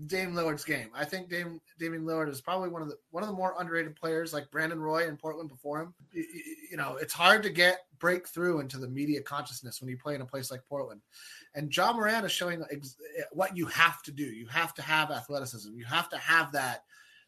Dame 0.07 0.33
Lillard's 0.33 0.65
game. 0.65 0.89
I 0.93 1.05
think 1.05 1.29
Dame 1.29 1.61
Damian 1.79 2.03
Lillard 2.03 2.29
is 2.29 2.41
probably 2.41 2.69
one 2.69 2.81
of 2.81 2.89
the 2.89 2.97
one 3.11 3.23
of 3.23 3.29
the 3.29 3.35
more 3.35 3.55
underrated 3.57 3.95
players, 3.95 4.33
like 4.33 4.51
Brandon 4.51 4.79
Roy 4.79 5.07
in 5.07 5.15
Portland 5.15 5.49
before 5.49 5.81
him. 5.81 5.93
You, 6.11 6.25
you 6.71 6.77
know, 6.77 6.97
it's 6.99 7.13
hard 7.13 7.43
to 7.43 7.49
get 7.49 7.85
breakthrough 7.97 8.59
into 8.59 8.77
the 8.77 8.89
media 8.89 9.21
consciousness 9.21 9.79
when 9.79 9.89
you 9.89 9.97
play 9.97 10.15
in 10.15 10.21
a 10.21 10.25
place 10.25 10.51
like 10.51 10.65
Portland. 10.67 11.01
And 11.53 11.75
Ja 11.75 11.93
Morant 11.93 12.25
is 12.25 12.31
showing 12.31 12.61
ex- 12.69 12.97
what 13.31 13.55
you 13.55 13.67
have 13.67 14.01
to 14.03 14.11
do. 14.11 14.25
You 14.25 14.47
have 14.47 14.73
to 14.73 14.81
have 14.81 15.11
athleticism. 15.11 15.77
You 15.77 15.85
have 15.85 16.09
to 16.09 16.17
have 16.17 16.51
that 16.51 16.83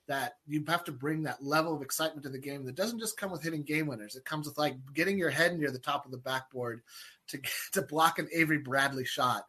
that 0.08 0.38
you 0.48 0.64
have 0.68 0.84
to 0.86 0.92
bring 0.92 1.24
that 1.24 1.44
level 1.44 1.76
of 1.76 1.82
excitement 1.82 2.24
to 2.24 2.30
the 2.30 2.40
game 2.40 2.66
that 2.66 2.76
doesn't 2.76 3.00
just 3.00 3.18
come 3.18 3.32
with 3.32 3.44
hitting 3.44 3.64
game 3.64 3.88
winners. 3.88 4.16
It 4.16 4.26
comes 4.26 4.48
with 4.48 4.58
like 4.58 4.76
getting 4.94 5.18
your 5.18 5.30
head 5.30 5.58
near 5.58 5.70
the 5.70 5.80
top 5.80 6.06
of 6.06 6.12
the 6.12 6.18
backboard 6.18 6.82
to 7.28 7.40
to 7.74 7.82
block 7.82 8.20
an 8.20 8.28
Avery 8.34 8.58
Bradley 8.58 9.06
shot, 9.06 9.46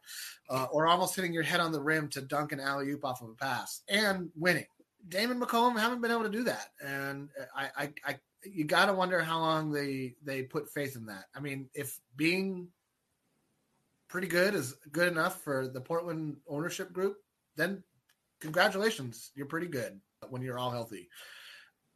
uh, 0.49 0.67
or 0.71 0.87
almost 0.87 1.15
hitting 1.15 1.33
your 1.33 1.43
head 1.43 1.59
on 1.59 1.71
the 1.71 1.81
rim 1.81 2.09
to 2.09 2.21
dunk 2.21 2.51
an 2.51 2.59
alley 2.59 2.89
oop 2.89 3.05
off 3.05 3.21
of 3.21 3.29
a 3.29 3.33
pass 3.33 3.81
and 3.87 4.29
winning. 4.35 4.67
Damon 5.07 5.39
McCollum 5.39 5.79
haven't 5.79 6.01
been 6.01 6.11
able 6.11 6.23
to 6.23 6.29
do 6.29 6.43
that, 6.43 6.67
and 6.81 7.29
I, 7.55 7.69
I, 7.77 7.93
I 8.05 8.19
you 8.43 8.65
got 8.65 8.87
to 8.87 8.93
wonder 8.93 9.21
how 9.21 9.39
long 9.39 9.71
they 9.71 10.15
they 10.23 10.43
put 10.43 10.69
faith 10.69 10.97
in 10.97 11.05
that. 11.05 11.25
I 11.33 11.39
mean, 11.39 11.69
if 11.73 11.99
being 12.17 12.67
pretty 14.09 14.27
good 14.27 14.55
is 14.55 14.75
good 14.91 15.07
enough 15.07 15.41
for 15.41 15.67
the 15.67 15.79
Portland 15.79 16.37
ownership 16.47 16.91
group, 16.91 17.17
then 17.55 17.81
congratulations, 18.41 19.31
you're 19.35 19.45
pretty 19.45 19.67
good 19.67 20.01
when 20.31 20.41
you're 20.41 20.59
all 20.59 20.71
healthy. 20.71 21.09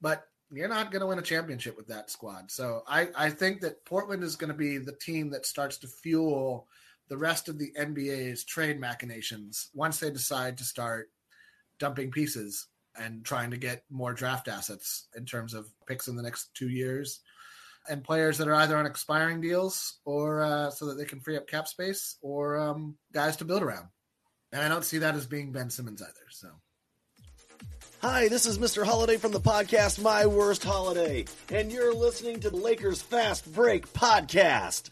But 0.01 0.23
you're 0.51 0.67
not 0.67 0.91
going 0.91 1.01
to 1.01 1.07
win 1.07 1.19
a 1.19 1.23
championship 1.23 1.75
with 1.75 1.87
that 1.87 2.11
squad. 2.11 2.51
So 2.51 2.83
I, 2.87 3.09
I 3.15 3.29
think 3.29 3.61
that 3.61 3.85
Portland 3.85 4.23
is 4.23 4.35
going 4.35 4.51
to 4.51 4.57
be 4.57 4.77
the 4.77 4.95
team 4.95 5.31
that 5.31 5.45
starts 5.45 5.77
to 5.79 5.87
fuel 5.87 6.67
the 7.09 7.17
rest 7.17 7.49
of 7.49 7.57
the 7.57 7.71
NBA's 7.77 8.43
trade 8.43 8.79
machinations 8.79 9.69
once 9.73 9.99
they 9.99 10.11
decide 10.11 10.57
to 10.57 10.63
start 10.63 11.09
dumping 11.79 12.11
pieces 12.11 12.67
and 12.95 13.25
trying 13.25 13.51
to 13.51 13.57
get 13.57 13.83
more 13.89 14.13
draft 14.13 14.47
assets 14.47 15.07
in 15.15 15.25
terms 15.25 15.53
of 15.53 15.67
picks 15.87 16.07
in 16.07 16.15
the 16.15 16.21
next 16.21 16.53
two 16.53 16.69
years 16.69 17.21
and 17.89 18.03
players 18.03 18.37
that 18.37 18.47
are 18.47 18.55
either 18.55 18.77
on 18.77 18.85
expiring 18.85 19.41
deals 19.41 19.99
or 20.05 20.41
uh, 20.41 20.69
so 20.69 20.85
that 20.85 20.95
they 20.95 21.05
can 21.05 21.19
free 21.19 21.35
up 21.35 21.47
cap 21.47 21.67
space 21.67 22.17
or 22.21 22.57
um, 22.57 22.95
guys 23.11 23.35
to 23.37 23.45
build 23.45 23.63
around. 23.63 23.87
And 24.51 24.61
I 24.61 24.69
don't 24.69 24.85
see 24.85 24.99
that 24.99 25.15
as 25.15 25.25
being 25.25 25.51
Ben 25.51 25.71
Simmons 25.71 26.01
either. 26.01 26.27
So. 26.29 26.49
Hi, 28.03 28.27
this 28.27 28.45
is 28.45 28.57
Mr. 28.59 28.83
Holiday 28.83 29.15
from 29.15 29.31
the 29.31 29.39
podcast 29.39 30.01
My 30.01 30.25
Worst 30.25 30.61
Holiday, 30.61 31.23
and 31.49 31.71
you're 31.71 31.93
listening 31.93 32.41
to 32.41 32.49
the 32.49 32.57
Lakers 32.57 33.01
Fast 33.01 33.49
Break 33.53 33.87
podcast. 33.93 34.89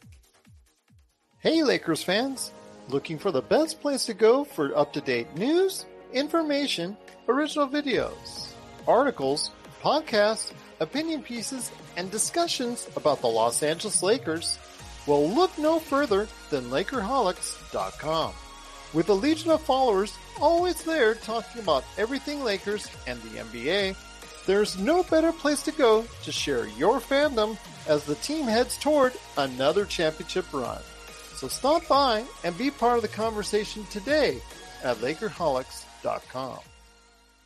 Hey, 1.40 1.62
Lakers 1.62 2.02
fans! 2.02 2.54
Looking 2.88 3.20
for 3.20 3.30
the 3.30 3.42
best 3.42 3.82
place 3.82 4.06
to 4.06 4.14
go 4.14 4.46
for 4.46 4.74
up 4.78 4.94
to 4.94 5.02
date 5.02 5.36
news, 5.36 5.86
information, 6.14 6.96
original 7.28 7.68
videos, 7.68 8.54
articles, 8.88 9.52
podcasts, 9.84 10.54
opinion 10.80 11.22
pieces, 11.22 11.70
and 11.98 12.10
discussions 12.12 12.88
about 12.96 13.20
the 13.20 13.28
Los 13.28 13.62
Angeles 13.62 14.02
Lakers? 14.02 14.58
Well, 15.06 15.30
look 15.30 15.58
no 15.58 15.80
further 15.80 16.30
than 16.50 16.70
Lakerholics.com. 16.70 18.32
With 18.94 19.08
a 19.08 19.14
legion 19.14 19.52
of 19.52 19.62
followers 19.62 20.18
always 20.42 20.84
there 20.84 21.16
talking 21.16 21.62
about 21.62 21.86
everything 21.98 22.44
Lakers 22.44 22.90
and 23.08 23.22
the 23.22 23.40
NBA, 23.40 23.96
there's 24.46 24.78
no 24.78 25.04
better 25.04 25.32
place 25.32 25.64
to 25.64 25.72
go 25.72 26.04
to 26.24 26.32
share 26.32 26.68
your 26.68 27.00
fandom 27.00 27.58
as 27.88 28.04
the 28.04 28.16
team 28.16 28.46
heads 28.46 28.78
toward 28.78 29.14
another 29.38 29.86
championship 29.86 30.52
run. 30.52 30.82
So 31.36 31.48
stop 31.48 31.88
by 31.88 32.26
and 32.44 32.58
be 32.58 32.70
part 32.70 32.98
of 32.98 33.02
the 33.02 33.08
conversation 33.08 33.86
today 33.86 34.42
at 34.84 34.98
Lakerholics.com. 34.98 36.60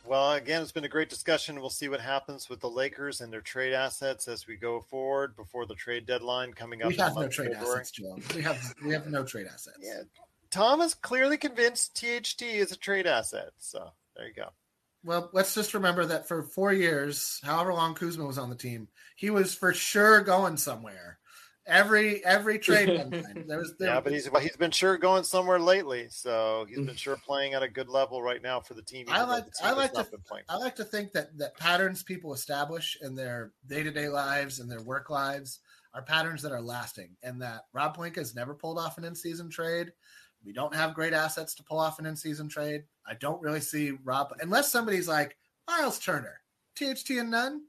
Well, 0.04 0.32
again, 0.32 0.62
it's 0.62 0.72
been 0.72 0.84
a 0.84 0.88
great 0.88 1.10
discussion. 1.10 1.60
We'll 1.60 1.70
see 1.70 1.88
what 1.88 2.00
happens 2.00 2.48
with 2.48 2.60
the 2.60 2.70
Lakers 2.70 3.20
and 3.20 3.32
their 3.32 3.40
trade 3.40 3.72
assets 3.72 4.28
as 4.28 4.46
we 4.46 4.56
go 4.56 4.80
forward 4.80 5.34
before 5.36 5.66
the 5.66 5.74
trade 5.74 6.06
deadline 6.06 6.52
coming 6.52 6.82
up. 6.82 6.88
We 6.88 6.96
have 6.96 7.16
no 7.16 7.26
trade 7.26 7.52
February. 7.52 7.80
assets, 7.80 7.90
Joe. 7.90 8.16
We 8.34 8.42
have 8.42 8.74
we 8.84 8.92
have 8.92 9.08
no 9.08 9.24
trade 9.24 9.46
assets. 9.52 9.78
Yeah. 9.80 10.02
Tom 10.50 10.80
is 10.80 10.94
clearly 10.94 11.36
convinced 11.36 11.96
THT 11.96 12.42
is 12.42 12.72
a 12.72 12.76
trade 12.76 13.06
asset. 13.06 13.50
So 13.58 13.90
there 14.16 14.26
you 14.26 14.34
go. 14.34 14.48
Well, 15.04 15.30
let's 15.32 15.54
just 15.54 15.74
remember 15.74 16.04
that 16.06 16.26
for 16.26 16.42
four 16.42 16.72
years, 16.72 17.40
however 17.44 17.72
long 17.72 17.94
Kuzma 17.94 18.24
was 18.26 18.38
on 18.38 18.50
the 18.50 18.56
team, 18.56 18.88
he 19.14 19.30
was 19.30 19.54
for 19.54 19.72
sure 19.72 20.20
going 20.20 20.56
somewhere. 20.56 21.18
Every 21.64 22.24
every 22.24 22.58
trade 22.58 22.86
deadline, 23.12 23.44
there 23.46 23.58
was 23.58 23.74
there, 23.78 23.94
yeah, 23.94 24.00
but 24.00 24.12
he's 24.12 24.28
he's 24.40 24.56
been 24.56 24.72
sure 24.72 24.96
going 24.96 25.22
somewhere 25.22 25.60
lately. 25.60 26.06
So 26.10 26.66
he's 26.68 26.78
been 26.78 26.96
sure 26.96 27.16
playing 27.24 27.54
at 27.54 27.62
a 27.62 27.68
good 27.68 27.88
level 27.88 28.20
right 28.22 28.42
now 28.42 28.60
for 28.60 28.74
the 28.74 28.82
team. 28.82 29.06
I 29.08 29.22
like 29.22 29.44
team 29.44 29.52
I 29.62 29.72
like 29.72 29.92
to 29.92 29.98
not 29.98 30.10
been 30.10 30.20
playing. 30.28 30.44
I 30.48 30.56
like 30.56 30.76
to 30.76 30.84
think 30.84 31.12
that 31.12 31.36
that 31.38 31.56
patterns 31.56 32.02
people 32.02 32.34
establish 32.34 32.96
in 33.00 33.14
their 33.14 33.52
day 33.66 33.82
to 33.82 33.90
day 33.90 34.08
lives 34.08 34.58
and 34.58 34.70
their 34.70 34.82
work 34.82 35.08
lives 35.10 35.60
are 35.94 36.02
patterns 36.02 36.42
that 36.42 36.52
are 36.52 36.60
lasting, 36.60 37.16
and 37.22 37.40
that 37.42 37.62
Rob 37.72 37.96
Pelinka 37.96 38.16
has 38.16 38.34
never 38.34 38.54
pulled 38.54 38.78
off 38.78 38.98
an 38.98 39.04
in 39.04 39.14
season 39.14 39.48
trade. 39.48 39.92
We 40.46 40.52
don't 40.52 40.74
have 40.74 40.94
great 40.94 41.12
assets 41.12 41.54
to 41.56 41.64
pull 41.64 41.80
off 41.80 41.98
an 41.98 42.06
in 42.06 42.14
season 42.14 42.48
trade. 42.48 42.84
I 43.04 43.14
don't 43.14 43.42
really 43.42 43.60
see 43.60 43.98
Rob 44.04 44.32
unless 44.40 44.70
somebody's 44.70 45.08
like 45.08 45.36
Miles 45.66 45.98
Turner, 45.98 46.40
THT 46.76 47.10
and 47.10 47.32
none. 47.32 47.62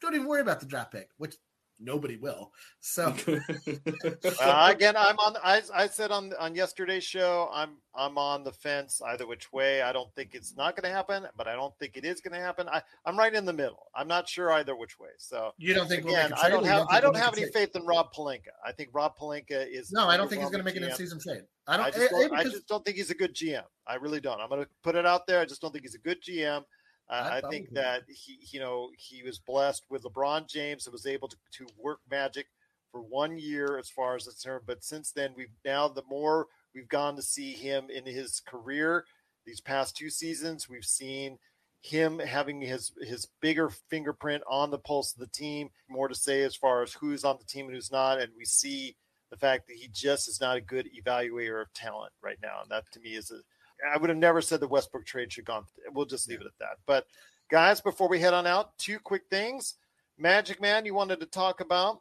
Don't 0.00 0.14
even 0.14 0.26
worry 0.26 0.40
about 0.40 0.58
the 0.58 0.66
draft 0.66 0.92
pick, 0.92 1.10
which 1.18 1.36
nobody 1.82 2.16
will. 2.16 2.52
So 2.80 3.14
uh, 4.40 4.68
again, 4.74 4.96
I'm 4.96 5.18
on. 5.18 5.36
I, 5.42 5.62
I 5.74 5.86
said 5.86 6.10
on 6.10 6.32
on 6.38 6.54
yesterday's 6.54 7.04
show, 7.04 7.50
I'm 7.52 7.76
I'm 7.94 8.18
on 8.18 8.44
the 8.44 8.52
fence 8.52 9.00
either 9.06 9.26
which 9.26 9.52
way. 9.52 9.82
I 9.82 9.92
don't 9.92 10.12
think 10.14 10.34
it's 10.34 10.56
not 10.56 10.76
going 10.76 10.88
to 10.90 10.94
happen, 10.94 11.26
but 11.36 11.48
I 11.48 11.54
don't 11.54 11.76
think 11.78 11.96
it 11.96 12.04
is 12.04 12.20
going 12.20 12.34
to 12.34 12.40
happen. 12.40 12.68
I 12.68 12.82
I'm 13.04 13.18
right 13.18 13.34
in 13.34 13.44
the 13.44 13.52
middle. 13.52 13.86
I'm 13.94 14.08
not 14.08 14.28
sure 14.28 14.52
either 14.52 14.76
which 14.76 14.98
way. 14.98 15.10
So 15.18 15.52
you 15.58 15.74
don't 15.74 15.88
think 15.88 16.04
we'll 16.04 16.14
again, 16.14 16.30
make 16.30 16.38
a 16.38 16.42
I 16.42 16.48
trade, 16.48 16.50
don't 16.52 16.64
have 16.64 16.78
don't 16.78 16.92
I 16.92 17.00
don't 17.00 17.12
we'll 17.14 17.22
have 17.22 17.36
any 17.36 17.50
faith 17.50 17.74
in 17.74 17.84
Rob 17.84 18.12
Pelinka. 18.12 18.52
I 18.64 18.72
think 18.72 18.90
Rob 18.92 19.16
Pelinka 19.16 19.66
is 19.70 19.92
no, 19.92 20.08
I 20.08 20.16
don't 20.16 20.28
think 20.28 20.42
he's 20.42 20.50
going 20.50 20.60
to 20.60 20.64
make 20.64 20.76
an 20.76 20.82
GM. 20.84 20.90
in-season 20.90 21.20
trade. 21.20 21.42
I 21.66 21.76
don't. 21.76 21.86
I 21.86 21.90
just 21.90 22.10
don't, 22.10 22.32
I 22.32 22.38
because- 22.38 22.52
just 22.52 22.68
don't 22.68 22.84
think 22.84 22.96
he's 22.96 23.10
a 23.10 23.14
good 23.14 23.34
GM. 23.34 23.62
I 23.86 23.94
really 23.96 24.20
don't. 24.20 24.40
I'm 24.40 24.48
going 24.48 24.62
to 24.62 24.68
put 24.82 24.94
it 24.96 25.06
out 25.06 25.26
there. 25.26 25.40
I 25.40 25.44
just 25.44 25.60
don't 25.60 25.72
think 25.72 25.84
he's 25.84 25.94
a 25.94 25.98
good 25.98 26.22
GM. 26.22 26.64
I 27.08 27.38
I 27.38 27.40
think 27.42 27.70
that 27.74 28.04
he, 28.08 28.38
you 28.50 28.60
know, 28.60 28.90
he 28.96 29.22
was 29.22 29.38
blessed 29.38 29.84
with 29.90 30.02
LeBron 30.02 30.48
James 30.48 30.86
and 30.86 30.92
was 30.92 31.06
able 31.06 31.28
to, 31.28 31.36
to 31.58 31.66
work 31.78 32.00
magic 32.10 32.46
for 32.90 33.00
one 33.00 33.38
year 33.38 33.78
as 33.78 33.88
far 33.88 34.14
as 34.14 34.26
it's 34.26 34.42
concerned. 34.42 34.64
But 34.66 34.84
since 34.84 35.12
then, 35.12 35.32
we've 35.36 35.54
now 35.64 35.88
the 35.88 36.04
more 36.08 36.46
we've 36.74 36.88
gone 36.88 37.16
to 37.16 37.22
see 37.22 37.52
him 37.52 37.90
in 37.90 38.06
his 38.06 38.40
career, 38.40 39.04
these 39.46 39.60
past 39.60 39.96
two 39.96 40.10
seasons, 40.10 40.68
we've 40.68 40.84
seen 40.84 41.38
him 41.82 42.18
having 42.20 42.60
his 42.60 42.92
his 43.00 43.26
bigger 43.40 43.70
fingerprint 43.90 44.42
on 44.48 44.70
the 44.70 44.78
pulse 44.78 45.12
of 45.12 45.20
the 45.20 45.26
team. 45.26 45.68
More 45.88 46.08
to 46.08 46.14
say 46.14 46.42
as 46.42 46.54
far 46.54 46.82
as 46.82 46.92
who's 46.92 47.24
on 47.24 47.36
the 47.38 47.44
team 47.44 47.66
and 47.66 47.74
who's 47.74 47.92
not, 47.92 48.20
and 48.20 48.32
we 48.36 48.44
see 48.44 48.96
the 49.30 49.36
fact 49.36 49.66
that 49.66 49.76
he 49.76 49.88
just 49.88 50.28
is 50.28 50.40
not 50.40 50.56
a 50.56 50.60
good 50.60 50.88
evaluator 50.94 51.60
of 51.60 51.72
talent 51.72 52.12
right 52.22 52.38
now, 52.42 52.60
and 52.62 52.70
that 52.70 52.84
to 52.92 53.00
me 53.00 53.16
is 53.16 53.30
a. 53.30 53.40
I 53.90 53.98
would 53.98 54.10
have 54.10 54.18
never 54.18 54.40
said 54.40 54.60
the 54.60 54.68
Westbrook 54.68 55.04
trade 55.04 55.32
should 55.32 55.44
gone. 55.44 55.64
We'll 55.92 56.06
just 56.06 56.28
leave 56.28 56.40
it 56.40 56.46
at 56.46 56.58
that. 56.60 56.78
But 56.86 57.06
guys, 57.50 57.80
before 57.80 58.08
we 58.08 58.20
head 58.20 58.34
on 58.34 58.46
out, 58.46 58.76
two 58.78 58.98
quick 58.98 59.22
things. 59.30 59.74
Magic 60.18 60.60
Man, 60.60 60.84
you 60.84 60.94
wanted 60.94 61.20
to 61.20 61.26
talk 61.26 61.60
about 61.60 62.00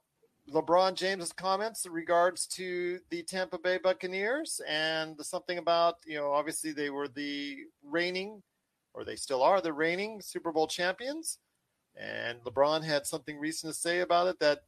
LeBron 0.49 0.95
James's 0.95 1.31
comments 1.31 1.85
in 1.85 1.91
regards 1.91 2.45
to 2.47 2.99
the 3.09 3.23
Tampa 3.23 3.57
Bay 3.57 3.77
Buccaneers 3.77 4.59
and 4.67 5.17
the, 5.17 5.23
something 5.23 5.57
about 5.57 5.97
you 6.05 6.15
know 6.15 6.31
obviously 6.31 6.71
they 6.71 6.89
were 6.89 7.07
the 7.07 7.57
reigning, 7.83 8.41
or 8.93 9.03
they 9.03 9.15
still 9.15 9.43
are 9.43 9.61
the 9.61 9.73
reigning 9.73 10.21
Super 10.21 10.51
Bowl 10.51 10.67
champions, 10.67 11.39
and 11.95 12.39
LeBron 12.43 12.83
had 12.83 13.05
something 13.05 13.37
recent 13.37 13.73
to 13.73 13.79
say 13.79 13.99
about 13.99 14.27
it 14.27 14.39
that 14.39 14.59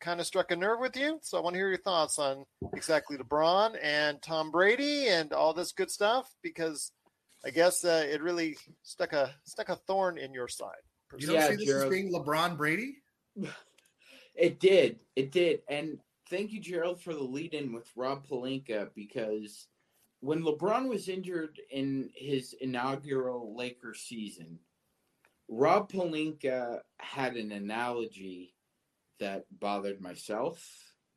kind 0.00 0.20
of 0.20 0.26
struck 0.26 0.50
a 0.50 0.56
nerve 0.56 0.80
with 0.80 0.96
you. 0.96 1.18
So 1.22 1.38
I 1.38 1.40
want 1.40 1.54
to 1.54 1.58
hear 1.58 1.68
your 1.68 1.78
thoughts 1.78 2.18
on 2.18 2.44
exactly 2.74 3.16
LeBron 3.16 3.76
and 3.82 4.20
Tom 4.22 4.50
Brady 4.50 5.08
and 5.08 5.32
all 5.32 5.52
this 5.52 5.72
good 5.72 5.90
stuff 5.90 6.28
because 6.42 6.92
I 7.44 7.50
guess 7.50 7.84
uh, 7.84 8.04
it 8.08 8.22
really 8.22 8.56
stuck 8.82 9.12
a 9.12 9.34
stuck 9.44 9.68
a 9.68 9.76
thorn 9.76 10.18
in 10.18 10.32
your 10.32 10.48
side. 10.48 10.70
You 11.18 11.26
don't 11.26 11.36
Yeah, 11.36 11.48
see 11.48 11.56
this 11.56 11.66
Gerald. 11.66 11.84
as 11.84 11.90
being 11.90 12.12
LeBron 12.12 12.56
Brady? 12.56 12.96
It 14.34 14.60
did. 14.60 15.00
It 15.16 15.32
did. 15.32 15.60
And 15.68 15.98
thank 16.30 16.52
you, 16.52 16.60
Gerald, 16.60 17.02
for 17.02 17.12
the 17.12 17.22
lead 17.22 17.52
in 17.52 17.72
with 17.72 17.90
Rob 17.96 18.26
Pelinka 18.26 18.88
because 18.94 19.66
when 20.20 20.42
LeBron 20.42 20.88
was 20.88 21.08
injured 21.08 21.60
in 21.70 22.10
his 22.14 22.54
inaugural 22.60 23.54
Lakers 23.56 24.00
season, 24.00 24.58
Rob 25.48 25.90
Pelinka 25.90 26.78
had 27.00 27.36
an 27.36 27.52
analogy 27.52 28.54
that 29.20 29.44
bothered 29.58 30.00
myself. 30.00 30.62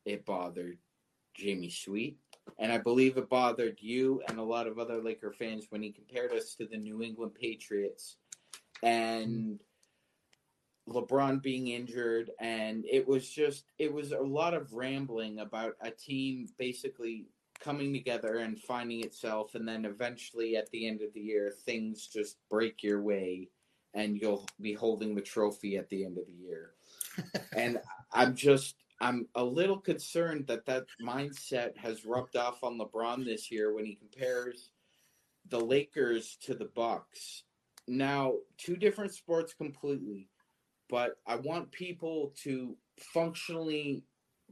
It 0.05 0.25
bothered 0.25 0.77
Jamie 1.33 1.69
Sweet. 1.69 2.17
And 2.59 2.71
I 2.71 2.77
believe 2.77 3.17
it 3.17 3.29
bothered 3.29 3.77
you 3.79 4.21
and 4.27 4.37
a 4.37 4.43
lot 4.43 4.67
of 4.67 4.77
other 4.77 5.01
Laker 5.01 5.31
fans 5.31 5.67
when 5.69 5.81
he 5.81 5.91
compared 5.91 6.33
us 6.33 6.55
to 6.55 6.65
the 6.65 6.77
New 6.77 7.01
England 7.01 7.33
Patriots. 7.35 8.17
And 8.83 9.59
LeBron 10.89 11.41
being 11.41 11.69
injured, 11.69 12.31
and 12.39 12.83
it 12.89 13.07
was 13.07 13.29
just 13.29 13.65
it 13.79 13.91
was 13.91 14.11
a 14.11 14.19
lot 14.19 14.53
of 14.53 14.73
rambling 14.73 15.39
about 15.39 15.75
a 15.81 15.89
team 15.89 16.49
basically 16.57 17.27
coming 17.59 17.93
together 17.93 18.37
and 18.37 18.59
finding 18.59 19.01
itself, 19.01 19.55
and 19.55 19.65
then 19.65 19.85
eventually 19.85 20.57
at 20.57 20.69
the 20.71 20.85
end 20.85 21.01
of 21.01 21.13
the 21.13 21.21
year, 21.21 21.53
things 21.65 22.07
just 22.07 22.37
break 22.49 22.83
your 22.83 23.01
way, 23.01 23.47
and 23.93 24.19
you'll 24.19 24.45
be 24.59 24.73
holding 24.73 25.15
the 25.15 25.21
trophy 25.21 25.77
at 25.77 25.89
the 25.89 26.03
end 26.03 26.17
of 26.17 26.25
the 26.25 26.45
year. 26.45 26.71
And 27.55 27.79
I'm 28.11 28.35
just 28.35 28.75
I'm 29.01 29.27
a 29.35 29.43
little 29.43 29.79
concerned 29.79 30.47
that 30.47 30.65
that 30.65 30.85
mindset 31.01 31.77
has 31.77 32.05
rubbed 32.05 32.37
off 32.37 32.63
on 32.63 32.79
LeBron 32.79 33.25
this 33.25 33.51
year 33.51 33.73
when 33.73 33.85
he 33.85 33.95
compares 33.95 34.71
the 35.49 35.59
Lakers 35.59 36.37
to 36.43 36.53
the 36.53 36.69
Bucks. 36.73 37.43
Now, 37.87 38.35
two 38.57 38.77
different 38.77 39.13
sports 39.13 39.53
completely 39.53 40.29
but 40.93 41.17
I 41.25 41.37
want 41.37 41.71
people 41.71 42.33
to 42.43 42.75
functionally 42.99 44.03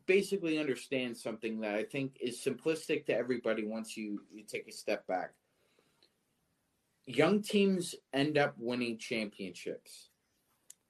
basically 0.07 0.57
understand 0.57 1.15
something 1.15 1.59
that 1.61 1.75
I 1.75 1.83
think 1.83 2.17
is 2.19 2.43
simplistic 2.43 3.05
to 3.05 3.15
everybody 3.15 3.63
once 3.63 3.95
you, 3.95 4.21
you 4.31 4.43
take 4.43 4.67
a 4.67 4.71
step 4.71 5.05
back. 5.07 5.33
Young 7.05 7.41
teams 7.41 7.95
end 8.13 8.37
up 8.37 8.55
winning 8.57 8.97
championships. 8.97 10.09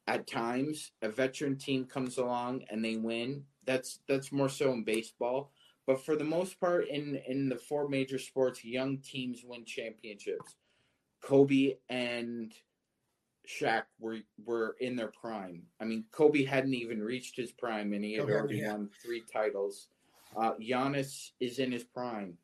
At 0.07 0.27
times, 0.27 0.91
a 1.01 1.09
veteran 1.09 1.57
team 1.57 1.85
comes 1.85 2.17
along 2.17 2.63
and 2.69 2.83
they 2.83 2.97
win. 2.97 3.43
That's 3.65 3.99
that's 4.07 4.31
more 4.31 4.49
so 4.49 4.73
in 4.73 4.83
baseball. 4.83 5.51
But 5.87 6.03
for 6.03 6.15
the 6.15 6.23
most 6.23 6.59
part, 6.59 6.87
in, 6.87 7.19
in 7.27 7.49
the 7.49 7.55
four 7.55 7.87
major 7.87 8.19
sports, 8.19 8.63
young 8.63 8.99
teams 8.99 9.41
win 9.43 9.65
championships. 9.65 10.55
Kobe 11.21 11.75
and 11.89 12.53
Shaq 13.47 13.83
were 13.99 14.19
were 14.43 14.75
in 14.79 14.95
their 14.95 15.11
prime. 15.11 15.63
I 15.79 15.85
mean, 15.85 16.05
Kobe 16.11 16.45
hadn't 16.45 16.73
even 16.73 17.01
reached 17.01 17.35
his 17.37 17.51
prime, 17.51 17.93
and 17.93 18.03
he 18.03 18.13
had 18.13 18.21
Kobe 18.21 18.33
already 18.33 18.57
yeah. 18.57 18.71
won 18.73 18.89
three 19.03 19.23
titles. 19.31 19.87
Uh, 20.35 20.53
Giannis 20.61 21.31
is 21.39 21.59
in 21.59 21.71
his 21.71 21.83
prime. 21.83 22.37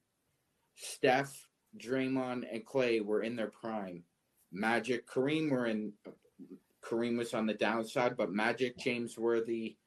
Steph, 0.75 1.47
Draymond, 1.77 2.43
and 2.51 2.65
Clay 2.65 2.99
were 2.99 3.21
in 3.21 3.35
their 3.35 3.47
prime. 3.47 4.03
Magic, 4.51 5.07
Kareem 5.07 5.49
were 5.49 5.67
in. 5.67 5.93
Kareem 6.87 7.17
was 7.17 7.33
on 7.33 7.45
the 7.45 7.53
downside, 7.53 8.15
but 8.15 8.31
Magic, 8.31 8.77
James 8.77 9.17
Worthy, 9.17 9.77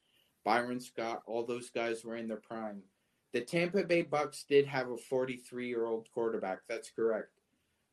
Byron 0.44 0.80
Scott, 0.80 1.22
all 1.26 1.44
those 1.44 1.70
guys 1.70 2.04
were 2.04 2.16
in 2.16 2.28
their 2.28 2.36
prime. 2.36 2.82
The 3.32 3.40
Tampa 3.40 3.84
Bay 3.84 4.02
Bucks 4.02 4.44
did 4.48 4.66
have 4.66 4.90
a 4.90 4.96
43 4.96 5.68
year 5.68 5.86
old 5.86 6.08
quarterback. 6.12 6.60
That's 6.68 6.90
correct, 6.90 7.30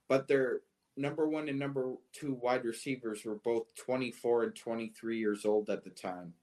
but 0.09 0.27
their 0.27 0.61
number 0.97 1.27
one 1.27 1.47
and 1.47 1.59
number 1.59 1.93
two 2.11 2.33
wide 2.33 2.65
receivers 2.65 3.23
were 3.23 3.35
both 3.35 3.73
24 3.75 4.43
and 4.43 4.55
23 4.55 5.19
years 5.19 5.45
old 5.45 5.69
at 5.69 5.83
the 5.83 5.91
time. 5.91 6.33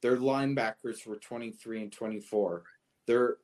Their 0.00 0.16
linebackers 0.16 1.06
were 1.06 1.16
23 1.16 1.82
and 1.82 1.92
24. 1.92 2.62
Their 3.06 3.36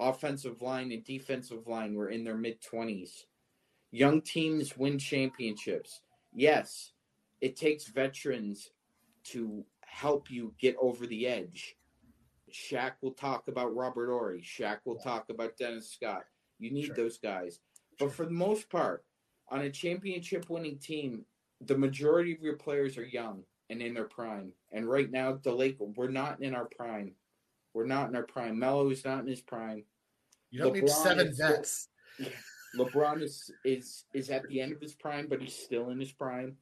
offensive 0.00 0.62
line 0.62 0.92
and 0.92 1.04
defensive 1.04 1.66
line 1.66 1.94
were 1.94 2.08
in 2.08 2.24
their 2.24 2.36
mid 2.36 2.62
20s. 2.62 3.24
Young 3.90 4.22
teams 4.22 4.76
win 4.76 4.98
championships. 4.98 6.00
Yes, 6.34 6.92
it 7.42 7.56
takes 7.56 7.84
veterans 7.88 8.70
to 9.24 9.62
help 9.84 10.30
you 10.30 10.54
get 10.58 10.74
over 10.80 11.06
the 11.06 11.26
edge. 11.26 11.76
Shaq 12.50 12.92
will 13.02 13.12
talk 13.12 13.48
about 13.48 13.74
Robert 13.74 14.08
Horry. 14.10 14.40
Shaq 14.40 14.78
will 14.86 14.96
talk 14.96 15.28
about 15.28 15.56
Dennis 15.58 15.90
Scott. 15.90 16.24
You 16.58 16.70
need 16.70 16.86
Sure. 16.86 16.94
those 16.96 17.18
guys. 17.18 17.60
But 17.98 18.12
for 18.12 18.24
the 18.24 18.32
most 18.32 18.70
part, 18.70 19.04
on 19.48 19.60
a 19.62 19.70
championship 19.70 20.48
winning 20.48 20.78
team, 20.78 21.26
the 21.60 21.76
majority 21.76 22.32
of 22.32 22.40
your 22.40 22.56
players 22.56 22.96
are 22.96 23.04
young 23.04 23.44
and 23.70 23.82
in 23.82 23.92
their 23.94 24.04
prime. 24.08 24.52
And 24.70 24.88
right 24.88 25.10
now, 25.10 25.32
the 25.34 25.52
Lake, 25.54 25.76
we're 25.80 26.08
not 26.08 26.40
in 26.40 26.54
our 26.54 26.66
prime. 26.66 27.14
We're 27.74 27.86
not 27.86 28.08
in 28.08 28.16
our 28.16 28.24
prime. 28.26 28.58
Melo 28.58 28.88
is 28.90 29.04
not 29.04 29.20
in 29.20 29.26
his 29.26 29.40
prime. 29.42 29.84
You 30.50 30.60
don't 30.60 30.74
need 30.74 30.84
LeBron 30.84 31.02
seven 31.02 31.26
is- 31.28 31.38
vets. 31.38 31.88
LeBron 32.76 33.20
is 33.22 33.50
is 33.64 34.04
is 34.14 34.30
at 34.30 34.46
the 34.48 34.60
end 34.60 34.72
of 34.72 34.80
his 34.80 34.94
prime, 34.94 35.26
but 35.28 35.40
he's 35.42 35.54
still 35.54 35.90
in 35.90 35.98
his 36.00 36.12
prime. 36.12 36.56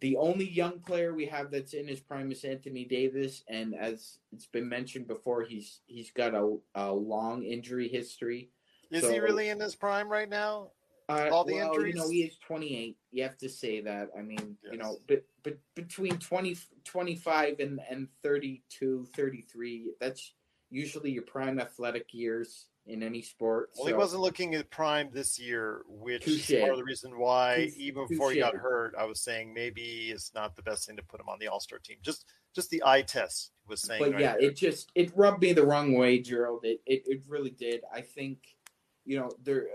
The 0.00 0.16
only 0.16 0.48
young 0.48 0.80
player 0.80 1.14
we 1.14 1.26
have 1.26 1.50
that's 1.50 1.74
in 1.74 1.86
his 1.86 2.00
prime 2.00 2.32
is 2.32 2.44
Anthony 2.44 2.84
Davis, 2.84 3.44
and 3.48 3.74
as 3.74 4.18
it's 4.32 4.46
been 4.46 4.68
mentioned 4.68 5.06
before, 5.06 5.42
he's 5.44 5.80
he's 5.86 6.10
got 6.10 6.34
a, 6.34 6.56
a 6.74 6.92
long 6.92 7.44
injury 7.44 7.88
history. 7.88 8.50
Is 8.90 9.02
So- 9.02 9.12
he 9.12 9.18
really 9.20 9.48
in 9.48 9.60
his 9.60 9.74
prime 9.74 10.08
right 10.08 10.28
now? 10.28 10.70
Uh, 11.08 11.28
All 11.32 11.44
the 11.44 11.54
well, 11.54 11.72
injuries? 11.74 11.94
you 11.94 12.00
know, 12.00 12.08
he 12.08 12.22
is 12.22 12.38
28. 12.38 12.96
You 13.10 13.22
have 13.24 13.36
to 13.38 13.48
say 13.48 13.80
that. 13.80 14.10
I 14.16 14.22
mean, 14.22 14.56
you 14.70 14.78
know, 14.78 14.92
Yes. 14.92 15.00
but 15.08 15.24
but 15.42 15.58
between 15.74 16.16
20, 16.18 16.56
25 16.84 17.60
and 17.60 17.80
and 17.90 18.08
32, 18.22 19.06
33, 19.14 19.92
that's 20.00 20.32
usually 20.70 21.10
your 21.10 21.24
prime 21.24 21.58
athletic 21.60 22.14
years 22.14 22.66
in 22.86 23.02
any 23.02 23.22
sport. 23.22 23.70
Well, 23.76 23.86
he 23.86 23.92
wasn't 23.92 24.22
looking 24.22 24.54
at 24.54 24.70
prime 24.70 25.10
this 25.12 25.38
year, 25.38 25.82
which 25.86 26.26
is 26.26 26.46
Touche. 26.46 26.60
part 26.60 26.72
of 26.72 26.78
the 26.78 26.84
reason 26.84 27.18
why, 27.18 27.66
Touche- 27.66 27.76
even 27.78 28.08
before 28.08 28.32
he 28.32 28.40
got 28.40 28.54
hurt, 28.54 28.94
I 28.98 29.04
was 29.04 29.20
saying 29.20 29.54
maybe 29.54 30.10
it's 30.10 30.34
not 30.34 30.56
the 30.56 30.62
best 30.62 30.86
thing 30.86 30.96
to 30.96 31.02
put 31.02 31.20
him 31.20 31.28
on 31.28 31.38
the 31.38 31.48
All 31.48 31.60
Star 31.60 31.78
team. 31.78 31.98
Just, 32.02 32.26
just 32.54 32.70
the 32.70 32.82
eye 32.84 33.02
test 33.02 33.52
was 33.68 33.80
saying. 33.82 34.02
but 34.02 34.12
right 34.12 34.20
yeah, 34.20 34.32
there. 34.32 34.42
it 34.42 34.56
just 34.56 34.90
it 34.94 35.16
rubbed 35.16 35.42
me 35.42 35.52
the 35.52 35.64
wrong 35.64 35.94
way, 35.94 36.18
Gerald. 36.18 36.64
It 36.64 36.80
it, 36.86 37.02
it 37.06 37.22
really 37.28 37.50
did. 37.50 37.82
I 37.94 38.00
think, 38.00 38.38
you 39.04 39.18
know, 39.18 39.30
there 39.42 39.68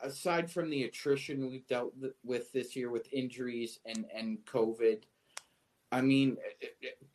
aside 0.00 0.50
from 0.50 0.70
the 0.70 0.84
attrition 0.84 1.50
we've 1.50 1.66
dealt 1.66 1.92
th- 2.00 2.12
with 2.24 2.52
this 2.52 2.76
year 2.76 2.90
with 2.90 3.12
injuries 3.12 3.78
and 3.84 4.06
and 4.14 4.38
COVID, 4.46 5.02
I 5.90 6.00
mean, 6.02 6.36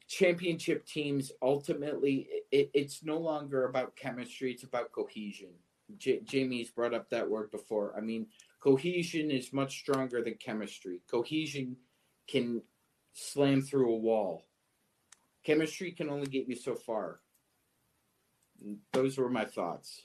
championship 0.07 0.85
teams 0.85 1.31
ultimately, 1.41 2.27
it, 2.51 2.71
it's 2.73 3.03
no 3.03 3.17
longer 3.17 3.65
about 3.65 3.95
chemistry; 3.95 4.51
it's 4.51 4.63
about 4.63 4.91
cohesion. 4.91 5.51
J- 5.97 6.21
Jamie's 6.23 6.71
brought 6.71 6.93
up 6.93 7.09
that 7.09 7.29
word 7.29 7.51
before. 7.51 7.93
I 7.95 8.01
mean, 8.01 8.27
cohesion 8.59 9.29
is 9.29 9.53
much 9.53 9.79
stronger 9.79 10.23
than 10.23 10.35
chemistry. 10.35 11.01
Cohesion 11.09 11.77
can 12.27 12.61
slam 13.13 13.61
through 13.61 13.93
a 13.93 13.97
wall. 13.97 14.43
Chemistry 15.43 15.91
can 15.91 16.09
only 16.09 16.27
get 16.27 16.47
you 16.47 16.55
so 16.55 16.73
far. 16.73 17.19
Those 18.93 19.17
were 19.17 19.29
my 19.29 19.45
thoughts. 19.45 20.03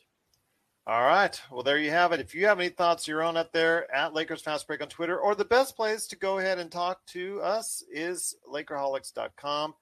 All 0.88 1.02
right. 1.02 1.38
Well, 1.50 1.62
there 1.62 1.76
you 1.76 1.90
have 1.90 2.12
it. 2.12 2.20
If 2.20 2.34
you 2.34 2.46
have 2.46 2.58
any 2.60 2.70
thoughts 2.70 3.04
of 3.04 3.08
your 3.08 3.22
own 3.22 3.36
up 3.36 3.52
there 3.52 3.94
at 3.94 4.14
Lakers 4.14 4.40
Fast 4.40 4.66
Break 4.66 4.80
on 4.80 4.88
Twitter, 4.88 5.18
or 5.18 5.34
the 5.34 5.44
best 5.44 5.76
place 5.76 6.06
to 6.06 6.16
go 6.16 6.38
ahead 6.38 6.58
and 6.58 6.72
talk 6.72 7.04
to 7.08 7.42
us 7.42 7.84
is 7.92 8.34
Lakerholics.com. 8.50 9.74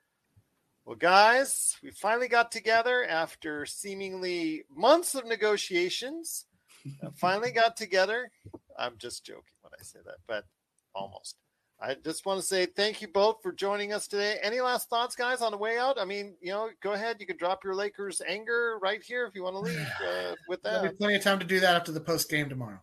Well, 0.84 0.96
guys, 0.96 1.76
we 1.80 1.92
finally 1.92 2.26
got 2.26 2.50
together 2.50 3.04
after 3.04 3.64
seemingly 3.66 4.64
months 4.68 5.14
of 5.14 5.24
negotiations. 5.26 6.46
finally 7.14 7.52
got 7.52 7.76
together. 7.76 8.32
I'm 8.76 8.94
just 8.98 9.24
joking 9.24 9.54
when 9.62 9.74
I 9.78 9.84
say 9.84 10.00
that, 10.04 10.16
but 10.26 10.44
almost. 10.92 11.36
I 11.81 11.95
just 12.03 12.24
want 12.24 12.41
to 12.41 12.47
say 12.47 12.64
thank 12.64 13.03
you 13.03 13.09
both 13.09 13.43
for 13.43 13.53
joining 13.53 13.93
us 13.93 14.09
today. 14.09 14.39
Any 14.43 14.61
last 14.61 14.89
thoughts, 14.89 15.14
guys, 15.14 15.43
on 15.43 15.53
the 15.53 15.59
way 15.59 15.79
out? 15.79 16.01
I 16.01 16.07
mean, 16.07 16.35
you 16.41 16.51
know, 16.51 16.70
go 16.83 16.93
ahead. 16.93 17.16
You 17.20 17.27
can 17.27 17.37
drop 17.37 17.64
your 17.64 17.74
Lakers 17.74 18.22
anger 18.27 18.79
right 18.81 19.03
here 19.03 19.27
if 19.27 19.35
you 19.35 19.43
want 19.43 19.57
to 19.57 19.61
leave 19.61 19.87
uh, 20.03 20.35
with 20.49 20.62
that. 20.62 20.70
There'll 20.70 20.93
be 20.93 20.97
plenty 20.97 21.16
of 21.16 21.22
time 21.22 21.39
to 21.39 21.45
do 21.45 21.61
that 21.61 21.77
after 21.77 21.93
the 21.93 22.01
post 22.01 22.31
game 22.31 22.49
tomorrow. 22.49 22.81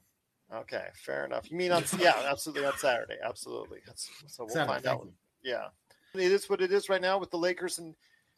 Okay, 0.54 0.86
fair 0.94 1.26
enough. 1.26 1.50
You 1.50 1.58
mean 1.58 1.72
on 1.72 1.84
yeah, 1.98 2.14
absolutely 2.30 2.66
on 2.66 2.78
Saturday, 2.78 3.18
absolutely. 3.26 3.80
That's, 3.88 4.10
so 4.28 4.44
we'll 4.44 4.54
Saturday, 4.54 4.74
find 4.74 4.86
out. 4.86 5.08
Yeah, 5.44 5.68
it 6.14 6.32
is 6.32 6.48
what 6.48 6.62
it 6.62 6.72
is 6.72 6.90
right 6.90 7.02
now 7.02 7.18
with 7.18 7.32
the 7.32 7.38
Lakers 7.38 7.80
and 7.80 7.96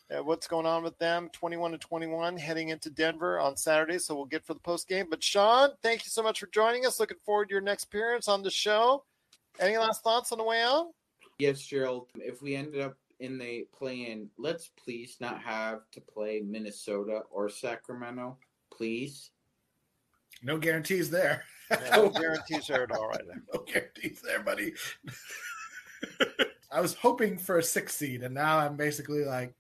uh, 0.09 0.23
what's 0.23 0.47
going 0.47 0.65
on 0.65 0.81
with 0.81 0.97
them. 0.97 1.29
Twenty-one 1.33 1.71
to 1.71 1.77
twenty-one, 1.77 2.37
heading 2.37 2.69
into 2.69 2.89
Denver 2.89 3.39
on 3.39 3.57
Saturday. 3.57 3.97
So 3.99 4.15
we'll 4.15 4.25
get 4.25 4.45
for 4.45 4.53
the 4.53 4.61
post 4.61 4.87
game. 4.87 5.07
But 5.09 5.21
Sean, 5.21 5.71
thank 5.83 6.05
you 6.05 6.09
so 6.09 6.23
much 6.23 6.39
for 6.39 6.47
joining 6.47 6.85
us. 6.85 7.01
Looking 7.01 7.17
forward 7.25 7.49
to 7.49 7.53
your 7.53 7.61
next 7.61 7.85
appearance 7.85 8.29
on 8.29 8.43
the 8.43 8.51
show. 8.51 9.03
Any 9.59 9.77
last 9.77 10.03
thoughts 10.03 10.31
on 10.31 10.37
the 10.37 10.43
way 10.43 10.61
out? 10.61 10.87
Yes, 11.39 11.61
Gerald. 11.61 12.07
If 12.15 12.41
we 12.41 12.55
ended 12.55 12.81
up 12.81 12.97
in 13.19 13.37
the 13.37 13.67
play-in, 13.77 14.29
let's 14.37 14.71
please 14.81 15.17
not 15.19 15.41
have 15.41 15.89
to 15.91 16.01
play 16.01 16.41
Minnesota 16.45 17.21
or 17.29 17.49
Sacramento, 17.49 18.37
please. 18.71 19.31
No 20.43 20.57
guarantees 20.57 21.09
there. 21.09 21.43
Yeah, 21.71 21.95
no 21.95 22.09
guarantees 22.19 22.67
there 22.67 22.83
at 22.83 22.91
all, 22.91 23.07
right 23.07 23.25
there. 23.25 23.41
No 23.53 23.61
guarantees 23.61 24.21
there, 24.21 24.41
buddy. 24.41 24.73
I 26.71 26.81
was 26.81 26.93
hoping 26.93 27.37
for 27.37 27.57
a 27.57 27.63
six 27.63 27.95
seed, 27.95 28.23
and 28.23 28.33
now 28.33 28.59
I'm 28.59 28.75
basically 28.75 29.23
like, 29.23 29.53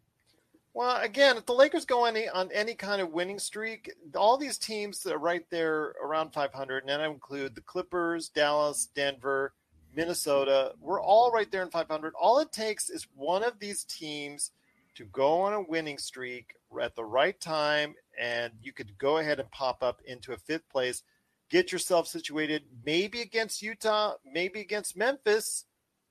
Well, 0.73 1.01
again, 1.01 1.37
if 1.37 1.45
the 1.45 1.53
Lakers 1.53 1.85
go 1.85 2.05
any 2.05 2.27
on 2.27 2.51
any 2.51 2.75
kind 2.75 3.01
of 3.01 3.11
winning 3.11 3.39
streak, 3.39 3.91
all 4.15 4.37
these 4.37 4.57
teams 4.57 4.99
that 5.03 5.13
are 5.13 5.19
right 5.19 5.45
there 5.49 5.93
around 6.03 6.33
500, 6.33 6.83
and 6.83 7.01
I 7.01 7.07
include 7.07 7.55
the 7.55 7.61
Clippers, 7.61 8.29
Dallas, 8.29 8.89
Denver, 8.95 9.53
Minnesota, 9.95 10.73
we're 10.79 11.01
all 11.01 11.31
right 11.31 11.49
there 11.51 11.63
in 11.63 11.69
500. 11.69 12.13
All 12.19 12.39
it 12.39 12.51
takes 12.51 12.89
is 12.89 13.07
one 13.15 13.43
of 13.43 13.59
these 13.59 13.83
teams 13.83 14.51
to 14.95 15.05
go 15.05 15.41
on 15.41 15.53
a 15.53 15.61
winning 15.61 15.97
streak 15.97 16.55
at 16.81 16.95
the 16.95 17.03
right 17.03 17.39
time, 17.39 17.95
and 18.19 18.53
you 18.61 18.73
could 18.73 18.97
go 18.97 19.17
ahead 19.17 19.39
and 19.39 19.49
pop 19.51 19.81
up 19.81 20.01
into 20.05 20.33
a 20.33 20.37
fifth 20.37 20.67
place, 20.69 21.03
get 21.49 21.71
yourself 21.71 22.07
situated, 22.07 22.63
maybe 22.85 23.21
against 23.21 23.61
Utah, 23.61 24.13
maybe 24.25 24.61
against 24.61 24.97
Memphis. 24.97 25.65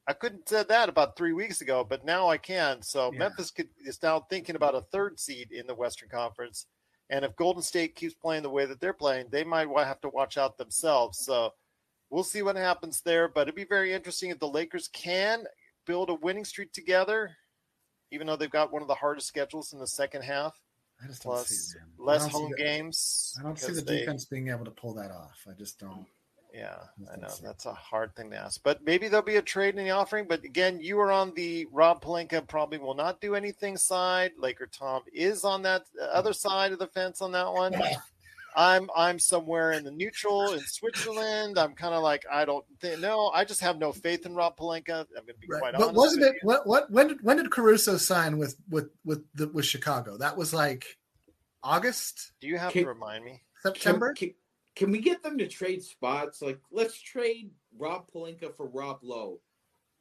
I 0.06 0.12
couldn't 0.12 0.48
say 0.48 0.64
that 0.64 0.88
about 0.88 1.16
three 1.16 1.32
weeks 1.32 1.60
ago, 1.60 1.84
but 1.88 2.04
now 2.04 2.28
I 2.28 2.36
can. 2.36 2.82
So 2.82 3.10
Yeah. 3.12 3.20
Memphis 3.20 3.50
could, 3.50 3.70
is 3.84 4.02
now 4.02 4.20
thinking 4.20 4.56
about 4.56 4.74
a 4.74 4.82
third 4.82 5.18
seed 5.18 5.50
in 5.50 5.66
the 5.66 5.74
Western 5.74 6.08
Conference. 6.08 6.66
And 7.10 7.24
if 7.24 7.36
Golden 7.36 7.62
State 7.62 7.94
keeps 7.94 8.14
playing 8.14 8.42
the 8.42 8.50
way 8.50 8.66
that 8.66 8.80
they're 8.80 8.92
playing, 8.92 9.28
they 9.30 9.44
might 9.44 9.68
have 9.68 10.00
to 10.02 10.08
watch 10.08 10.36
out 10.36 10.58
themselves. 10.58 11.18
So 11.18 11.52
we'll 12.14 12.22
see 12.24 12.42
what 12.42 12.54
happens 12.56 13.00
there. 13.00 13.28
But 13.28 13.42
it'd 13.42 13.56
be 13.56 13.64
very 13.64 13.92
interesting 13.92 14.30
if 14.30 14.38
the 14.38 14.48
Lakers 14.48 14.88
can 14.88 15.44
build 15.84 16.08
a 16.08 16.14
winning 16.14 16.44
streak 16.44 16.72
together, 16.72 17.32
even 18.12 18.26
though 18.26 18.36
they've 18.36 18.48
got 18.48 18.72
one 18.72 18.82
of 18.82 18.88
the 18.88 18.94
hardest 18.94 19.26
schedules 19.26 19.72
in 19.72 19.80
the 19.80 19.86
second 19.86 20.22
half. 20.22 20.58
I 21.02 21.08
just 21.08 21.24
don't 21.24 21.44
see. 21.44 21.76
I 21.78 22.02
less 22.02 22.28
home 22.28 22.52
the- 22.56 22.56
games. 22.56 23.34
I 23.38 23.42
don't 23.42 23.58
see 23.58 23.72
the 23.72 23.80
they- 23.82 23.98
defense 24.00 24.24
being 24.24 24.48
able 24.48 24.64
to 24.64 24.70
pull 24.70 24.94
that 24.94 25.10
off. 25.10 25.44
I 25.50 25.52
just 25.52 25.78
don't. 25.80 26.06
Yeah, 26.54 26.76
I 27.10 27.16
know 27.16 27.22
That's 27.22 27.38
that's 27.40 27.66
a 27.66 27.72
hard 27.74 28.14
thing 28.14 28.30
to 28.30 28.36
ask, 28.36 28.62
but 28.62 28.84
maybe 28.84 29.08
there'll 29.08 29.26
be 29.26 29.34
a 29.38 29.42
trade 29.42 29.74
in 29.76 29.84
the 29.84 29.90
offering. 29.90 30.26
But 30.28 30.44
again, 30.44 30.78
you 30.80 31.00
are 31.00 31.10
on 31.10 31.34
the 31.34 31.66
Rob 31.72 32.00
Pelinka 32.00 32.46
probably 32.46 32.78
will 32.78 32.94
not 32.94 33.20
do 33.20 33.34
anything 33.34 33.76
side. 33.76 34.30
Laker 34.38 34.68
Tom 34.68 35.02
is 35.12 35.44
on 35.44 35.62
that 35.62 35.86
uh, 36.00 36.04
other 36.04 36.32
side 36.32 36.70
of 36.70 36.78
the 36.78 36.86
fence 36.86 37.20
on 37.20 37.32
that 37.32 37.52
one. 37.52 37.74
I'm 38.56 38.88
I'm 38.96 39.18
somewhere 39.18 39.72
in 39.72 39.84
the 39.84 39.90
neutral 39.90 40.52
in 40.52 40.60
Switzerland. 40.60 41.58
I'm 41.58 41.74
kind 41.74 41.94
of 41.94 42.02
like 42.02 42.24
I 42.30 42.44
don't 42.44 42.64
think 42.80 43.00
no. 43.00 43.30
I 43.34 43.44
just 43.44 43.60
have 43.60 43.78
no 43.78 43.92
faith 43.92 44.26
in 44.26 44.34
Rob 44.34 44.56
Pelinka. 44.56 45.00
I'm 45.00 45.24
going 45.24 45.34
to 45.34 45.34
be 45.40 45.46
quite 45.46 45.72
But 45.72 45.82
honest. 45.82 45.94
wasn't 45.94 46.22
it 46.24 46.36
what 46.42 46.66
what 46.66 46.90
when 46.90 47.08
did 47.08 47.22
when 47.22 47.36
did 47.36 47.50
Caruso 47.50 47.96
sign 47.96 48.38
with 48.38 48.56
with 48.68 48.90
with 49.04 49.24
the, 49.34 49.48
with 49.48 49.64
Chicago? 49.64 50.16
That 50.16 50.36
was 50.36 50.54
like 50.54 50.98
August. 51.62 52.32
Do 52.40 52.46
you 52.46 52.58
have 52.58 52.72
Can- 52.72 52.82
to 52.84 52.88
remind 52.88 53.24
me? 53.24 53.42
September. 53.62 54.12
Can, 54.12 54.28
can, 54.28 54.36
can 54.76 54.90
we 54.90 55.00
get 55.00 55.22
them 55.22 55.38
to 55.38 55.46
trade 55.46 55.82
spots? 55.82 56.42
Like, 56.42 56.60
let's 56.70 57.00
trade 57.00 57.50
Rob 57.78 58.10
Pelinka 58.12 58.54
for 58.54 58.66
Rob 58.66 58.98
Lowe. 59.02 59.40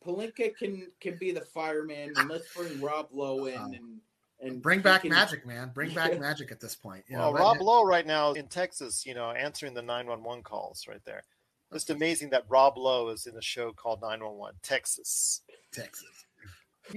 Pelinka 0.06 0.56
can 0.56 0.88
can 1.00 1.18
be 1.18 1.32
the 1.32 1.42
fireman, 1.42 2.12
and 2.18 2.30
let's 2.30 2.54
bring 2.54 2.82
Rob 2.82 3.08
Lowe 3.12 3.46
in 3.46 3.56
uh-huh. 3.56 3.70
and 3.74 4.00
and 4.44 4.62
Bring 4.62 4.82
back 4.82 5.02
can- 5.02 5.12
Magic, 5.12 5.46
man. 5.46 5.72
Bring 5.74 5.94
back 5.94 6.20
Magic 6.20 6.52
at 6.52 6.60
this 6.60 6.76
point. 6.76 7.06
You 7.08 7.18
know, 7.18 7.32
well, 7.32 7.34
let- 7.34 7.40
Rob 7.42 7.62
Lowe 7.62 7.86
right 7.86 8.06
now 8.06 8.34
in 8.34 8.48
Texas, 8.48 9.06
you 9.06 9.14
know, 9.14 9.32
answering 9.32 9.74
the 9.74 9.82
911 9.82 10.44
calls 10.44 10.86
right 10.88 11.04
there. 11.06 11.24
Just 11.72 11.90
amazing 11.90 12.30
that 12.32 12.44
Rob 12.50 12.78
Lowe 12.78 13.10
is 13.10 13.26
in 13.26 13.36
a 13.36 13.42
show 13.42 13.72
called 13.72 14.02
911 14.02 14.60
Texas. 14.62 15.42
Texas. 15.72 16.06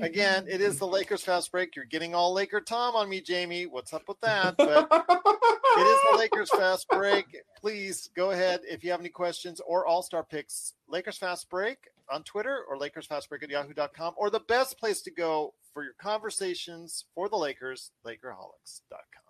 Again, 0.03 0.47
it 0.49 0.61
is 0.61 0.79
the 0.79 0.87
Lakers 0.87 1.23
fast 1.23 1.51
break. 1.53 1.77
You're 1.77 1.85
getting 1.85 2.15
all 2.15 2.33
Laker 2.35 2.61
Tom 2.61 2.97
on 2.97 3.09
me, 3.09 3.21
Jamie. 3.21 3.67
What's 3.67 3.93
up 3.95 4.03
with 4.09 4.21
that? 4.21 4.57
But 5.77 5.83
it 5.83 5.89
is 5.91 5.99
the 6.11 6.19
Lakers 6.19 6.49
fast 6.51 6.89
break. 6.89 7.27
Please 7.61 8.09
go 8.17 8.31
ahead 8.31 8.61
if 8.65 8.83
you 8.83 8.91
have 8.93 9.01
any 9.01 9.11
questions 9.11 9.61
or 9.67 9.85
all 9.87 10.01
star 10.03 10.23
picks. 10.25 10.73
Lakers 10.89 11.19
fast 11.19 11.51
break 11.51 11.77
on 12.11 12.23
Twitter 12.23 12.61
or 12.69 12.79
Lakers 12.79 13.05
fast 13.07 13.29
break 13.29 13.43
at 13.43 13.51
yahoo.com 13.51 14.15
or 14.17 14.31
the 14.31 14.41
best 14.41 14.79
place 14.79 15.03
to 15.03 15.11
go 15.11 15.53
for 15.77 15.85
your 15.85 15.93
conversations 16.01 17.05
for 17.15 17.29
the 17.29 17.37
Lakers, 17.37 17.91
Lakerholics.com. 18.07 19.23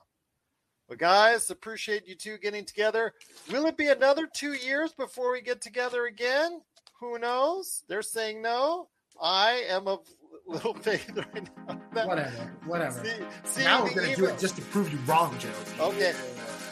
But 0.89 0.99
guys, 0.99 1.51
appreciate 1.51 2.07
you 2.07 2.15
two 2.15 2.39
getting 2.39 2.65
together. 2.65 3.15
Will 3.51 3.67
it 3.67 3.77
be 3.77 3.89
another 3.89 4.29
two 4.33 4.53
years 4.53 4.93
before 4.93 5.33
we 5.33 5.41
get 5.41 5.61
together 5.61 6.07
again? 6.07 6.61
Who 7.01 7.19
knows? 7.19 7.83
They're 7.89 8.01
saying 8.01 8.43
no. 8.43 8.87
I 9.21 9.65
am 9.69 9.89
of 9.89 10.07
little 10.47 10.75
faith 10.83 11.11
right 11.17 11.49
now. 11.67 11.81
That- 11.95 12.07
whatever, 12.07 12.55
whatever. 12.65 13.05
See, 13.05 13.25
see 13.43 13.65
now 13.65 13.83
we're 13.83 13.93
gonna 13.93 14.15
do 14.15 14.27
it 14.27 14.39
just 14.39 14.55
to 14.55 14.63
prove 14.63 14.93
you 14.93 14.99
wrong, 14.99 15.37
Joe. 15.41 15.49
Okay. 15.81 16.15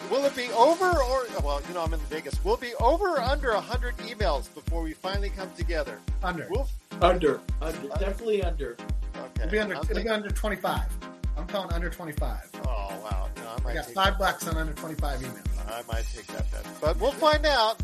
Will 0.09 0.25
it 0.25 0.37
be 0.37 0.53
over 0.53 0.85
or 0.85 1.27
well, 1.43 1.61
you 1.67 1.75
know, 1.75 1.83
I'm 1.83 1.95
in 1.95 2.01
Vegas. 2.01 2.43
Will 2.45 2.55
it 2.55 2.61
be 2.61 2.75
over 2.75 3.17
or 3.17 3.21
under 3.21 3.53
100 3.55 3.97
emails 3.97 4.55
before 4.55 4.83
we 4.83 4.93
finally 4.93 5.31
come 5.31 5.51
together? 5.57 5.99
Under. 6.23 6.47
We'll 6.49 6.69
under, 7.01 7.41
under, 7.61 7.89
definitely 7.99 8.45
under. 8.45 8.77
Okay. 9.17 9.27
It'll 9.37 9.51
be 9.51 9.59
under. 9.59 9.77
I'm 9.77 9.83
It'll 9.91 10.03
be 10.03 10.09
under 10.09 10.31
twenty 10.31 10.57
five. 10.57 10.87
I'm 11.37 11.47
calling 11.47 11.73
under 11.73 11.91
twenty 11.91 12.13
five. 12.13 12.49
oh 12.67 12.69
wow. 13.03 13.29
No, 13.37 13.43
I 13.49 13.55
I 13.57 13.61
might 13.63 13.75
got 13.75 13.87
five 13.91 14.19
bucks 14.19 14.47
on 14.49 14.57
under 14.57 14.73
twenty 14.73 14.95
five 14.95 15.21
emails. 15.21 15.71
I 15.71 15.83
might 15.91 16.05
take 16.15 16.27
that 16.29 16.51
bet. 16.51 16.67
But 16.81 16.99
we'll 17.01 17.13
find 17.13 17.45
out. 17.47 17.81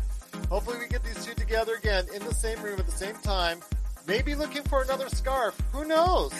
Hopefully 0.49 0.77
we 0.79 0.87
get 0.87 1.03
these 1.03 1.25
two 1.25 1.33
together 1.33 1.75
again 1.75 2.05
in 2.13 2.23
the 2.23 2.33
same 2.33 2.61
room 2.61 2.79
at 2.79 2.85
the 2.85 2.91
same 2.91 3.15
time. 3.15 3.59
Maybe 4.07 4.33
looking 4.35 4.63
for 4.63 4.81
another 4.81 5.09
scarf. 5.09 5.59
Who 5.73 5.85
knows? 5.85 6.33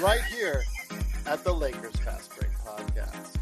Right 0.00 0.22
here 0.24 0.62
at 1.26 1.44
the 1.44 1.52
Lakers 1.54 1.96
Fast 1.96 2.36
Break 2.36 2.50
Podcast. 2.58 3.34